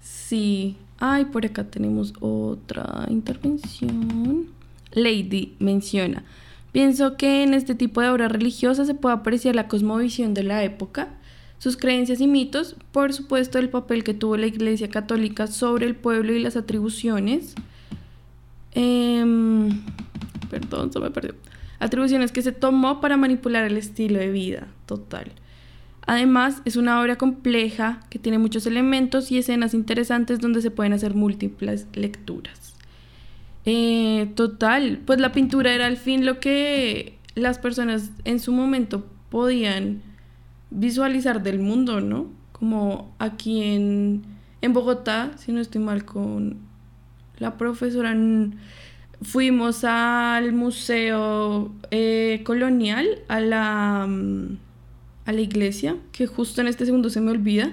Sí. 0.00 0.76
Ay, 0.98 1.24
por 1.26 1.44
acá 1.44 1.64
tenemos 1.64 2.14
otra 2.20 3.06
intervención. 3.08 4.48
Lady 4.92 5.56
menciona. 5.58 6.24
Pienso 6.70 7.16
que 7.16 7.42
en 7.42 7.54
este 7.54 7.74
tipo 7.74 8.00
de 8.00 8.08
obra 8.08 8.28
religiosa 8.28 8.84
se 8.84 8.94
puede 8.94 9.16
apreciar 9.16 9.54
la 9.54 9.68
cosmovisión 9.68 10.32
de 10.32 10.42
la 10.42 10.62
época, 10.64 11.08
sus 11.62 11.76
creencias 11.76 12.20
y 12.20 12.26
mitos, 12.26 12.74
por 12.90 13.12
supuesto 13.12 13.60
el 13.60 13.68
papel 13.68 14.02
que 14.02 14.14
tuvo 14.14 14.36
la 14.36 14.48
Iglesia 14.48 14.90
Católica 14.90 15.46
sobre 15.46 15.86
el 15.86 15.94
pueblo 15.94 16.32
y 16.32 16.40
las 16.40 16.56
atribuciones. 16.56 17.54
Em, 18.72 19.80
perdón, 20.50 20.92
se 20.92 20.98
me 20.98 21.12
perdió. 21.12 21.36
Atribuciones 21.78 22.32
que 22.32 22.42
se 22.42 22.50
tomó 22.50 23.00
para 23.00 23.16
manipular 23.16 23.64
el 23.64 23.76
estilo 23.76 24.18
de 24.18 24.32
vida 24.32 24.66
total. 24.86 25.30
Además, 26.04 26.62
es 26.64 26.74
una 26.74 27.00
obra 27.00 27.14
compleja 27.14 28.00
que 28.10 28.18
tiene 28.18 28.38
muchos 28.38 28.66
elementos 28.66 29.30
y 29.30 29.38
escenas 29.38 29.72
interesantes 29.72 30.40
donde 30.40 30.62
se 30.62 30.72
pueden 30.72 30.94
hacer 30.94 31.14
múltiples 31.14 31.86
lecturas. 31.92 32.74
Eh, 33.66 34.32
total, 34.34 34.98
pues 35.06 35.20
la 35.20 35.30
pintura 35.30 35.72
era 35.72 35.86
al 35.86 35.96
fin 35.96 36.26
lo 36.26 36.40
que 36.40 37.18
las 37.36 37.60
personas 37.60 38.10
en 38.24 38.40
su 38.40 38.50
momento 38.50 39.06
podían 39.30 40.02
visualizar 40.74 41.42
del 41.42 41.58
mundo, 41.58 42.00
¿no? 42.00 42.26
Como 42.52 43.14
aquí 43.18 43.62
en, 43.62 44.22
en 44.60 44.72
Bogotá, 44.72 45.32
si 45.36 45.52
no 45.52 45.60
estoy 45.60 45.80
mal 45.80 46.04
con 46.04 46.58
la 47.38 47.56
profesora, 47.58 48.14
fuimos 49.22 49.84
al 49.84 50.52
museo 50.52 51.72
eh, 51.90 52.42
colonial, 52.44 53.06
a 53.28 53.40
la, 53.40 54.06
mm, 54.08 54.58
a 55.26 55.32
la 55.32 55.40
iglesia, 55.40 55.96
que 56.12 56.26
justo 56.26 56.60
en 56.60 56.68
este 56.68 56.86
segundo 56.86 57.10
se 57.10 57.20
me 57.20 57.30
olvida, 57.30 57.72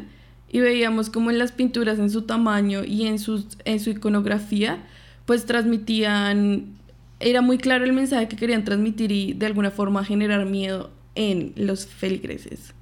y 0.52 0.60
veíamos 0.60 1.10
como 1.10 1.30
en 1.30 1.38
las 1.38 1.52
pinturas, 1.52 2.00
en 2.00 2.10
su 2.10 2.24
tamaño 2.24 2.84
y 2.84 3.06
en, 3.06 3.20
sus, 3.20 3.45
en 3.66 3.80
su 3.80 3.91
iconografía, 3.91 4.84
pues 5.26 5.45
transmitían, 5.45 6.78
era 7.20 7.41
muy 7.41 7.60
claro 7.60 7.86
el 7.86 7.93
mensaje 7.93 8.28
que 8.28 8.36
querían 8.36 8.64
transmitir 8.64 9.12
y 9.12 9.34
de 9.34 9.45
alguna 9.45 9.70
forma 9.70 10.04
generar 10.04 10.45
miedo 10.45 10.89
en 11.14 11.54
los 11.56 11.86
feligreses. 11.86 12.74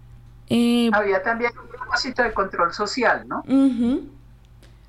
Eh, 0.50 0.90
Había 0.94 1.22
también 1.22 1.52
un 1.62 1.68
propósito 1.68 2.24
de 2.24 2.34
control 2.34 2.74
social, 2.74 3.28
¿no? 3.28 3.44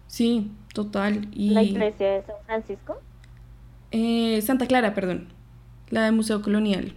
Sí, 0.07 0.51
total. 0.73 1.29
Y, 1.33 1.51
¿La 1.51 1.63
iglesia 1.63 2.13
de 2.13 2.23
San 2.23 2.37
Francisco? 2.47 3.01
Eh, 3.91 4.41
Santa 4.43 4.67
Clara, 4.67 4.95
perdón. 4.95 5.29
La 5.91 6.05
del 6.05 6.15
Museo 6.15 6.43
Colonial. 6.43 6.95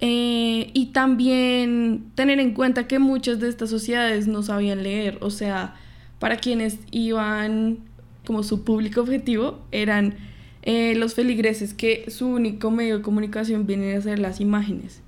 Eh, 0.00 0.70
y 0.74 0.86
también 0.92 2.12
tener 2.14 2.38
en 2.38 2.52
cuenta 2.52 2.86
que 2.86 2.98
muchas 2.98 3.40
de 3.40 3.48
estas 3.48 3.70
sociedades 3.70 4.28
no 4.28 4.42
sabían 4.42 4.82
leer, 4.82 5.18
o 5.22 5.30
sea, 5.30 5.74
para 6.18 6.36
quienes 6.36 6.78
iban 6.90 7.78
como 8.26 8.42
su 8.42 8.62
público 8.62 9.00
objetivo 9.00 9.60
eran 9.70 10.16
eh, 10.62 10.94
los 10.96 11.14
feligreses, 11.14 11.72
que 11.72 12.10
su 12.10 12.26
único 12.26 12.70
medio 12.70 12.98
de 12.98 13.02
comunicación 13.02 13.66
viene 13.66 13.94
a 13.94 14.00
ser 14.00 14.18
las 14.18 14.40
imágenes. 14.40 15.02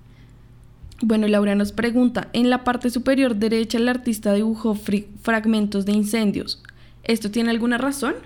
Bueno, 1.01 1.29
Laura 1.29 1.55
nos 1.55 1.71
pregunta, 1.71 2.29
en 2.33 2.51
la 2.51 2.65
parte 2.65 2.91
superior 2.91 3.37
derecha 3.37 3.79
el 3.79 3.89
artista 3.89 4.33
dibujó 4.33 4.75
fragmentos 4.75 5.87
de 5.87 5.93
incendios. 5.93 6.61
¿Esto 7.05 7.31
tiene 7.31 7.51
alguna 7.51 7.79
razón? 7.79 8.17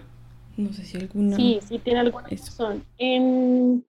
No 0.56 0.72
sé 0.72 0.84
si 0.84 0.96
alguna... 0.96 1.36
Sí, 1.36 1.60
sí 1.66 1.78
tiene 1.78 2.00
alguna 2.00 2.28
razón. 2.28 2.82
En, 2.96 3.84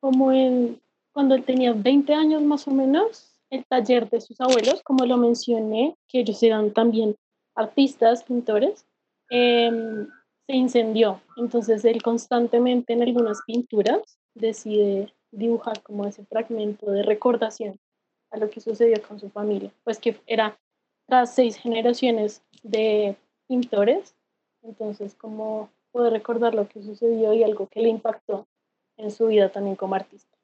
como 0.00 0.32
en 0.32 0.80
cuando 1.12 1.34
él 1.34 1.44
tenía 1.44 1.74
20 1.74 2.14
años 2.14 2.42
más 2.42 2.66
o 2.66 2.70
menos, 2.70 3.38
el 3.50 3.66
taller 3.66 4.08
de 4.08 4.22
sus 4.22 4.40
abuelos, 4.40 4.82
como 4.82 5.04
lo 5.04 5.18
mencioné, 5.18 5.94
que 6.08 6.20
ellos 6.20 6.42
eran 6.42 6.72
también 6.72 7.14
artistas, 7.54 8.24
pintores, 8.24 8.86
em, 9.28 10.08
se 10.46 10.56
incendió. 10.56 11.20
Entonces 11.36 11.84
él 11.84 12.02
constantemente 12.02 12.94
en 12.94 13.02
algunas 13.02 13.42
pinturas 13.46 14.18
decide 14.34 15.12
dibujar 15.30 15.82
como 15.82 16.06
ese 16.06 16.24
fragmento 16.24 16.90
de 16.90 17.02
recordación 17.02 17.78
a 18.32 18.38
lo 18.38 18.50
que 18.50 18.60
sucedió 18.60 19.00
con 19.02 19.20
su 19.20 19.30
familia, 19.30 19.70
pues 19.84 19.98
que 19.98 20.16
era 20.26 20.58
tras 21.06 21.34
seis 21.34 21.56
generaciones 21.56 22.42
de 22.62 23.16
pintores, 23.46 24.14
entonces 24.62 25.14
como 25.14 25.70
poder 25.92 26.12
recordar 26.12 26.54
lo 26.54 26.66
que 26.68 26.82
sucedió 26.82 27.32
y 27.34 27.42
algo 27.42 27.68
que 27.68 27.80
le 27.80 27.88
impactó 27.88 28.46
en 28.96 29.10
su 29.10 29.26
vida 29.26 29.50
también 29.50 29.76
como 29.76 29.94
artista. 29.94 30.36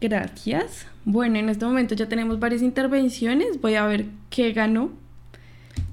Gracias. 0.00 0.86
Bueno, 1.04 1.38
en 1.38 1.50
este 1.50 1.66
momento 1.66 1.94
ya 1.94 2.08
tenemos 2.08 2.38
varias 2.38 2.62
intervenciones. 2.62 3.60
Voy 3.60 3.74
a 3.74 3.84
ver 3.84 4.06
qué 4.30 4.52
ganó. 4.52 4.90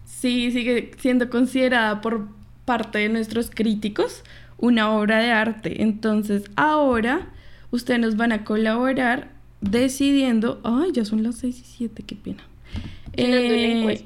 Sí, 0.06 0.52
sigue 0.52 0.92
siendo 0.98 1.30
considerada 1.30 2.00
por 2.00 2.28
parte 2.64 3.00
de 3.00 3.10
nuestros 3.10 3.50
críticos 3.50 4.24
una 4.58 4.92
obra 4.98 5.20
de 5.20 5.32
arte. 5.32 5.82
Entonces, 5.82 6.50
ahora 6.56 7.28
ustedes 7.72 8.00
nos 8.00 8.16
van 8.16 8.32
a 8.32 8.46
colaborar 8.46 9.37
decidiendo. 9.62 10.60
Ay, 10.64 10.92
ya 10.94 11.06
son 11.06 11.24
las 11.24 11.38
6 11.38 11.60
y 11.60 11.64
7, 11.78 12.04
qué 12.06 12.16
pena. 12.16 12.44
Eh, 13.14 14.06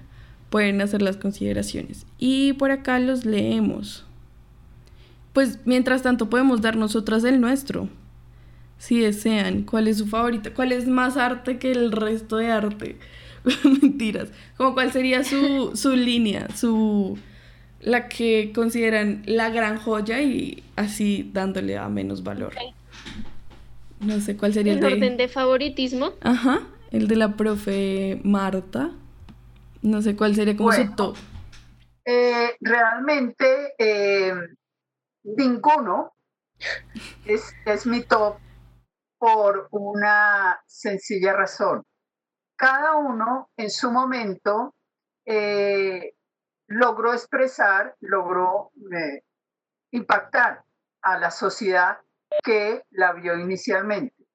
Pueden 0.50 0.82
hacer 0.82 1.02
las 1.02 1.16
consideraciones. 1.16 2.06
Y 2.18 2.52
por 2.54 2.72
acá 2.72 3.00
los 3.00 3.26
leemos. 3.26 4.06
Pues 5.32 5.60
mientras 5.66 6.02
tanto 6.02 6.30
podemos 6.30 6.62
dar 6.62 6.76
nosotras 6.76 7.24
el 7.24 7.40
nuestro. 7.40 7.88
Si 8.80 9.00
desean, 9.00 9.64
¿cuál 9.64 9.90
es 9.90 9.98
su 9.98 10.08
favorito? 10.08 10.52
¿Cuál 10.56 10.72
es 10.72 10.88
más 10.88 11.18
arte 11.18 11.60
que 11.60 11.72
el 11.72 11.92
resto 11.92 12.38
de 12.38 12.50
arte? 12.50 12.98
Mentiras. 13.82 14.30
Como 14.58 14.74
cuál 14.74 14.92
sería 14.92 15.24
su, 15.24 15.72
su 15.76 15.96
línea, 15.96 16.48
su 16.56 17.20
la 17.82 18.10
que 18.10 18.52
consideran 18.54 19.24
la 19.26 19.50
gran 19.50 19.78
joya 19.78 20.22
y 20.22 20.64
así 20.76 21.30
dándole 21.34 21.78
a 21.78 21.88
menos 21.90 22.24
valor. 22.24 22.54
No 24.00 24.20
sé 24.22 24.38
cuál 24.38 24.54
sería 24.54 24.74
el, 24.74 24.80
el 24.80 24.94
orden 24.94 25.18
de 25.18 25.28
favoritismo. 25.28 26.14
Ajá, 26.22 26.62
el 26.92 27.08
de 27.08 27.16
la 27.18 27.36
profe 27.36 28.22
Marta. 28.24 28.92
No 29.82 30.02
sé 30.02 30.16
cuál 30.16 30.36
sería 30.36 30.56
como 30.56 30.72
su 30.72 30.90
top. 30.96 31.16
Eh, 32.06 32.52
realmente 32.62 33.74
eh, 33.78 34.34
ninguno 35.24 36.14
es, 37.26 37.54
es 37.66 37.86
mi 37.86 38.02
top 38.02 38.38
por 39.20 39.68
una 39.72 40.62
sencilla 40.66 41.34
razón 41.34 41.86
cada 42.60 42.98
uno 42.98 43.50
en 43.56 43.72
su 43.72 43.90
momento 43.90 44.76
eh, 45.26 46.14
logró 46.68 47.14
expresar, 47.14 47.96
logró 48.02 48.74
eh, 48.92 49.24
impactar 49.92 50.66
a 51.02 51.18
la 51.18 51.32
sociedad 51.32 52.00
que 52.44 52.84
la 52.92 53.14
vio 53.14 53.40
inicialmente. 53.40 54.28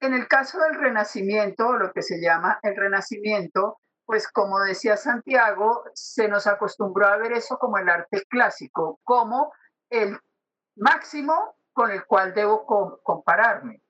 En 0.00 0.12
el 0.12 0.28
caso 0.28 0.58
del 0.58 0.74
Renacimiento, 0.74 1.72
lo 1.78 1.92
que 1.94 2.02
se 2.02 2.20
llama 2.20 2.60
el 2.62 2.76
Renacimiento, 2.76 3.80
pues 4.04 4.30
como 4.30 4.60
decía 4.60 4.98
Santiago, 4.98 5.84
se 5.94 6.28
nos 6.28 6.46
acostumbró 6.46 7.06
a 7.06 7.16
ver 7.16 7.32
eso 7.32 7.56
como 7.58 7.78
el 7.78 7.88
arte 7.88 8.26
clásico, 8.28 9.00
como 9.02 9.50
el 9.88 10.20
máximo 10.76 11.56
con 11.72 11.90
el 11.90 12.04
cual 12.04 12.34
debo 12.34 12.66
compararme. 13.02 13.80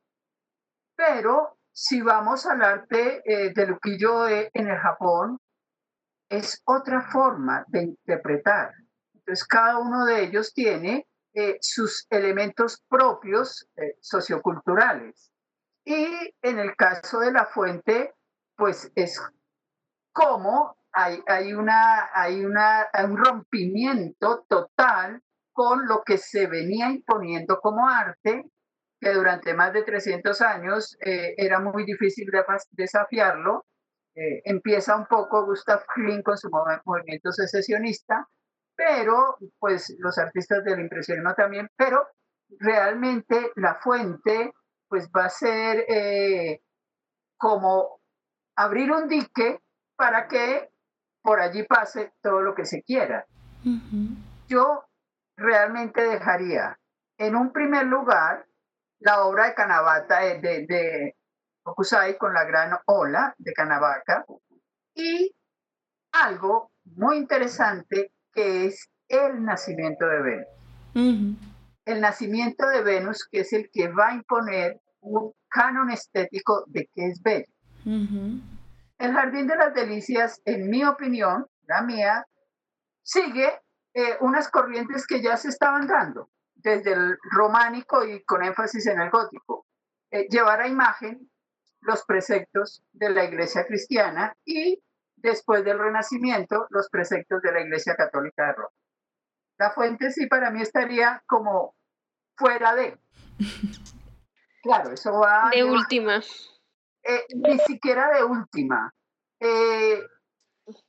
Pero 0.96 1.58
si 1.72 2.00
vamos 2.00 2.46
al 2.46 2.62
arte 2.62 3.22
eh, 3.24 3.52
de 3.52 3.66
luquillo 3.66 4.26
en 4.28 4.68
el 4.68 4.78
Japón, 4.78 5.38
es 6.28 6.62
otra 6.64 7.02
forma 7.02 7.64
de 7.68 7.82
interpretar. 7.82 8.72
Entonces, 9.14 9.46
cada 9.46 9.78
uno 9.78 10.04
de 10.06 10.24
ellos 10.24 10.52
tiene 10.54 11.06
eh, 11.34 11.58
sus 11.60 12.06
elementos 12.08 12.82
propios 12.88 13.68
eh, 13.76 13.96
socioculturales. 14.00 15.30
Y 15.84 16.34
en 16.42 16.58
el 16.58 16.74
caso 16.74 17.20
de 17.20 17.30
la 17.30 17.44
fuente, 17.44 18.14
pues 18.56 18.90
es 18.94 19.20
como 20.12 20.78
hay, 20.92 21.22
hay, 21.26 21.52
una, 21.52 22.08
hay 22.14 22.42
una, 22.44 22.88
un 23.04 23.18
rompimiento 23.18 24.46
total 24.48 25.22
con 25.52 25.86
lo 25.86 26.02
que 26.02 26.16
se 26.16 26.46
venía 26.46 26.88
imponiendo 26.88 27.60
como 27.60 27.86
arte 27.86 28.50
que 29.00 29.12
durante 29.12 29.54
más 29.54 29.72
de 29.72 29.82
300 29.82 30.40
años 30.40 30.96
eh, 31.00 31.34
era 31.36 31.60
muy 31.60 31.84
difícil 31.84 32.30
desafiarlo. 32.72 33.66
Eh, 34.14 34.42
empieza 34.44 34.96
un 34.96 35.06
poco 35.06 35.44
Gustav 35.44 35.84
Klimt 35.94 36.24
con 36.24 36.38
su 36.38 36.48
movimiento 36.84 37.30
secesionista, 37.32 38.26
pero 38.74 39.36
pues 39.58 39.94
los 39.98 40.16
artistas 40.18 40.64
del 40.64 40.80
impresionismo 40.80 41.34
también, 41.34 41.68
pero 41.76 42.08
realmente 42.58 43.52
la 43.56 43.74
fuente 43.76 44.52
pues 44.88 45.10
va 45.14 45.26
a 45.26 45.30
ser 45.30 45.84
eh, 45.88 46.62
como 47.36 48.00
abrir 48.56 48.90
un 48.92 49.08
dique 49.08 49.60
para 49.96 50.28
que 50.28 50.70
por 51.22 51.40
allí 51.40 51.64
pase 51.64 52.12
todo 52.22 52.40
lo 52.40 52.54
que 52.54 52.64
se 52.64 52.82
quiera. 52.82 53.26
Yo 54.46 54.84
realmente 55.36 56.02
dejaría 56.02 56.78
en 57.18 57.34
un 57.34 57.52
primer 57.52 57.86
lugar 57.86 58.46
la 59.00 59.24
obra 59.24 59.46
de 59.46 59.54
Canavata 59.54 60.20
de, 60.20 60.38
de, 60.40 60.66
de 60.66 61.16
Okusai 61.64 62.16
con 62.16 62.32
la 62.32 62.44
gran 62.44 62.76
ola 62.86 63.34
de 63.38 63.52
Canavaca 63.52 64.24
y 64.94 65.34
algo 66.12 66.70
muy 66.84 67.16
interesante 67.16 68.12
que 68.32 68.66
es 68.66 68.88
el 69.08 69.44
nacimiento 69.44 70.06
de 70.06 70.22
Venus. 70.22 71.38
El 71.84 72.00
nacimiento 72.00 72.66
de 72.68 72.82
Venus, 72.82 73.26
que 73.30 73.40
es 73.40 73.52
el 73.52 73.70
que 73.70 73.88
va 73.88 74.08
a 74.08 74.14
imponer 74.14 74.80
un 75.00 75.32
canon 75.48 75.90
estético 75.90 76.64
de 76.66 76.88
qué 76.94 77.06
es 77.06 77.22
bello. 77.22 77.52
El 77.84 79.12
Jardín 79.12 79.46
de 79.46 79.56
las 79.56 79.74
Delicias, 79.74 80.40
en 80.44 80.68
mi 80.70 80.84
opinión, 80.84 81.46
la 81.66 81.82
mía, 81.82 82.26
sigue 83.02 83.60
eh, 83.94 84.16
unas 84.20 84.48
corrientes 84.48 85.06
que 85.06 85.22
ya 85.22 85.36
se 85.36 85.48
estaban 85.48 85.86
dando 85.86 86.28
desde 86.66 86.94
el 86.94 87.16
románico 87.30 88.04
y 88.04 88.24
con 88.24 88.42
énfasis 88.42 88.88
en 88.88 89.00
el 89.00 89.08
gótico, 89.08 89.66
eh, 90.10 90.26
llevar 90.28 90.60
a 90.60 90.66
imagen 90.66 91.30
los 91.82 92.04
preceptos 92.04 92.82
de 92.92 93.10
la 93.10 93.24
iglesia 93.24 93.64
cristiana 93.64 94.36
y 94.44 94.82
después 95.14 95.64
del 95.64 95.78
renacimiento 95.78 96.66
los 96.70 96.88
preceptos 96.90 97.40
de 97.42 97.52
la 97.52 97.60
iglesia 97.60 97.94
católica 97.94 98.48
de 98.48 98.52
Roma. 98.54 98.74
La 99.58 99.70
fuente 99.70 100.10
sí 100.10 100.26
para 100.26 100.50
mí 100.50 100.60
estaría 100.60 101.22
como 101.26 101.76
fuera 102.36 102.74
de. 102.74 102.98
Claro, 104.62 104.90
eso 104.90 105.12
va... 105.12 105.48
De 105.54 105.62
última. 105.62 106.16
Eh, 106.16 107.24
ni 107.36 107.56
siquiera 107.60 108.10
de 108.10 108.24
última. 108.24 108.92
Eh, 109.38 110.02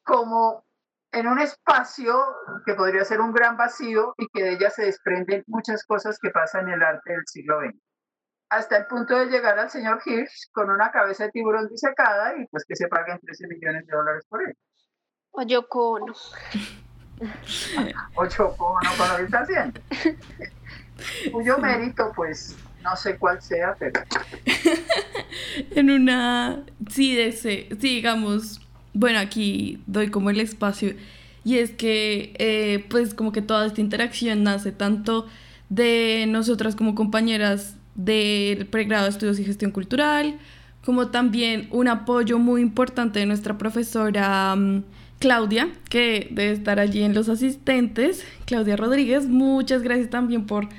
como 0.01 0.65
en 1.11 1.27
un 1.27 1.39
espacio 1.39 2.15
que 2.65 2.73
podría 2.73 3.05
ser 3.05 3.21
un 3.21 3.33
gran 3.33 3.57
vacío 3.57 4.13
y 4.17 4.27
que 4.27 4.43
de 4.43 4.53
ella 4.53 4.69
se 4.69 4.83
desprenden 4.83 5.43
muchas 5.47 5.85
cosas 5.85 6.19
que 6.19 6.29
pasan 6.29 6.67
en 6.67 6.75
el 6.75 6.83
arte 6.83 7.13
del 7.13 7.25
siglo 7.25 7.59
XX. 7.59 7.75
Hasta 8.49 8.77
el 8.77 8.87
punto 8.87 9.17
de 9.17 9.25
llegar 9.25 9.59
al 9.59 9.69
señor 9.69 10.01
Hirsch 10.05 10.51
con 10.51 10.69
una 10.69 10.91
cabeza 10.91 11.25
de 11.25 11.31
tiburón 11.31 11.67
disecada 11.67 12.33
y 12.37 12.45
pues 12.47 12.65
que 12.65 12.75
se 12.75 12.87
paguen 12.87 13.19
13 13.19 13.47
millones 13.47 13.85
de 13.85 13.95
dólares 13.95 14.25
por 14.29 14.41
él. 14.41 14.55
O 15.31 15.41
Yoko 15.41 15.91
Ono. 15.91 16.13
o 18.15 18.25
Yoko 18.25 18.65
Ono 18.65 18.89
con 18.97 19.09
lo 19.09 19.17
que 19.17 19.23
está 19.23 19.39
haciendo. 19.39 19.81
Cuyo 21.31 21.57
mérito 21.57 22.11
pues 22.15 22.57
no 22.81 22.95
sé 22.95 23.17
cuál 23.17 23.41
sea, 23.41 23.75
pero... 23.77 24.01
en 25.71 25.89
una... 25.89 26.63
Sí, 26.89 27.15
de 27.15 27.27
ese, 27.27 27.67
sí, 27.71 27.77
digamos, 27.95 28.66
bueno, 28.97 29.19
aquí 29.19 29.79
doy 29.85 30.09
como 30.09 30.31
el 30.31 30.39
espacio. 30.39 30.95
Y 31.45 31.57
es 31.57 31.71
que, 31.71 32.33
eh, 32.39 32.83
pues, 32.89 33.13
como 33.13 33.31
que 33.31 33.43
toda 33.43 33.67
esta 33.67 33.79
interacción 33.79 34.43
nace 34.43 34.71
tanto 34.71 35.27
de 35.69 36.25
nosotras 36.27 36.75
como 36.75 36.95
compañeras 36.95 37.75
del 37.93 38.65
pregrado 38.65 39.03
de 39.03 39.11
estudios 39.11 39.39
y 39.39 39.45
gestión 39.45 39.71
cultural, 39.71 40.39
como 40.83 41.09
también 41.09 41.67
un 41.71 41.87
apoyo 41.87 42.39
muy 42.39 42.61
importante 42.61 43.19
de 43.19 43.27
nuestra 43.27 43.57
profesora 43.57 44.55
mm, 44.55 44.83
Claudia, 45.19 45.69
que 45.89 46.27
debe 46.31 46.51
estar 46.51 46.79
allí 46.79 47.03
en 47.03 47.13
los 47.13 47.29
asistentes, 47.29 48.25
Claudia 48.45 48.77
Rodríguez. 48.77 49.27
Muchas 49.27 49.83
gracias 49.83 50.09
también 50.09 50.47
por 50.47 50.69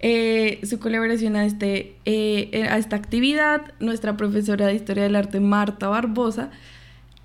eh, 0.00 0.60
su 0.64 0.78
colaboración 0.78 1.36
a, 1.36 1.44
este, 1.44 1.96
eh, 2.06 2.66
a 2.70 2.78
esta 2.78 2.96
actividad, 2.96 3.74
nuestra 3.80 4.16
profesora 4.16 4.66
de 4.66 4.74
Historia 4.74 5.02
del 5.02 5.16
Arte, 5.16 5.40
Marta 5.40 5.88
Barbosa, 5.88 6.50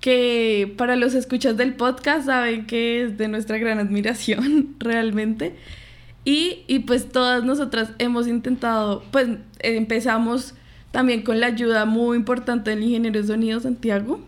que 0.02 0.74
para 0.76 0.96
los 0.96 1.14
escuchas 1.14 1.56
del 1.56 1.74
podcast 1.74 2.26
saben 2.26 2.66
que 2.66 3.04
es 3.04 3.18
de 3.18 3.28
nuestra 3.28 3.56
gran 3.58 3.78
admiración 3.78 4.74
realmente. 4.80 5.54
Y, 6.24 6.64
y 6.66 6.80
pues 6.80 7.08
todas 7.08 7.44
nosotras 7.44 7.92
hemos 7.98 8.26
intentado, 8.26 9.04
pues 9.12 9.28
empezamos 9.60 10.54
también 10.90 11.22
con 11.22 11.38
la 11.38 11.46
ayuda 11.46 11.84
muy 11.84 12.16
importante 12.16 12.70
del 12.70 12.82
ingeniero 12.82 13.20
de 13.20 13.28
sonido 13.28 13.60
Santiago 13.60 14.20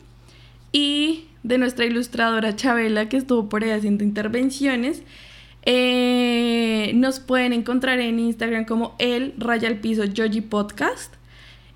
y 0.71 1.25
de 1.43 1.59
nuestra 1.59 1.85
ilustradora 1.87 2.55
Chabela 2.55 3.09
que 3.09 3.17
estuvo 3.17 3.49
por 3.49 3.65
ahí 3.65 3.71
haciendo 3.71 4.05
intervenciones. 4.05 5.03
Eh, 5.67 6.93
nos 6.95 7.19
pueden 7.19 7.53
encontrar 7.53 7.99
en 7.99 8.21
Instagram 8.21 8.65
como 8.65 8.95
el 9.01 9.35
raya 9.39 9.67
al 9.67 9.81
piso 9.81 10.05
Podcast 10.49 11.15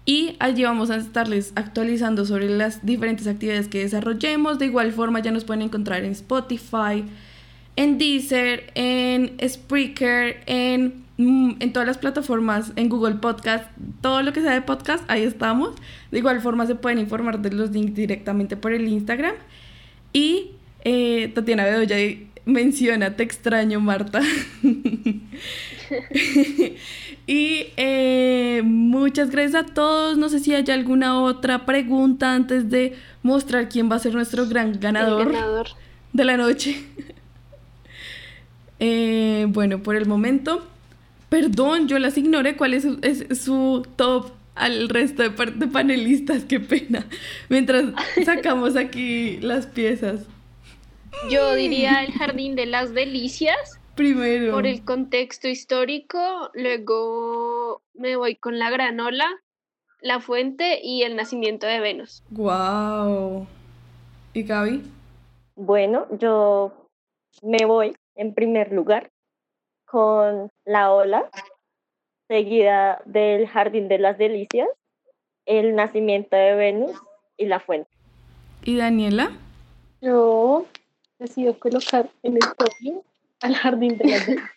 y 0.09 0.37
allí 0.39 0.65
vamos 0.65 0.89
a 0.89 0.97
estarles 0.97 1.53
actualizando 1.55 2.25
sobre 2.25 2.49
las 2.49 2.85
diferentes 2.85 3.27
actividades 3.27 3.69
que 3.69 3.81
desarrollemos. 3.81 4.59
De 4.59 4.65
igual 4.65 4.93
forma 4.93 5.21
ya 5.21 5.31
nos 5.31 5.45
pueden 5.45 5.61
encontrar 5.61 6.03
en 6.03 6.13
Spotify, 6.13 7.05
en 7.77 7.99
Deezer, 7.99 8.73
en 8.75 9.37
Spreaker, 9.47 10.41
en 10.47 11.09
Mm, 11.19 11.55
en 11.59 11.73
todas 11.73 11.87
las 11.87 11.99
plataformas, 11.99 12.73
en 12.77 12.89
Google 12.89 13.17
Podcast, 13.17 13.65
todo 14.01 14.23
lo 14.23 14.33
que 14.33 14.41
sea 14.41 14.53
de 14.53 14.63
podcast, 14.63 15.03
ahí 15.11 15.25
estamos. 15.25 15.75
De 16.13 16.19
igual 16.19 16.41
forma 16.41 16.65
se 16.67 16.77
pueden 16.77 17.01
informar 17.01 17.41
de 17.41 17.51
los 17.51 17.73
links 17.73 17.97
directamente 17.97 18.57
por 18.57 18.73
el 18.73 18.87
Instagram. 18.87 19.35
Y 20.13 20.53
eh, 20.85 21.33
Tatiana 21.35 21.65
Bedoya 21.65 21.97
menciona, 22.47 23.17
te 23.17 23.25
extraño 23.25 23.81
Marta. 23.81 24.21
y 27.29 27.67
eh, 27.77 28.63
muchas 28.65 29.31
gracias 29.31 29.55
a 29.55 29.67
todos. 29.67 30.19
No 30.19 30.29
sé 30.29 30.41
si 30.41 30.53
hay 30.53 30.65
alguna 30.71 31.23
otra 31.23 31.65
pregunta 31.65 32.35
antes 32.35 32.71
de 32.71 32.97
mostrar 33.23 33.69
quién 33.69 33.89
va 33.89 33.97
a 33.97 33.99
ser 34.01 34.15
nuestro 34.15 34.49
gran 34.49 34.81
ganador, 34.81 35.33
de 36.13 36.25
la 36.25 36.37
noche. 36.37 36.85
Eh, 38.81 39.47
bueno, 39.49 39.83
por 39.83 39.97
el 39.97 40.07
momento 40.07 40.65
Perdón, 41.29 41.89
yo 41.89 41.99
las 41.99 42.17
ignoré. 42.17 42.57
¿Cuál 42.57 42.75
es 42.75 42.85
su, 43.39 43.87
top 43.97 44.31
al 44.55 44.89
resto 44.89 45.23
de, 45.23 45.31
panelistas? 45.67 46.45
Qué 46.45 46.59
pena. 46.59 47.07
Mientras 47.49 47.85
sacamos 48.25 48.77
aquí 48.77 49.39
las 49.41 49.67
piezas. 49.67 50.23
Yo 51.31 51.55
diría 51.55 52.03
el 52.05 52.13
Jardín 52.13 52.55
de 52.55 52.67
las 52.67 52.95
Delicias. 52.95 53.78
Primero. 53.99 54.53
Por 54.53 54.65
el 54.65 54.85
contexto 54.85 55.49
histórico. 55.49 56.51
Luego 56.55 57.83
me 57.95 58.15
voy 58.15 58.37
con 58.37 58.61
la 58.61 58.71
granola, 58.71 59.27
la 60.01 60.21
fuente 60.21 60.79
y 60.81 61.03
el 61.03 61.17
nacimiento 61.17 61.67
de 61.67 61.81
Venus. 61.81 62.23
¡Wow! 62.31 63.49
¿Y 64.35 64.45
Gaby? 64.45 64.85
Bueno, 65.57 66.07
yo 66.17 66.73
me 67.43 67.67
voy 67.67 67.97
en 68.15 68.35
primer 68.35 68.71
lugar 68.71 69.11
con 69.85 70.49
La 70.65 70.93
Ola, 70.93 71.29
seguida 72.29 73.03
del 73.05 73.49
Jardín 73.49 73.89
de 73.89 73.99
las 73.99 74.17
Delicias, 74.17 74.69
El 75.45 75.75
Nacimiento 75.75 76.37
de 76.37 76.55
Venus 76.55 76.93
y 77.37 77.47
La 77.47 77.59
Fuente. 77.59 77.91
¿Y 78.63 78.77
Daniela? 78.77 79.33
Yo 80.01 80.67
decido 81.19 81.59
colocar 81.59 82.09
en 82.23 82.35
el 82.35 82.45
podio 82.57 83.03
al 83.41 83.55
Jardín 83.55 83.99
de 83.99 84.05
las 84.09 84.27
Delicias. 84.27 84.51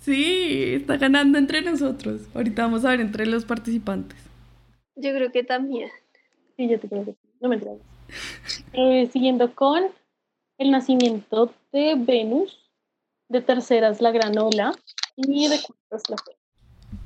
Sí, 0.00 0.74
está 0.74 0.96
ganando 0.96 1.38
entre 1.38 1.62
nosotros. 1.62 2.22
Ahorita 2.34 2.62
vamos 2.62 2.84
a 2.84 2.90
ver 2.90 3.00
entre 3.00 3.26
los 3.26 3.44
participantes. 3.44 4.18
Yo 4.96 5.12
creo 5.14 5.32
que 5.32 5.42
también. 5.44 5.90
Sí, 6.56 6.68
yo 6.68 6.78
te 6.78 6.88
creo 6.88 7.04
que. 7.04 7.14
No 7.40 7.48
me 7.48 7.56
entregas. 7.56 7.80
Eh, 8.72 9.08
siguiendo 9.12 9.54
con 9.54 9.84
el 10.58 10.70
nacimiento 10.70 11.52
de 11.72 11.94
Venus, 11.96 12.58
de 13.28 13.40
terceras 13.40 14.00
la 14.00 14.10
granola 14.10 14.74
y 15.16 15.48
de 15.48 15.60
cuartas 15.60 16.10
la 16.10 16.16
fe. 16.16 16.32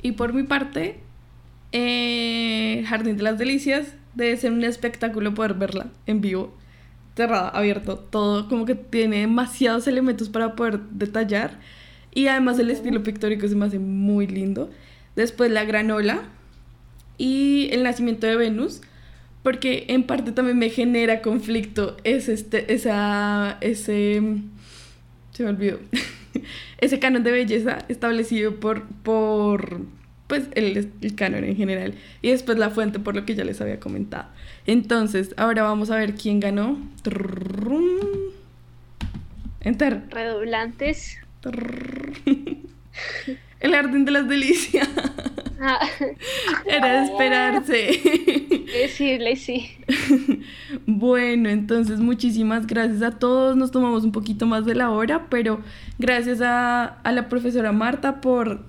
Y 0.02 0.12
por 0.12 0.32
mi 0.32 0.42
parte, 0.42 0.98
eh, 1.72 2.84
Jardín 2.86 3.18
de 3.18 3.22
las 3.22 3.38
Delicias 3.38 3.94
debe 4.14 4.36
ser 4.36 4.52
un 4.52 4.64
espectáculo 4.64 5.34
poder 5.34 5.54
verla 5.54 5.86
en 6.06 6.20
vivo, 6.20 6.52
cerrada, 7.18 7.48
abierto, 7.50 7.98
todo 7.98 8.48
como 8.48 8.64
que 8.64 8.74
tiene 8.74 9.18
demasiados 9.18 9.86
elementos 9.88 10.28
para 10.28 10.54
poder 10.56 10.80
detallar 10.90 11.58
y 12.14 12.28
además 12.28 12.58
el 12.58 12.70
estilo 12.70 13.02
pictórico 13.02 13.46
se 13.46 13.54
me 13.54 13.66
hace 13.66 13.78
muy 13.78 14.26
lindo. 14.26 14.70
Después 15.16 15.50
la 15.50 15.64
granola 15.64 16.22
y 17.18 17.68
el 17.72 17.82
nacimiento 17.82 18.26
de 18.26 18.36
Venus, 18.36 18.80
porque 19.42 19.86
en 19.88 20.04
parte 20.04 20.32
también 20.32 20.58
me 20.58 20.70
genera 20.70 21.20
conflicto 21.20 21.96
es 22.04 22.28
este, 22.28 22.72
esa, 22.72 23.58
ese 23.60 24.22
se 25.32 25.42
me 25.42 25.50
olvidó, 25.50 25.78
ese 26.78 26.98
canon 26.98 27.24
de 27.24 27.32
belleza 27.32 27.78
establecido 27.88 28.56
por, 28.60 28.86
por 29.02 29.82
pues, 30.28 30.44
el, 30.54 30.92
el, 31.00 31.14
canon 31.16 31.44
en 31.44 31.56
general. 31.56 31.94
Y 32.22 32.30
después 32.30 32.58
la 32.58 32.70
fuente, 32.70 33.00
por 33.00 33.16
lo 33.16 33.24
que 33.24 33.34
ya 33.34 33.44
les 33.44 33.60
había 33.60 33.80
comentado. 33.80 34.28
Entonces, 34.68 35.34
ahora 35.38 35.62
vamos 35.62 35.90
a 35.90 35.96
ver 35.96 36.14
quién 36.14 36.40
ganó. 36.40 36.76
Enter. 39.62 40.02
Redoblantes. 40.10 41.16
El 43.60 43.72
jardín 43.72 44.04
de 44.04 44.10
las 44.10 44.28
delicias. 44.28 44.86
Ah. 45.58 45.80
Era 46.66 47.02
esperarse. 47.02 48.66
Decirle 48.72 49.36
sí. 49.36 49.70
Bueno, 50.86 51.48
entonces 51.48 51.98
muchísimas 51.98 52.66
gracias 52.66 53.00
a 53.00 53.12
todos. 53.18 53.56
Nos 53.56 53.70
tomamos 53.70 54.04
un 54.04 54.12
poquito 54.12 54.44
más 54.44 54.66
de 54.66 54.74
la 54.74 54.90
hora, 54.90 55.28
pero 55.30 55.60
gracias 55.98 56.42
a, 56.42 56.84
a 56.84 57.12
la 57.12 57.30
profesora 57.30 57.72
Marta 57.72 58.20
por 58.20 58.66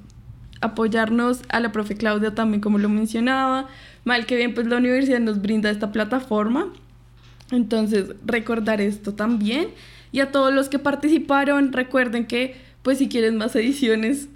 apoyarnos, 0.61 1.41
a 1.49 1.59
la 1.59 1.71
profe 1.71 1.95
Claudia 1.95 2.33
también, 2.33 2.61
como 2.61 2.77
lo 2.77 2.87
mencionaba. 2.87 3.67
Mal 4.09 4.25
que 4.25 4.35
bien, 4.35 4.55
pues 4.55 4.65
la 4.65 4.77
universidad 4.77 5.19
nos 5.19 5.39
brinda 5.39 5.69
esta 5.69 5.91
plataforma. 5.91 6.73
Entonces, 7.51 8.15
recordar 8.25 8.81
esto 8.81 9.13
también. 9.13 9.67
Y 10.11 10.21
a 10.21 10.31
todos 10.31 10.51
los 10.51 10.67
que 10.67 10.79
participaron, 10.79 11.71
recuerden 11.71 12.25
que, 12.25 12.55
pues 12.81 12.97
si 12.97 13.07
quieren 13.07 13.37
más 13.37 13.55
ediciones, 13.55 14.27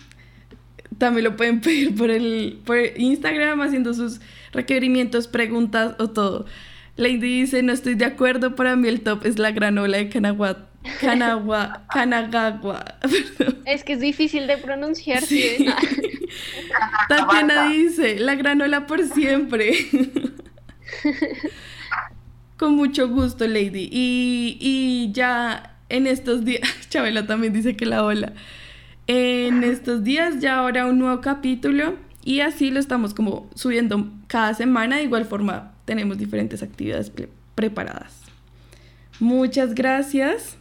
también 0.99 1.23
lo 1.23 1.35
pueden 1.35 1.59
pedir 1.61 1.95
por, 1.95 2.11
el, 2.11 2.59
por 2.63 2.77
Instagram 2.95 3.61
haciendo 3.61 3.95
sus 3.95 4.21
requerimientos, 4.51 5.27
preguntas 5.27 5.95
o 5.97 6.11
todo. 6.11 6.45
Lady 6.95 7.41
dice, 7.41 7.63
no 7.63 7.73
estoy 7.73 7.95
de 7.95 8.05
acuerdo, 8.05 8.53
para 8.53 8.75
mí 8.75 8.87
el 8.87 9.01
top 9.01 9.25
es 9.25 9.39
la 9.39 9.49
granola 9.49 9.97
de 9.97 10.09
Kanagua, 10.09 10.69
Kanagua, 10.99 11.87
Kanagagua. 11.91 12.85
Es 13.65 13.83
que 13.83 13.93
es 13.93 14.01
difícil 14.01 14.45
de 14.45 14.57
pronunciar. 14.57 15.23
Sí. 15.23 15.65
Tatiana 17.09 17.69
dice, 17.69 18.19
la 18.19 18.35
granola 18.35 18.87
por 18.87 19.03
siempre. 19.03 19.73
Con 22.57 22.75
mucho 22.75 23.09
gusto, 23.09 23.47
Lady. 23.47 23.89
Y, 23.91 24.57
y 24.59 25.11
ya 25.11 25.77
en 25.89 26.07
estos 26.07 26.45
días, 26.45 26.61
Chabela 26.89 27.27
también 27.27 27.53
dice 27.53 27.75
que 27.75 27.85
la 27.85 28.03
ola 28.03 28.33
en 29.07 29.63
estos 29.63 30.03
días 30.03 30.39
ya 30.39 30.59
ahora 30.59 30.85
un 30.85 30.99
nuevo 30.99 31.21
capítulo 31.21 31.95
y 32.23 32.39
así 32.39 32.71
lo 32.71 32.79
estamos 32.79 33.13
como 33.13 33.49
subiendo 33.55 34.09
cada 34.27 34.53
semana. 34.53 34.97
De 34.97 35.03
igual 35.03 35.25
forma 35.25 35.73
tenemos 35.85 36.17
diferentes 36.17 36.63
actividades 36.63 37.11
preparadas. 37.55 38.21
Muchas 39.19 39.75
gracias. 39.75 40.55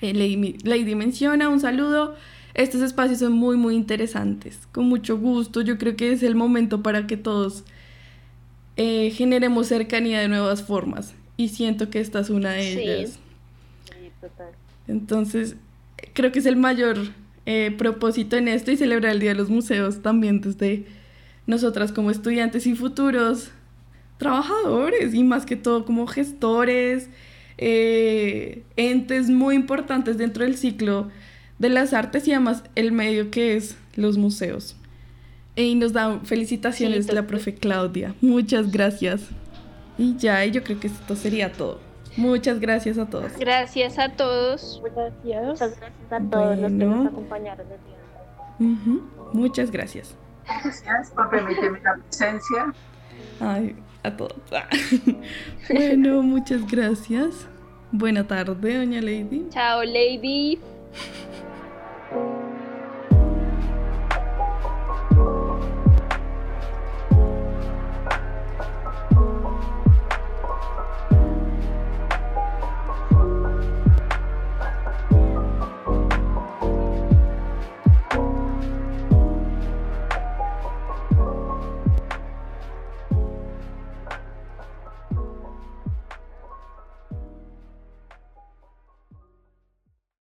Eh, 0.00 0.14
Lady, 0.14 0.56
Lady 0.64 0.94
menciona 0.94 1.48
un 1.48 1.60
saludo. 1.60 2.16
Estos 2.56 2.80
espacios 2.80 3.18
son 3.18 3.34
muy, 3.34 3.58
muy 3.58 3.74
interesantes. 3.74 4.58
Con 4.72 4.88
mucho 4.88 5.18
gusto. 5.18 5.60
Yo 5.60 5.76
creo 5.76 5.94
que 5.94 6.10
es 6.10 6.22
el 6.22 6.34
momento 6.34 6.82
para 6.82 7.06
que 7.06 7.18
todos 7.18 7.64
eh, 8.78 9.10
generemos 9.10 9.66
cercanía 9.66 10.20
de 10.20 10.28
nuevas 10.28 10.62
formas. 10.62 11.14
Y 11.36 11.48
siento 11.48 11.90
que 11.90 12.00
esta 12.00 12.20
es 12.20 12.30
una 12.30 12.52
de 12.52 12.72
ellas. 12.72 13.18
Sí, 13.84 14.10
total. 14.22 14.52
Entonces, 14.88 15.56
creo 16.14 16.32
que 16.32 16.38
es 16.38 16.46
el 16.46 16.56
mayor 16.56 16.96
eh, 17.44 17.74
propósito 17.76 18.38
en 18.38 18.48
esto 18.48 18.70
y 18.70 18.78
celebrar 18.78 19.12
el 19.12 19.20
Día 19.20 19.30
de 19.30 19.36
los 19.36 19.50
Museos 19.50 20.00
también 20.00 20.40
desde 20.40 20.86
nosotras 21.46 21.92
como 21.92 22.10
estudiantes 22.10 22.66
y 22.66 22.74
futuros 22.74 23.50
trabajadores 24.16 25.12
y 25.12 25.22
más 25.24 25.44
que 25.44 25.56
todo 25.56 25.84
como 25.84 26.06
gestores, 26.06 27.10
eh, 27.58 28.62
entes 28.76 29.28
muy 29.28 29.54
importantes 29.56 30.16
dentro 30.16 30.44
del 30.44 30.56
ciclo 30.56 31.10
de 31.58 31.68
las 31.68 31.92
artes 31.92 32.26
y 32.28 32.32
además 32.32 32.64
el 32.74 32.92
medio 32.92 33.30
que 33.30 33.56
es 33.56 33.76
los 33.94 34.18
museos. 34.18 34.76
Y 35.54 35.74
nos 35.74 35.92
da 35.92 36.20
felicitaciones 36.20 37.12
la 37.12 37.26
profe 37.26 37.54
Claudia. 37.54 38.14
Muchas 38.20 38.70
gracias. 38.70 39.22
Y 39.96 40.16
ya, 40.16 40.44
yo 40.44 40.62
creo 40.62 40.78
que 40.78 40.88
esto 40.88 41.16
sería 41.16 41.52
todo. 41.52 41.80
Muchas 42.16 42.60
gracias 42.60 42.98
a 42.98 43.06
todos. 43.06 43.32
Gracias 43.38 43.98
a 43.98 44.10
todos. 44.10 44.82
Gracias. 44.84 45.44
Muchas 45.46 45.80
gracias 45.80 46.12
a 46.12 46.20
todos 46.30 46.58
los 46.58 46.70
que 46.70 46.76
nos 46.76 47.06
acompañaron 47.06 47.66
el 47.66 47.78
día 47.78 49.00
Muchas 49.32 49.70
gracias. 49.70 50.14
Gracias 50.46 51.10
por 51.10 51.28
permitirme 51.30 51.80
la 51.82 51.96
presencia. 51.96 52.72
Ay, 53.40 53.76
a 54.02 54.16
todos. 54.16 54.36
bueno, 55.72 56.22
muchas 56.22 56.66
gracias. 56.66 57.46
Buena 57.92 58.26
tarde, 58.26 58.78
doña 58.78 59.00
Lady. 59.00 59.46
Chao, 59.50 59.82
Lady. 59.82 60.58
Thank 62.10 62.20
you. 62.20 62.45